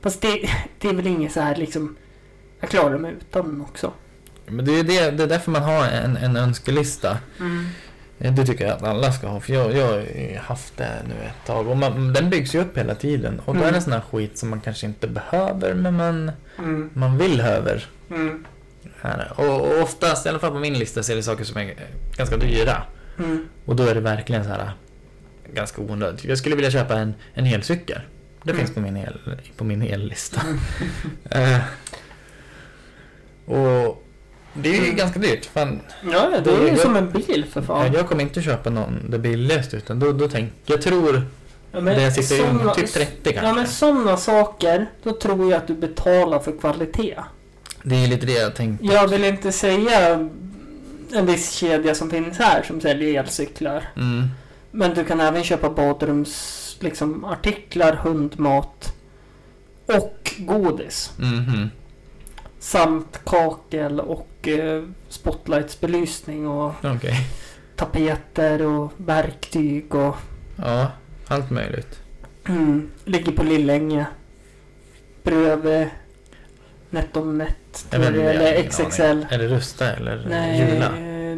Fast 0.02 0.22
det, 0.22 0.50
det 0.80 0.88
är 0.90 0.94
väl 0.94 1.08
inget 1.08 1.32
så 1.32 1.40
här 1.42 1.56
liksom... 1.56 1.96
Jag 2.60 2.70
klarar 2.70 2.98
mig 2.98 3.14
utan 3.14 3.46
den 3.52 3.62
också. 3.62 3.94
Men 4.46 4.66
det 4.66 4.80
är, 4.80 4.84
det, 4.84 5.12
det 5.12 5.24
är 5.24 5.28
därför 5.28 5.52
man 5.52 5.64
har 5.64 5.88
en, 5.88 6.18
en 6.18 6.36
önskelista. 6.38 7.18
Mm. 7.40 7.68
Det 8.18 8.46
tycker 8.46 8.66
jag 8.68 8.74
att 8.78 8.84
alla 8.84 9.12
ska 9.12 9.28
ha. 9.28 9.40
För 9.40 9.54
jag, 9.54 9.76
jag 9.76 9.88
har 9.88 10.38
haft 10.40 10.78
det 10.78 10.90
nu 11.08 11.14
ett 11.26 11.46
tag. 11.48 11.68
Och 11.68 11.78
man, 11.78 12.14
den 12.14 12.30
byggs 12.30 12.56
ju 12.56 12.60
upp 12.62 12.78
hela 12.78 12.96
tiden. 12.96 13.40
Och 13.46 13.54
då 13.54 13.60
Mm. 13.62 13.70
är 13.70 13.78
det 13.78 13.82
sån 13.82 13.94
här 13.94 14.02
skit 14.12 14.38
som 14.38 14.50
man 14.50 14.62
kanske 14.62 14.86
inte 14.86 15.08
behöver, 15.08 15.74
men 15.74 15.94
man, 15.96 16.32
Mm. 16.58 16.90
man 16.94 17.18
vill 17.18 17.42
höver. 17.42 17.86
Mm. 18.10 18.46
Och, 19.36 19.46
och 19.62 19.82
oftast, 19.84 20.26
i 20.26 20.30
alla 20.30 20.40
fall 20.40 20.52
på 20.52 20.60
min 20.60 20.74
lista, 20.74 21.04
så 21.04 21.12
är 21.12 21.16
det 21.16 21.24
saker 21.24 21.44
som 21.44 21.58
är 21.58 21.74
ganska 22.18 22.38
dyra. 22.38 22.84
Mm. 23.20 23.48
Och 23.66 23.76
då 23.76 23.84
är 23.84 23.96
det 23.96 24.02
verkligen 24.02 24.44
så 24.44 24.50
här 24.50 24.72
ganska 25.54 25.82
onödigt. 25.82 26.26
Jag 26.26 26.38
skulle 26.38 26.56
vilja 26.56 26.72
köpa 26.72 26.96
en, 27.00 27.14
en 27.34 27.46
elcykel. 27.46 28.02
Det 28.44 28.52
Mm. 28.52 28.60
finns 28.66 28.76
på 28.76 28.80
min, 28.82 28.98
el, 28.98 29.20
på 29.58 29.64
min 29.64 29.82
ellista. 29.82 30.42
Mm. 31.32 31.60
Och 33.48 34.04
det 34.54 34.70
är 34.70 34.74
ju 34.74 34.84
Mm. 34.84 34.96
ganska 34.96 35.20
dyrt. 35.20 35.46
Fan, 35.46 35.80
Ja, 36.12 36.30
det 36.44 36.52
är 36.52 36.62
ju 36.62 36.68
Jag- 36.68 36.80
som 36.80 36.96
en 36.96 37.12
bil 37.12 37.46
för 37.52 37.62
fan. 37.62 37.94
Jag 37.94 38.08
kommer 38.10 38.22
inte 38.24 38.42
köpa 38.42 38.70
någon 38.70 39.06
det 39.12 39.20
billigaste 39.20 39.78
utan 39.78 40.00
då, 40.00 40.12
då 40.12 40.28
tänker 40.28 40.54
jag 40.66 40.82
tror 40.82 41.22
Ja, 41.72 41.80
det 41.82 42.02
jag 42.02 42.14
sitter 42.14 42.48
såna- 42.48 42.74
typ 42.74 42.94
30 42.94 43.34
kanske. 43.34 43.46
Ja 43.48 43.54
men 43.54 43.68
sådana 43.68 44.18
saker, 44.18 44.86
då 45.04 45.12
tror 45.14 45.52
jag 45.52 45.58
att 45.58 45.68
du 45.68 45.74
betalar 45.74 46.40
för 46.40 46.60
kvalitet. 46.60 47.16
Det 47.84 47.96
är 48.04 48.08
lite 48.08 48.26
det 48.26 48.32
jag 48.32 48.56
tänkte. 48.56 48.86
Jag 48.86 49.08
vill 49.08 49.24
inte 49.24 49.52
säga 49.52 50.30
en 51.14 51.26
viss 51.26 51.52
kedja 51.52 51.96
som 51.96 52.10
finns 52.10 52.38
här 52.38 52.64
som 52.64 52.82
säljer 52.82 53.20
elcyklar. 53.20 53.84
Mm. 53.96 54.28
Men 54.72 54.94
du 54.94 55.04
kan 55.06 55.20
även 55.20 55.44
köpa 55.44 55.70
badrums 55.70 56.78
liksom, 56.80 57.26
artiklar, 57.26 57.94
hundmat 57.94 58.94
och 59.86 60.34
godis. 60.38 61.12
Mhm. 61.18 61.70
Samt 62.60 63.20
kakel 63.26 64.00
och 64.00 64.48
eh, 64.48 64.84
spotlightsbelysning 65.10 66.48
och 66.48 66.74
Okej. 66.84 67.28
tapeter 67.76 68.62
och 68.66 68.92
verktyg 68.98 69.96
och 69.96 70.16
Ja, 70.56 70.92
allt 71.28 71.52
möjligt. 71.52 72.00
mm, 72.48 72.90
ligger 73.06 73.32
på 73.32 73.44
Lillänge. 73.44 74.06
Bredvid 75.24 75.88
NetOnNet 76.90 77.88
Jag 77.92 78.04
jag 78.04 78.16
eller 78.16 78.64
XXL. 78.70 79.02
aning. 79.02 79.26
Är 79.30 79.38
det 79.38 79.48
Rusta 79.48 79.92
eller 79.96 80.26
Nej, 80.30 80.60
Jula? 80.60 80.92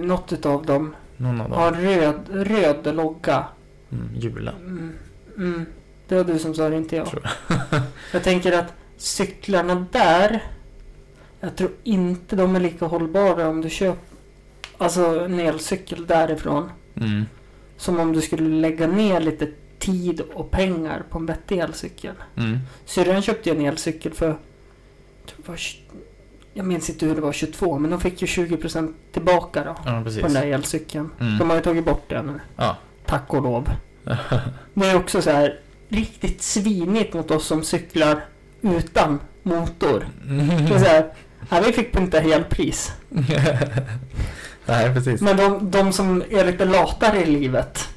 något 0.07 0.33
utav 0.33 0.65
dem 0.65 0.95
Någon 1.17 1.41
av 1.41 1.49
dem. 1.49 1.59
har 1.59 1.71
röd, 1.71 2.19
röd 2.47 2.95
logga. 2.95 3.45
Mm, 3.91 4.09
Jula. 4.15 4.51
Mm, 4.51 4.93
mm, 5.37 5.65
det 6.07 6.15
var 6.15 6.23
du 6.23 6.39
som 6.39 6.55
sa 6.55 6.69
det, 6.69 6.77
inte 6.77 6.95
jag. 6.95 7.07
Tror 7.07 7.29
jag 8.11 8.23
tänker 8.23 8.51
att 8.51 8.73
cyklarna 8.97 9.85
där, 9.91 10.43
jag 11.39 11.55
tror 11.55 11.71
inte 11.83 12.35
de 12.35 12.55
är 12.55 12.59
lika 12.59 12.85
hållbara 12.85 13.47
om 13.49 13.61
du 13.61 13.69
köper 13.69 14.01
alltså 14.77 15.19
en 15.25 15.39
elcykel 15.39 16.07
därifrån. 16.07 16.69
Mm. 16.95 17.25
Som 17.77 17.99
om 17.99 18.13
du 18.13 18.21
skulle 18.21 18.49
lägga 18.49 18.87
ner 18.87 19.19
lite 19.21 19.47
tid 19.79 20.21
och 20.33 20.51
pengar 20.51 21.03
på 21.09 21.17
en 21.17 21.25
vettig 21.25 21.57
elcykel. 21.59 22.15
Mm. 22.37 22.57
Syrran 22.85 23.21
köpte 23.21 23.49
ju 23.49 23.55
en 23.55 23.65
elcykel 23.65 24.13
för 24.13 24.35
tj- 25.45 25.77
jag 26.53 26.65
minns 26.65 26.89
inte 26.89 27.05
hur 27.05 27.15
det 27.15 27.21
var 27.21 27.31
22, 27.33 27.79
men 27.79 27.91
de 27.91 27.99
fick 27.99 28.21
ju 28.21 28.27
20% 28.27 28.93
tillbaka 29.11 29.63
då. 29.63 29.75
Ja, 29.85 30.03
På 30.03 30.09
den 30.09 30.33
där 30.33 30.45
elcykeln. 30.45 31.09
Mm. 31.19 31.37
De 31.37 31.49
har 31.49 31.57
ju 31.57 31.63
tagit 31.63 31.85
bort 31.85 32.03
det 32.09 32.21
nu. 32.21 32.39
Ja. 32.55 32.77
Tack 33.05 33.33
och 33.33 33.41
lov. 33.43 33.69
Det 34.73 34.85
är 34.87 34.95
också 34.95 35.21
så 35.21 35.31
här 35.31 35.59
riktigt 35.89 36.41
svinigt 36.41 37.13
mot 37.13 37.31
oss 37.31 37.45
som 37.45 37.63
cyklar 37.63 38.25
utan 38.61 39.19
motor. 39.43 40.07
Är 40.29 40.79
så 40.79 40.85
här, 40.85 41.13
ja, 41.49 41.61
vi 41.65 41.73
fick 41.73 41.95
inte 41.95 42.19
helpris. 42.19 42.91
Nej, 44.65 44.93
precis. 44.93 45.21
Men 45.21 45.37
de, 45.37 45.71
de 45.71 45.93
som 45.93 46.23
är 46.29 46.45
lite 46.45 46.65
latare 46.65 47.21
i 47.21 47.25
livet, 47.25 47.87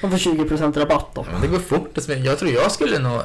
de 0.00 0.10
får 0.10 0.18
20% 0.18 0.78
rabatt 0.78 1.06
då. 1.14 1.26
Men 1.32 1.40
det 1.40 1.46
går 1.46 1.58
fort. 1.58 1.98
att. 1.98 2.08
Jag 2.24 2.38
tror 2.38 2.50
jag 2.50 2.72
skulle 2.72 2.98
nog, 2.98 3.20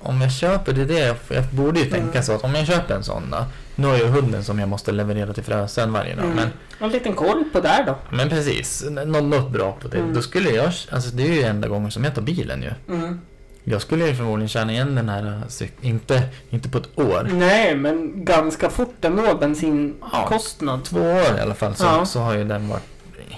om 0.00 0.20
jag 0.20 0.32
köper, 0.32 0.72
det 0.72 0.80
är 0.82 0.86
det 0.86 0.98
jag, 0.98 1.16
jag 1.28 1.44
borde 1.44 1.80
ju 1.80 1.86
tänka 1.86 2.10
Mm. 2.10 2.22
så 2.22 2.32
att 2.32 2.44
om 2.44 2.54
jag 2.54 2.66
köper 2.66 2.94
en 2.94 3.04
sån 3.04 3.30
då, 3.30 3.44
nu 3.74 3.86
har 3.86 3.94
jag 3.94 4.02
ju 4.02 4.08
hunden 4.08 4.44
som 4.44 4.58
jag 4.58 4.68
måste 4.68 4.92
leverera 4.92 5.32
till 5.32 5.42
Frösön 5.42 5.92
varje 5.92 6.14
dag, 6.14 6.24
Mm. 6.24 6.36
men, 6.36 6.48
En 6.80 6.90
liten 6.90 7.14
koll 7.14 7.44
på 7.52 7.60
där 7.60 7.84
då. 7.86 7.98
men 8.10 8.28
precis, 8.28 8.84
något, 8.90 9.24
något 9.24 9.50
bra 9.50 9.72
på 9.82 9.88
det. 9.88 9.98
Mm. 9.98 10.14
Då 10.14 10.22
skulle 10.22 10.50
jag, 10.50 10.72
alltså 10.90 11.10
det 11.10 11.22
är 11.22 11.32
ju 11.34 11.42
enda 11.42 11.68
gången 11.68 11.90
som 11.90 12.04
jag 12.04 12.14
tar 12.14 12.22
bilen 12.22 12.62
ju. 12.62 12.94
Mm. 12.94 13.20
Jag 13.68 13.82
skulle 13.82 14.06
ju 14.08 14.14
förmodligen 14.14 14.48
känna 14.48 14.72
igen 14.72 14.94
den 14.94 15.08
här 15.08 15.42
cykeln, 15.48 15.86
inte, 15.86 16.22
inte 16.50 16.68
på 16.68 16.78
ett 16.78 16.98
år. 16.98 17.28
Nej, 17.32 17.76
men 17.76 18.24
ganska 18.24 18.70
fort 18.70 19.04
ändå 19.04 19.34
bensinkostnad. 19.34 20.84
Två 20.84 21.00
år 21.00 21.36
i 21.38 21.40
alla 21.40 21.54
fall 21.54 21.74
så, 21.74 21.84
Ja. 21.84 22.06
så 22.06 22.20
har 22.20 22.34
ju 22.34 22.44
den 22.44 22.68
varit, 22.68 22.82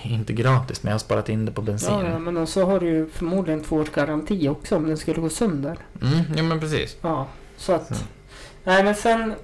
inte 0.02 0.32
gratis, 0.32 0.82
men 0.82 0.88
jag 0.90 0.94
har 0.94 0.98
sparat 0.98 1.28
in 1.28 1.44
det 1.46 1.52
på 1.52 1.62
bensin. 1.62 1.88
Ja, 1.92 2.08
ja, 2.08 2.18
men 2.18 2.36
och 2.36 2.48
så 2.48 2.64
har 2.64 2.80
du 2.80 2.86
ju 2.86 3.08
förmodligen 3.08 3.64
två 3.64 3.76
års 3.76 3.90
garanti 3.90 4.48
också 4.48 4.76
om 4.76 4.86
den 4.88 4.96
skulle 4.96 5.20
gå 5.20 5.28
sönder. 5.28 5.76
Mm, 6.02 6.20
ja 6.36 6.42
men 6.42 6.60
precis. 6.60 6.96
Ja, 7.02 7.26
så 7.56 7.72
att... 7.72 7.86
Så. 7.88 8.04
Nej, 8.64 8.84
men 8.84 8.94
sen... 8.94 9.34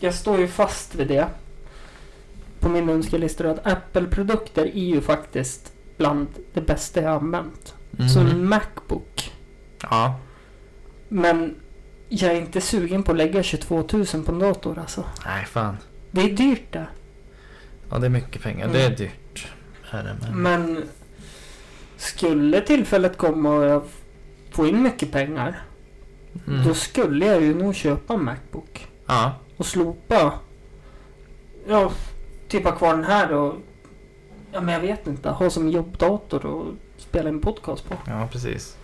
Jag 0.00 0.14
står 0.14 0.38
ju 0.40 0.48
fast 0.48 0.94
vid 0.94 1.08
det. 1.08 1.26
På 2.60 2.68
min 2.68 2.88
önskelista 2.88 3.50
att 3.50 3.66
Apple-produkter 3.66 4.64
är 4.64 4.84
ju 4.84 5.00
faktiskt 5.00 5.72
bland 5.96 6.26
det 6.54 6.60
bästa 6.60 7.00
jag 7.02 7.08
har 7.08 7.16
använt. 7.16 7.74
Mm. 7.98 8.08
Så 8.08 8.20
en 8.20 8.48
Macbook. 8.48 9.32
Ja, 9.82 10.18
Men 11.08 11.54
jag 12.08 12.32
är 12.32 12.40
inte 12.40 12.60
sugen 12.60 13.02
på 13.02 13.12
att 13.12 13.18
lägga 13.18 13.42
22 13.42 13.76
000 13.92 14.06
på 14.06 14.32
en 14.32 14.38
dator 14.38 14.78
alltså. 14.78 15.04
nej 15.24 15.44
fan. 15.44 15.76
Det 16.10 16.20
är 16.20 16.30
dyrt 16.36 16.72
det. 16.72 16.86
Ja, 17.90 17.98
det 17.98 18.06
är 18.06 18.10
mycket 18.10 18.42
pengar. 18.42 18.64
Mm. 18.64 18.72
Det 18.72 18.84
är 18.84 18.90
dyrt. 18.90 19.48
Är 19.90 20.02
det, 20.04 20.16
men... 20.22 20.42
Men 20.42 20.84
skulle 21.96 22.60
tillfället 22.60 23.16
komma 23.18 23.50
och 23.54 23.64
jag 23.64 23.82
får 24.50 24.68
in 24.68 24.82
mycket 24.82 25.12
pengar. 25.12 25.62
Mm. 26.46 26.64
Då 26.66 26.74
skulle 26.74 27.26
jag 27.26 27.42
ju 27.42 27.54
nog 27.54 27.74
köpa 27.74 28.14
en 28.14 28.24
Macbook. 28.24 28.88
Ja, 29.06 29.34
Och 29.56 29.66
slopa... 29.66 30.32
Ja, 31.68 31.92
typ 32.48 32.64
ha 32.64 32.72
kvar 32.72 32.94
den 32.94 33.04
här 33.04 33.32
och... 33.32 33.54
Ja, 34.52 34.60
men 34.60 34.74
jag 34.74 34.80
vet 34.80 35.06
inte. 35.06 35.28
Ha 35.30 35.50
som 35.50 35.68
jobbdator 35.68 36.46
och 36.46 36.66
spela 36.96 37.28
en 37.28 37.40
podcast 37.40 37.88
på. 37.88 37.94
ja, 38.06 38.28
precis. 38.32 38.76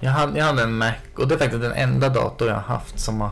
Jag 0.00 0.10
hade, 0.10 0.38
jag 0.38 0.46
hade 0.46 0.62
en 0.62 0.78
Mac 0.78 0.92
och 1.14 1.28
det 1.28 1.34
är 1.34 1.38
faktiskt 1.38 1.62
den 1.62 1.72
enda 1.72 2.08
dator 2.08 2.48
jag 2.48 2.54
har 2.54 2.62
haft 2.62 2.98
som 2.98 3.20
har 3.20 3.30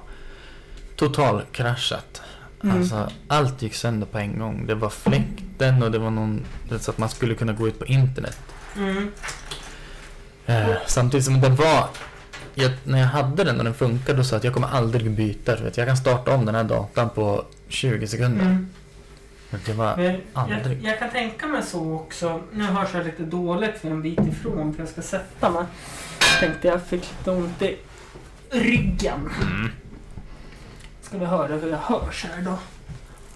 totalkraschat. 0.96 2.22
Mm. 2.62 2.76
Alltså, 2.76 3.10
allt 3.28 3.62
gick 3.62 3.74
sönder 3.74 4.06
på 4.06 4.18
en 4.18 4.38
gång. 4.38 4.66
Det 4.66 4.74
var 4.74 4.90
fläkten 4.90 5.82
och 5.82 5.90
det 5.90 5.98
var 5.98 6.10
någon... 6.10 6.44
Så 6.80 6.90
att 6.90 6.98
man 6.98 7.08
skulle 7.08 7.34
kunna 7.34 7.52
gå 7.52 7.68
ut 7.68 7.78
på 7.78 7.86
internet. 7.86 8.38
Mm. 8.76 9.12
Eh, 10.46 10.76
samtidigt 10.86 11.24
som 11.24 11.40
det 11.40 11.48
var... 11.48 11.88
Jag, 12.54 12.72
när 12.84 12.98
jag 12.98 13.06
hade 13.06 13.44
den 13.44 13.58
och 13.58 13.64
den 13.64 13.74
funkade, 13.74 14.18
då 14.18 14.24
sa 14.24 14.36
att 14.36 14.44
jag 14.44 14.54
kommer 14.54 14.68
aldrig 14.68 15.10
byta. 15.10 15.56
Vet, 15.56 15.76
jag 15.76 15.86
kan 15.86 15.96
starta 15.96 16.34
om 16.34 16.46
den 16.46 16.54
här 16.54 16.64
datorn 16.64 17.08
på 17.10 17.44
20 17.68 18.06
sekunder. 18.06 18.44
Mm. 18.44 18.68
Men 19.50 19.60
Det 19.66 19.72
var... 19.72 19.96
Men 19.96 20.04
jag, 20.04 20.20
Aldrig. 20.32 20.84
jag 20.84 20.98
kan 20.98 21.10
tänka 21.10 21.46
mig 21.46 21.62
så 21.62 21.94
också. 21.94 22.42
Nu 22.52 22.64
hörs 22.64 22.88
jag 22.94 23.04
lite 23.04 23.22
dåligt 23.22 23.78
för 23.78 23.88
en 23.88 24.02
bit 24.02 24.20
ifrån 24.20 24.74
för 24.74 24.82
jag 24.82 24.88
ska 24.88 25.02
sätta 25.02 25.50
mig. 25.50 25.64
Tänkte 26.40 26.68
jag 26.68 26.86
fick 26.86 27.00
lite 27.00 27.30
ont 27.30 27.62
i 27.62 27.76
ryggen. 28.50 29.30
Mm. 29.42 29.70
Ska 31.02 31.18
vi 31.18 31.24
höra 31.24 31.54
hur 31.56 31.70
jag 31.70 31.78
hörs 31.78 32.24
här 32.24 32.42
då? 32.42 32.58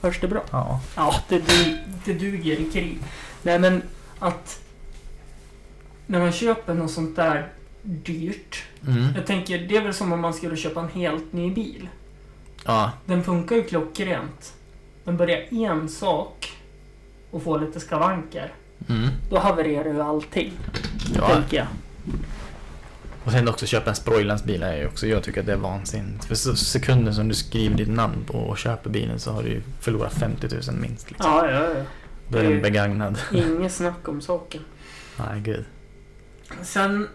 Hörs 0.03 0.21
det 0.21 0.29
bra? 0.29 0.43
Ja. 0.51 0.81
Ja, 0.97 1.15
det, 1.29 1.39
du, 1.39 1.79
det 2.05 2.13
duger 2.15 2.61
i 2.61 2.71
krig. 2.71 2.99
Nej 3.43 3.59
men 3.59 3.83
att 4.19 4.61
när 6.07 6.19
man 6.19 6.33
köper 6.33 6.75
något 6.75 6.91
sånt 6.91 7.17
där 7.17 7.49
dyrt. 7.83 8.63
Mm. 8.87 9.09
Jag 9.17 9.27
tänker 9.27 9.59
det 9.59 9.77
är 9.77 9.83
väl 9.83 9.95
som 9.95 10.13
om 10.13 10.21
man 10.21 10.35
skulle 10.35 10.57
köpa 10.57 10.81
en 10.81 10.89
helt 10.89 11.33
ny 11.33 11.51
bil. 11.51 11.89
Ja. 12.65 12.93
Den 13.07 13.25
funkar 13.25 13.57
ju 13.57 13.63
klockrent. 13.63 14.53
Men 15.05 15.17
börjar 15.17 15.69
en 15.71 15.89
sak 15.89 16.53
och 17.31 17.43
får 17.43 17.61
lite 17.61 17.81
skavanker. 17.81 18.53
Mm. 18.89 19.09
Då 19.31 19.39
havererar 19.39 19.93
ju 19.93 20.03
allting. 20.03 20.53
ja. 21.15 21.29
Tänker 21.29 21.57
jag. 21.57 21.67
Och 23.25 23.33
sen 23.33 23.49
också 23.49 23.67
köpa 23.67 23.91
en 23.91 23.97
Sproilans-bil 23.97 24.63
är 24.63 24.77
ju 24.77 24.87
också, 24.87 25.07
jag 25.07 25.23
tycker 25.23 25.41
att 25.41 25.47
det 25.47 25.53
är 25.53 25.57
vansinnigt. 25.57 26.25
För 26.25 26.35
sekunden 26.55 27.15
som 27.15 27.29
du 27.29 27.35
skriver 27.35 27.77
ditt 27.77 27.89
namn 27.89 28.25
på 28.27 28.39
och 28.39 28.59
köper 28.59 28.91
bilen 28.91 29.21
så 29.21 29.33
har 29.33 29.43
du 29.43 29.49
ju 29.49 29.63
förlorat 29.81 30.13
50 30.13 30.49
000 30.49 30.77
minst. 30.81 31.11
Liksom. 31.11 31.31
Ja, 31.31 31.51
ja, 31.51 31.69
ja. 31.75 31.85
Då 32.29 32.39
är 32.39 32.43
den 32.43 32.63
begagnad. 32.63 33.19
Inget 33.33 33.73
snack 33.73 34.09
om 34.09 34.21
saken. 34.21 34.61
Nej, 35.19 35.41
gud. 35.41 35.65
Sen... 36.63 37.09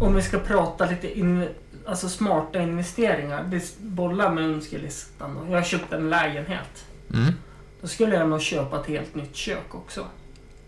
Om 0.00 0.14
vi 0.14 0.22
ska 0.22 0.38
prata 0.38 0.86
lite 0.86 1.18
in, 1.18 1.48
alltså 1.86 2.08
smarta 2.08 2.58
investeringar. 2.58 3.44
Det 3.44 3.78
bollar 3.78 4.30
med 4.30 4.44
önskelistan. 4.44 5.46
Jag 5.50 5.58
har 5.58 5.64
köpt 5.64 5.92
en 5.92 6.10
lägenhet. 6.10 6.84
Mm. 7.14 7.32
Då 7.80 7.88
skulle 7.88 8.16
jag 8.16 8.28
nog 8.28 8.40
köpa 8.40 8.80
ett 8.80 8.86
helt 8.86 9.14
nytt 9.14 9.36
kök 9.36 9.74
också. 9.74 10.06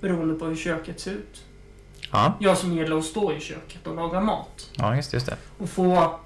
Beroende 0.00 0.34
på 0.34 0.46
hur 0.46 0.56
köket 0.56 1.00
ser 1.00 1.10
ut. 1.10 1.42
Ja. 2.12 2.34
Jag 2.40 2.58
som 2.58 2.72
gillar 2.72 2.98
att 2.98 3.04
stå 3.04 3.32
i 3.32 3.40
köket 3.40 3.86
och 3.86 3.94
laga 3.94 4.20
mat. 4.20 4.70
ja, 4.74 4.96
just, 4.96 5.12
just 5.12 5.26
det. 5.26 5.36
Och 5.58 5.68
få, 5.70 6.18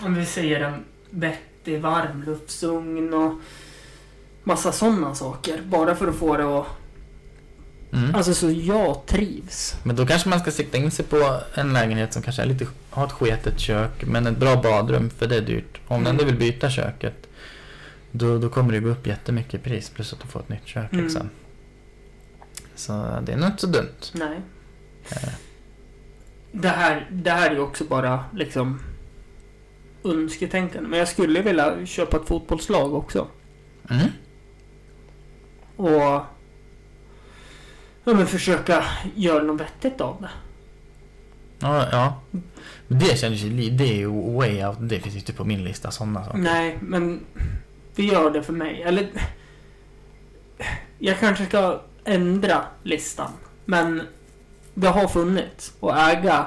om 0.00 0.14
vi 0.14 0.26
säger 0.26 0.60
en 0.60 0.84
vettig 1.10 1.80
varmluftsugn 1.80 3.14
och 3.14 3.32
massa 4.44 4.72
sådana 4.72 5.14
saker. 5.14 5.62
Bara 5.66 5.96
för 5.96 6.08
att 6.08 6.16
få 6.16 6.36
det 6.36 6.58
att... 6.58 6.66
Mm. 7.92 8.14
Alltså 8.14 8.34
så 8.34 8.50
jag 8.50 9.06
trivs. 9.06 9.76
Men 9.82 9.96
då 9.96 10.06
kanske 10.06 10.28
man 10.28 10.40
ska 10.40 10.50
sikta 10.50 10.76
in 10.78 10.90
sig 10.90 11.04
på 11.04 11.40
en 11.54 11.72
lägenhet 11.72 12.12
som 12.12 12.22
kanske 12.22 12.42
är 12.42 12.46
lite, 12.46 12.66
har 12.90 13.06
ett 13.06 13.12
sketet 13.12 13.60
kök 13.60 14.04
men 14.06 14.26
ett 14.26 14.38
bra 14.38 14.56
badrum 14.62 15.10
för 15.10 15.26
det 15.26 15.36
är 15.36 15.40
dyrt. 15.40 15.80
Om 15.88 16.04
du 16.04 16.10
ändå 16.10 16.24
vill 16.24 16.36
byta 16.36 16.70
köket 16.70 17.28
då, 18.10 18.38
då 18.38 18.48
kommer 18.48 18.72
det 18.72 18.80
gå 18.80 18.88
upp 18.88 19.06
jättemycket 19.06 19.54
i 19.54 19.58
pris 19.58 19.90
plus 19.90 20.12
att 20.12 20.20
du 20.20 20.26
får 20.28 20.40
ett 20.40 20.48
nytt 20.48 20.66
kök 20.66 20.92
Mm. 20.92 21.04
liksom. 21.04 21.30
Så 22.78 23.20
det 23.22 23.32
är 23.32 23.36
nog 23.36 23.48
inte 23.48 23.60
så 23.60 23.66
dumt. 23.66 24.12
Nej. 24.12 24.40
Eh. 25.10 25.32
Det 26.52 26.68
här, 26.68 27.08
det 27.12 27.30
här 27.30 27.50
är 27.50 27.54
ju 27.54 27.60
också 27.60 27.84
bara 27.84 28.24
liksom 28.34 28.80
önsketänkande. 30.04 30.88
Men 30.88 30.98
jag 30.98 31.08
skulle 31.08 31.42
vilja 31.42 31.86
köpa 31.86 32.16
ett 32.16 32.28
fotbollslag 32.28 32.94
också. 32.94 33.26
Mm. 33.90 34.08
Och 35.76 36.22
ja, 38.04 38.14
men 38.14 38.26
försöka 38.26 38.84
göra 39.14 39.42
något 39.42 39.60
vettigt 39.60 40.00
av 40.00 40.20
det. 40.20 40.30
Ja, 41.58 41.88
ja. 41.92 42.20
Men 42.88 42.98
Det 42.98 43.18
känns 43.18 43.40
ju, 43.40 43.70
det 43.70 43.84
är 43.84 43.96
ju 43.96 44.32
way 44.32 44.64
out, 44.64 44.76
det 44.80 45.00
finns 45.00 45.14
ju 45.14 45.18
inte 45.18 45.32
på 45.32 45.44
min 45.44 45.64
lista 45.64 45.90
sådana 45.90 46.24
saker. 46.24 46.38
Nej, 46.38 46.78
men 46.80 47.20
det 47.94 48.04
gör 48.04 48.30
det 48.30 48.42
för 48.42 48.52
mig. 48.52 48.82
Eller 48.82 49.08
jag 50.98 51.20
kanske 51.20 51.46
ska 51.46 51.80
ändra 52.08 52.62
listan. 52.82 53.30
Men 53.64 54.02
det 54.74 54.88
har 54.88 55.08
funnits 55.08 55.72
att 55.80 56.12
äga 56.12 56.46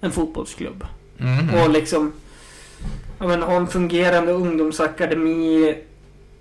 en 0.00 0.12
fotbollsklubb. 0.12 0.86
Mm. 1.18 1.60
Och 1.62 1.70
liksom 1.70 2.12
jag 3.18 3.28
menar, 3.28 3.46
ha 3.46 3.56
en 3.56 3.66
fungerande 3.66 4.32
ungdomsakademi. 4.32 5.74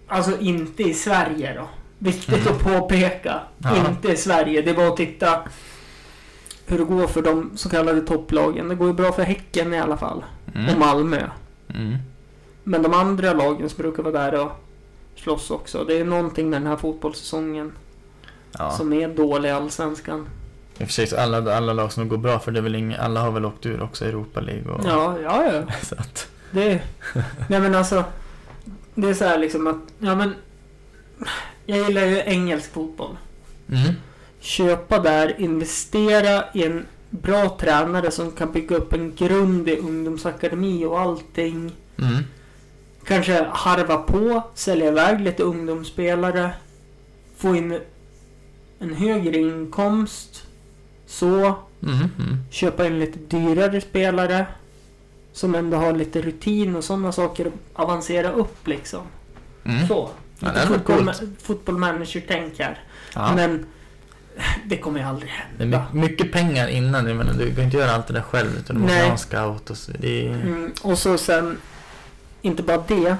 Alltså 0.08 0.40
inte 0.40 0.84
i 0.84 0.94
Sverige 0.94 1.54
då. 1.54 1.70
Viktigt 1.98 2.46
Mm. 2.48 2.54
att 2.54 2.60
påpeka. 2.64 3.40
Ja. 3.58 3.88
Inte 3.90 4.12
i 4.12 4.18
Sverige. 4.18 4.62
Det 4.62 4.74
bara 4.74 4.88
att 4.88 4.98
titta 4.98 5.40
hur 6.66 6.78
det 6.78 6.84
går 6.84 7.08
för 7.08 7.22
de 7.22 7.52
så 7.58 7.70
kallade 7.70 8.02
topplagen. 8.02 8.68
Det 8.70 8.76
går 8.76 8.88
ju 8.88 8.94
bra 8.94 9.12
för 9.12 9.24
Häcken 9.24 9.74
i 9.74 9.80
alla 9.80 9.98
fall. 9.98 10.24
Och 10.46 10.56
Mm. 10.56 10.80
Malmö. 10.80 11.30
Mm. 11.76 11.98
Men 12.64 12.82
de 12.82 12.94
andra 12.94 13.34
lagen 13.34 13.70
som 13.70 13.78
brukar 13.78 14.04
vara 14.04 14.14
där 14.32 14.42
och 14.46 14.52
slåss 15.16 15.52
också. 15.52 15.84
Det 15.84 16.00
är 16.00 16.06
någonting 16.06 16.50
med 16.50 16.62
den 16.62 16.68
här 16.68 16.78
fotbollssäsongen 16.78 17.72
Ja. 18.60 18.72
som 18.72 18.94
är 18.94 19.08
dålig 19.08 19.50
i 19.50 19.52
Allsvenskan. 19.52 20.28
I 20.78 20.84
och 20.84 20.88
för 20.88 20.94
sig 20.94 21.08
så 21.08 21.18
alla, 21.18 21.56
alla 21.58 21.74
lag 21.74 21.92
som 21.92 22.10
går 22.10 22.18
bra 22.18 22.40
för 22.40 22.52
det 22.52 22.60
är 22.60 22.62
väl 22.64 22.76
inga, 22.76 22.98
alla 22.98 23.22
har 23.22 23.32
väl 23.32 23.46
åkt 23.46 23.66
ur 23.66 23.82
också 23.82 24.06
i 24.06 24.08
Europa 24.08 24.42
League 24.42 24.72
och... 24.72 24.82
Ja, 24.86 25.18
ja, 25.24 25.46
ja. 25.54 25.74
Så 25.82 25.96
att, 25.96 26.28
Det... 26.52 26.82
Nej 27.50 27.60
men 27.60 27.76
alltså. 27.76 28.04
Det 28.96 29.10
är 29.10 29.14
så 29.14 29.26
här 29.26 29.38
liksom 29.38 29.68
att, 29.68 29.80
ja 30.00 30.16
men. 30.16 30.36
Jag 31.66 31.78
gillar 31.78 32.06
ju 32.06 32.22
engelsk 32.26 32.74
fotboll. 32.74 33.18
mm. 33.70 33.94
Köpa 34.40 35.00
där, 35.00 35.42
investera 35.42 36.44
i 36.54 36.64
en 36.64 36.86
bra 37.10 37.58
tränare 37.60 38.12
som 38.12 38.32
kan 38.32 38.52
bygga 38.52 38.76
upp 38.76 38.94
en 38.94 39.16
grund 39.16 39.70
i 39.70 39.78
ungdomsakademi 39.78 40.86
och 40.86 41.00
allting. 41.00 41.72
Mm. 41.98 42.24
Kanske 43.06 43.48
harva 43.52 43.98
på, 43.98 44.44
sälja 44.56 44.88
iväg 44.88 45.22
lite 45.22 45.44
ungdomsspelare. 45.44 46.50
Få 47.38 47.56
in 47.56 47.80
en 48.84 48.94
högre 48.94 49.38
inkomst. 49.38 50.44
Så. 51.08 51.28
Mm. 51.84 51.96
Mm. 52.20 52.38
Köpa 52.52 52.86
in 52.88 53.00
lite 53.00 53.20
dyrare 53.20 53.82
spelare. 53.82 54.46
Som 55.34 55.56
ändå 55.56 55.78
har 55.78 55.94
lite 55.94 56.22
rutin 56.22 56.76
och 56.76 56.84
sådana 56.84 57.12
saker. 57.12 57.52
Avancera 57.74 58.32
upp 58.32 58.68
liksom. 58.68 59.02
Mm. 59.64 59.88
Så. 59.88 60.10
Ja, 60.40 60.48
Lite 60.48 60.68
fotboll, 60.68 61.12
fotboll 61.42 61.78
manager-tänk 61.78 62.60
här. 62.60 62.80
Ja. 63.16 63.36
Men 63.36 63.66
det 64.66 64.78
kommer 64.78 65.00
ju 65.00 65.06
aldrig 65.06 65.32
Det 65.58 65.64
är 65.64 65.68
hända. 65.68 65.86
my- 65.94 66.02
mycket 66.02 66.32
pengar 66.32 66.68
innan. 66.68 67.08
Jag 67.08 67.18
menar, 67.18 67.34
du 67.34 67.56
kan 67.56 67.64
inte 67.64 67.78
göra 67.78 67.92
allt 67.92 68.08
det 68.08 68.14
där 68.14 68.22
själv. 68.22 68.50
Utan 68.60 68.76
du 68.76 68.82
måste 68.82 68.98
ha 68.98 69.12
en 69.12 69.18
scout 69.18 69.70
och 69.70 69.78
så. 69.78 69.92
Det. 70.00 70.28
Mm, 70.28 70.72
och 70.82 70.98
så 70.98 71.18
sen, 71.18 71.58
inte 72.42 72.64
bara 72.64 72.84
det. 72.88 73.18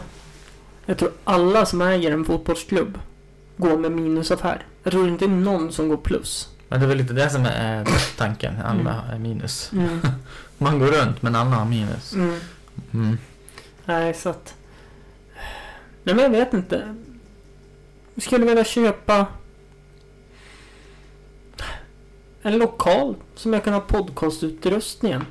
Jag 0.86 0.98
tror 0.98 1.12
alla 1.24 1.66
som 1.66 1.82
äger 1.82 2.12
en 2.12 2.26
fotbollsklubb 2.26 3.00
går 3.58 3.78
med 3.78 3.92
minusaffär. 3.92 4.66
Jag 4.84 4.92
tror 4.92 5.08
inte 5.08 5.28
någon 5.28 5.72
som 5.72 5.90
går 5.90 5.98
plus. 5.98 6.50
Men 6.68 6.80
det 6.80 6.86
är 6.86 6.88
väl 6.88 6.98
lite 6.98 7.14
det 7.14 7.30
som 7.30 7.46
är 7.46 7.52
är 7.52 7.86
tanken. 8.18 8.62
Alla 8.62 9.04
är 9.12 9.20
minus. 9.20 9.72
Mm. 9.74 10.00
Man 10.58 10.80
går 10.80 10.88
runt 10.88 11.22
men 11.22 11.36
alla 11.36 11.56
har 11.56 11.66
minus. 11.66 12.14
Mm. 12.14 12.40
Mm. 12.94 13.18
Nej, 13.86 14.14
så 14.14 14.30
att... 14.30 14.56
Nej, 16.04 16.16
men 16.16 16.20
jag 16.20 16.30
vet 16.30 16.54
inte. 16.54 16.96
Jag 18.14 18.24
skulle 18.24 18.46
vilja 18.46 18.64
köpa 18.64 19.28
en 22.42 22.58
lokal 22.58 23.16
som 23.36 23.54
jag 23.54 23.64
kan 23.64 23.74
ha 23.74 23.82
podcastutrustningen. 23.82 25.26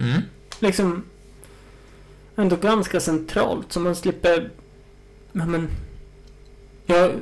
Mm. 0.00 0.22
Liksom 0.58 1.04
ändå 2.36 2.56
ganska 2.56 3.00
centralt 3.00 3.72
så 3.72 3.80
man 3.80 3.96
slipper... 3.96 4.50
Ja, 5.32 5.46
men... 5.46 5.68
Jag, 6.86 7.12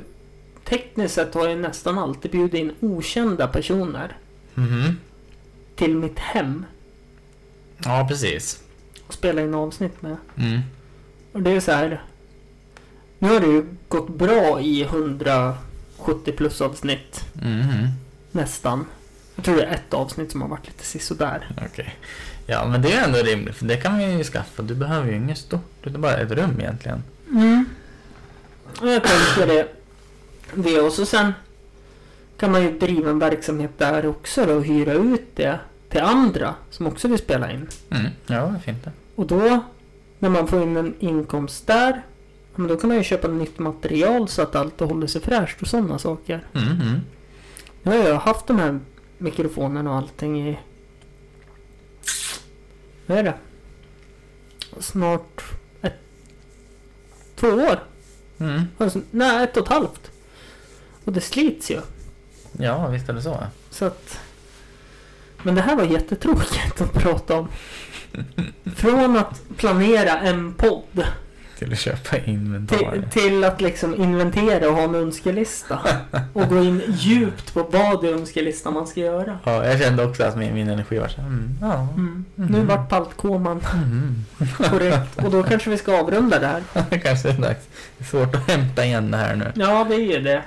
tekniskt 0.71 1.13
sett 1.15 1.33
har 1.33 1.47
jag 1.47 1.57
nästan 1.59 1.97
alltid 1.99 2.31
bjudit 2.31 2.53
in 2.53 2.71
okända 2.79 3.47
personer 3.47 4.17
Mhm. 4.53 4.97
till 5.75 5.95
mitt 5.95 6.19
hem 6.19 6.65
Ja, 7.85 8.05
precis. 8.09 8.63
och 9.07 9.13
spela 9.13 9.41
in 9.41 9.53
avsnitt 9.53 10.01
med. 10.01 10.15
Mm. 10.37 10.59
Och 11.31 11.41
det 11.41 11.51
är 11.51 11.59
så 11.59 11.71
här. 11.71 12.01
Nu 13.19 13.27
har 13.29 13.39
det 13.39 13.47
ju 13.47 13.65
gått 13.87 14.09
bra 14.17 14.61
i 14.61 14.83
170 14.83 16.31
plus 16.37 16.61
avsnitt. 16.61 17.25
Mhm. 17.33 17.87
Nästan. 18.31 18.85
Jag 19.35 19.45
tror 19.45 19.55
det 19.55 19.63
är 19.63 19.73
ett 19.73 19.93
avsnitt 19.93 20.31
som 20.31 20.41
har 20.41 20.49
varit 20.49 20.67
lite 20.67 20.83
sisådär. 20.85 21.47
Okej. 21.71 21.95
Ja, 22.45 22.67
men 22.67 22.81
det 22.81 22.93
är 22.93 23.03
ändå 23.05 23.19
rimligt. 23.19 23.55
För 23.55 23.65
det 23.65 23.77
kan 23.77 23.91
man 23.91 24.17
ju 24.17 24.23
skaffa. 24.23 24.63
Du 24.63 24.75
behöver 24.75 25.07
ju 25.11 25.15
inget 25.15 25.37
stort. 25.37 25.71
Det 25.83 25.89
är 25.89 25.97
bara 25.97 26.17
ett 26.17 26.31
rum 26.31 26.59
egentligen. 26.59 27.03
Mm. 27.29 27.65
Jag 28.81 29.03
tänker 29.03 29.47
det. 29.47 29.67
Det 30.55 30.81
och 30.81 30.93
så 30.93 31.05
sen 31.05 31.33
kan 32.37 32.51
man 32.51 32.61
ju 32.63 32.79
driva 32.79 33.09
en 33.09 33.19
verksamhet 33.19 33.71
där 33.77 34.05
också 34.05 34.45
då 34.45 34.53
och 34.53 34.65
hyra 34.65 34.93
ut 34.93 35.35
det 35.35 35.59
till 35.89 36.01
andra 36.01 36.55
som 36.69 36.87
också 36.87 37.07
vill 37.07 37.19
spela 37.19 37.51
in. 37.51 37.67
Mm. 37.89 38.11
Ja, 38.27 38.35
det 38.35 38.55
är 38.55 38.59
fint 38.59 38.83
det. 38.83 38.91
Och 39.15 39.27
då 39.27 39.63
när 40.19 40.29
man 40.29 40.47
får 40.47 40.61
in 40.63 40.77
en 40.77 40.93
inkomst 40.99 41.67
där. 41.67 42.01
då 42.55 42.77
kan 42.77 42.87
man 42.87 42.97
ju 42.97 43.03
köpa 43.03 43.27
nytt 43.27 43.59
material 43.59 44.27
så 44.27 44.41
att 44.41 44.55
allt 44.55 44.79
håller 44.79 45.07
sig 45.07 45.21
fräscht 45.21 45.61
och 45.61 45.67
sådana 45.67 45.99
saker. 45.99 46.43
Mhm. 46.53 47.01
Nu 47.83 47.91
har 47.91 48.09
jag 48.09 48.19
haft 48.19 48.47
de 48.47 48.59
här 48.59 48.79
mikrofonerna 49.17 49.91
och 49.91 49.97
allting 49.97 50.49
i... 50.49 50.59
Vad 53.05 53.17
är 53.17 53.23
det? 53.23 53.33
Snart 54.79 55.43
ett... 55.81 55.99
Två 57.35 57.47
år? 57.47 57.83
Mm. 58.37 58.61
Alltså, 58.77 59.01
nej, 59.11 59.43
ett 59.43 59.57
och 59.57 59.63
ett 59.63 59.73
halvt. 59.73 60.10
Och 61.05 61.13
det 61.13 61.21
slits 61.21 61.71
ju. 61.71 61.81
Ja, 62.51 62.87
visst 62.87 63.09
är 63.09 63.13
det 63.13 63.21
så. 63.21 63.37
Så 63.69 63.85
att... 63.85 64.19
Men 65.43 65.55
det 65.55 65.61
här 65.61 65.75
var 65.75 65.83
jättetråkigt 65.83 66.81
att 66.81 66.93
prata 66.93 67.35
om. 67.35 67.47
Från 68.75 69.17
att 69.17 69.41
planera 69.57 70.19
en 70.19 70.53
podd 70.53 71.03
Till 71.59 71.71
att 71.73 71.79
köpa 71.79 72.15
till, 72.17 72.29
inventarier. 72.33 73.09
till 73.11 73.43
att 73.43 73.61
liksom 73.61 73.95
inventera 73.95 74.69
och 74.69 74.75
ha 74.75 74.83
en 74.83 74.95
önskelista. 74.95 75.79
Och 76.33 76.47
gå 76.49 76.63
in 76.63 76.81
djupt 76.87 77.53
på 77.53 77.63
vad 77.63 78.05
i 78.05 78.07
önskelistan 78.07 78.73
man 78.73 78.87
ska 78.87 78.99
göra. 78.99 79.39
Ja, 79.43 79.65
jag 79.65 79.79
kände 79.79 80.05
också 80.05 80.23
att 80.23 80.37
min, 80.37 80.53
min 80.53 80.69
energi 80.69 80.99
var 80.99 81.07
så 81.07 81.21
här, 81.21 81.27
mm, 81.27 81.57
ja. 81.61 81.87
Mm. 81.95 82.25
Nu 82.35 82.61
vart 82.65 82.89
paltkoman 82.89 83.61
Mm. 83.73 84.25
korrekt. 84.69 85.23
Och 85.23 85.31
då 85.31 85.43
kanske 85.43 85.69
vi 85.69 85.77
ska 85.77 85.99
avrunda 85.99 86.39
det 86.39 86.47
här. 86.47 86.63
kanske 87.03 87.29
är 87.29 87.33
dags. 87.33 87.65
Det 87.97 88.03
är 88.03 88.07
svårt 88.07 88.35
att 88.35 88.47
hämta 88.49 88.85
igen 88.85 89.11
det 89.11 89.17
här 89.17 89.35
nu. 89.35 89.51
Ja, 89.55 89.85
det 89.89 89.95
är 89.95 89.99
ju 89.99 90.19
det. 90.21 90.43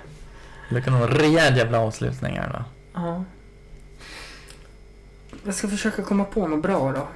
Det 0.75 0.83
kan 0.83 0.95
vara 0.95 1.11
en 1.11 1.17
rejäl 1.17 1.57
jävla 1.57 1.81
avslutning 1.81 2.37
här 2.37 2.49
då. 2.53 2.65
Ja. 2.95 3.25
Jag 5.45 5.55
ska 5.55 5.69
försöka 5.69 6.03
komma 6.03 6.25
på 6.25 6.49
något 6.49 6.63
bra 6.63 6.93
då. 6.93 7.09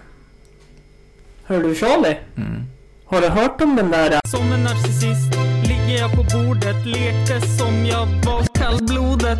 Hör 1.44 1.62
du 1.62 1.74
Charlie? 1.74 2.18
Mm. 2.36 2.64
Har 3.04 3.20
du 3.20 3.28
hört 3.28 3.60
om 3.60 3.76
den 3.76 3.90
där? 3.90 4.20
Som 4.28 4.52
en 4.52 4.62
narcissist 4.62 5.34
ligger 5.68 5.98
jag 5.98 6.10
på 6.12 6.38
bordet, 6.38 6.86
lekte 6.86 7.40
som 7.40 7.86
jag 7.86 8.06
var 8.06 8.42
kallblodet. 8.54 9.38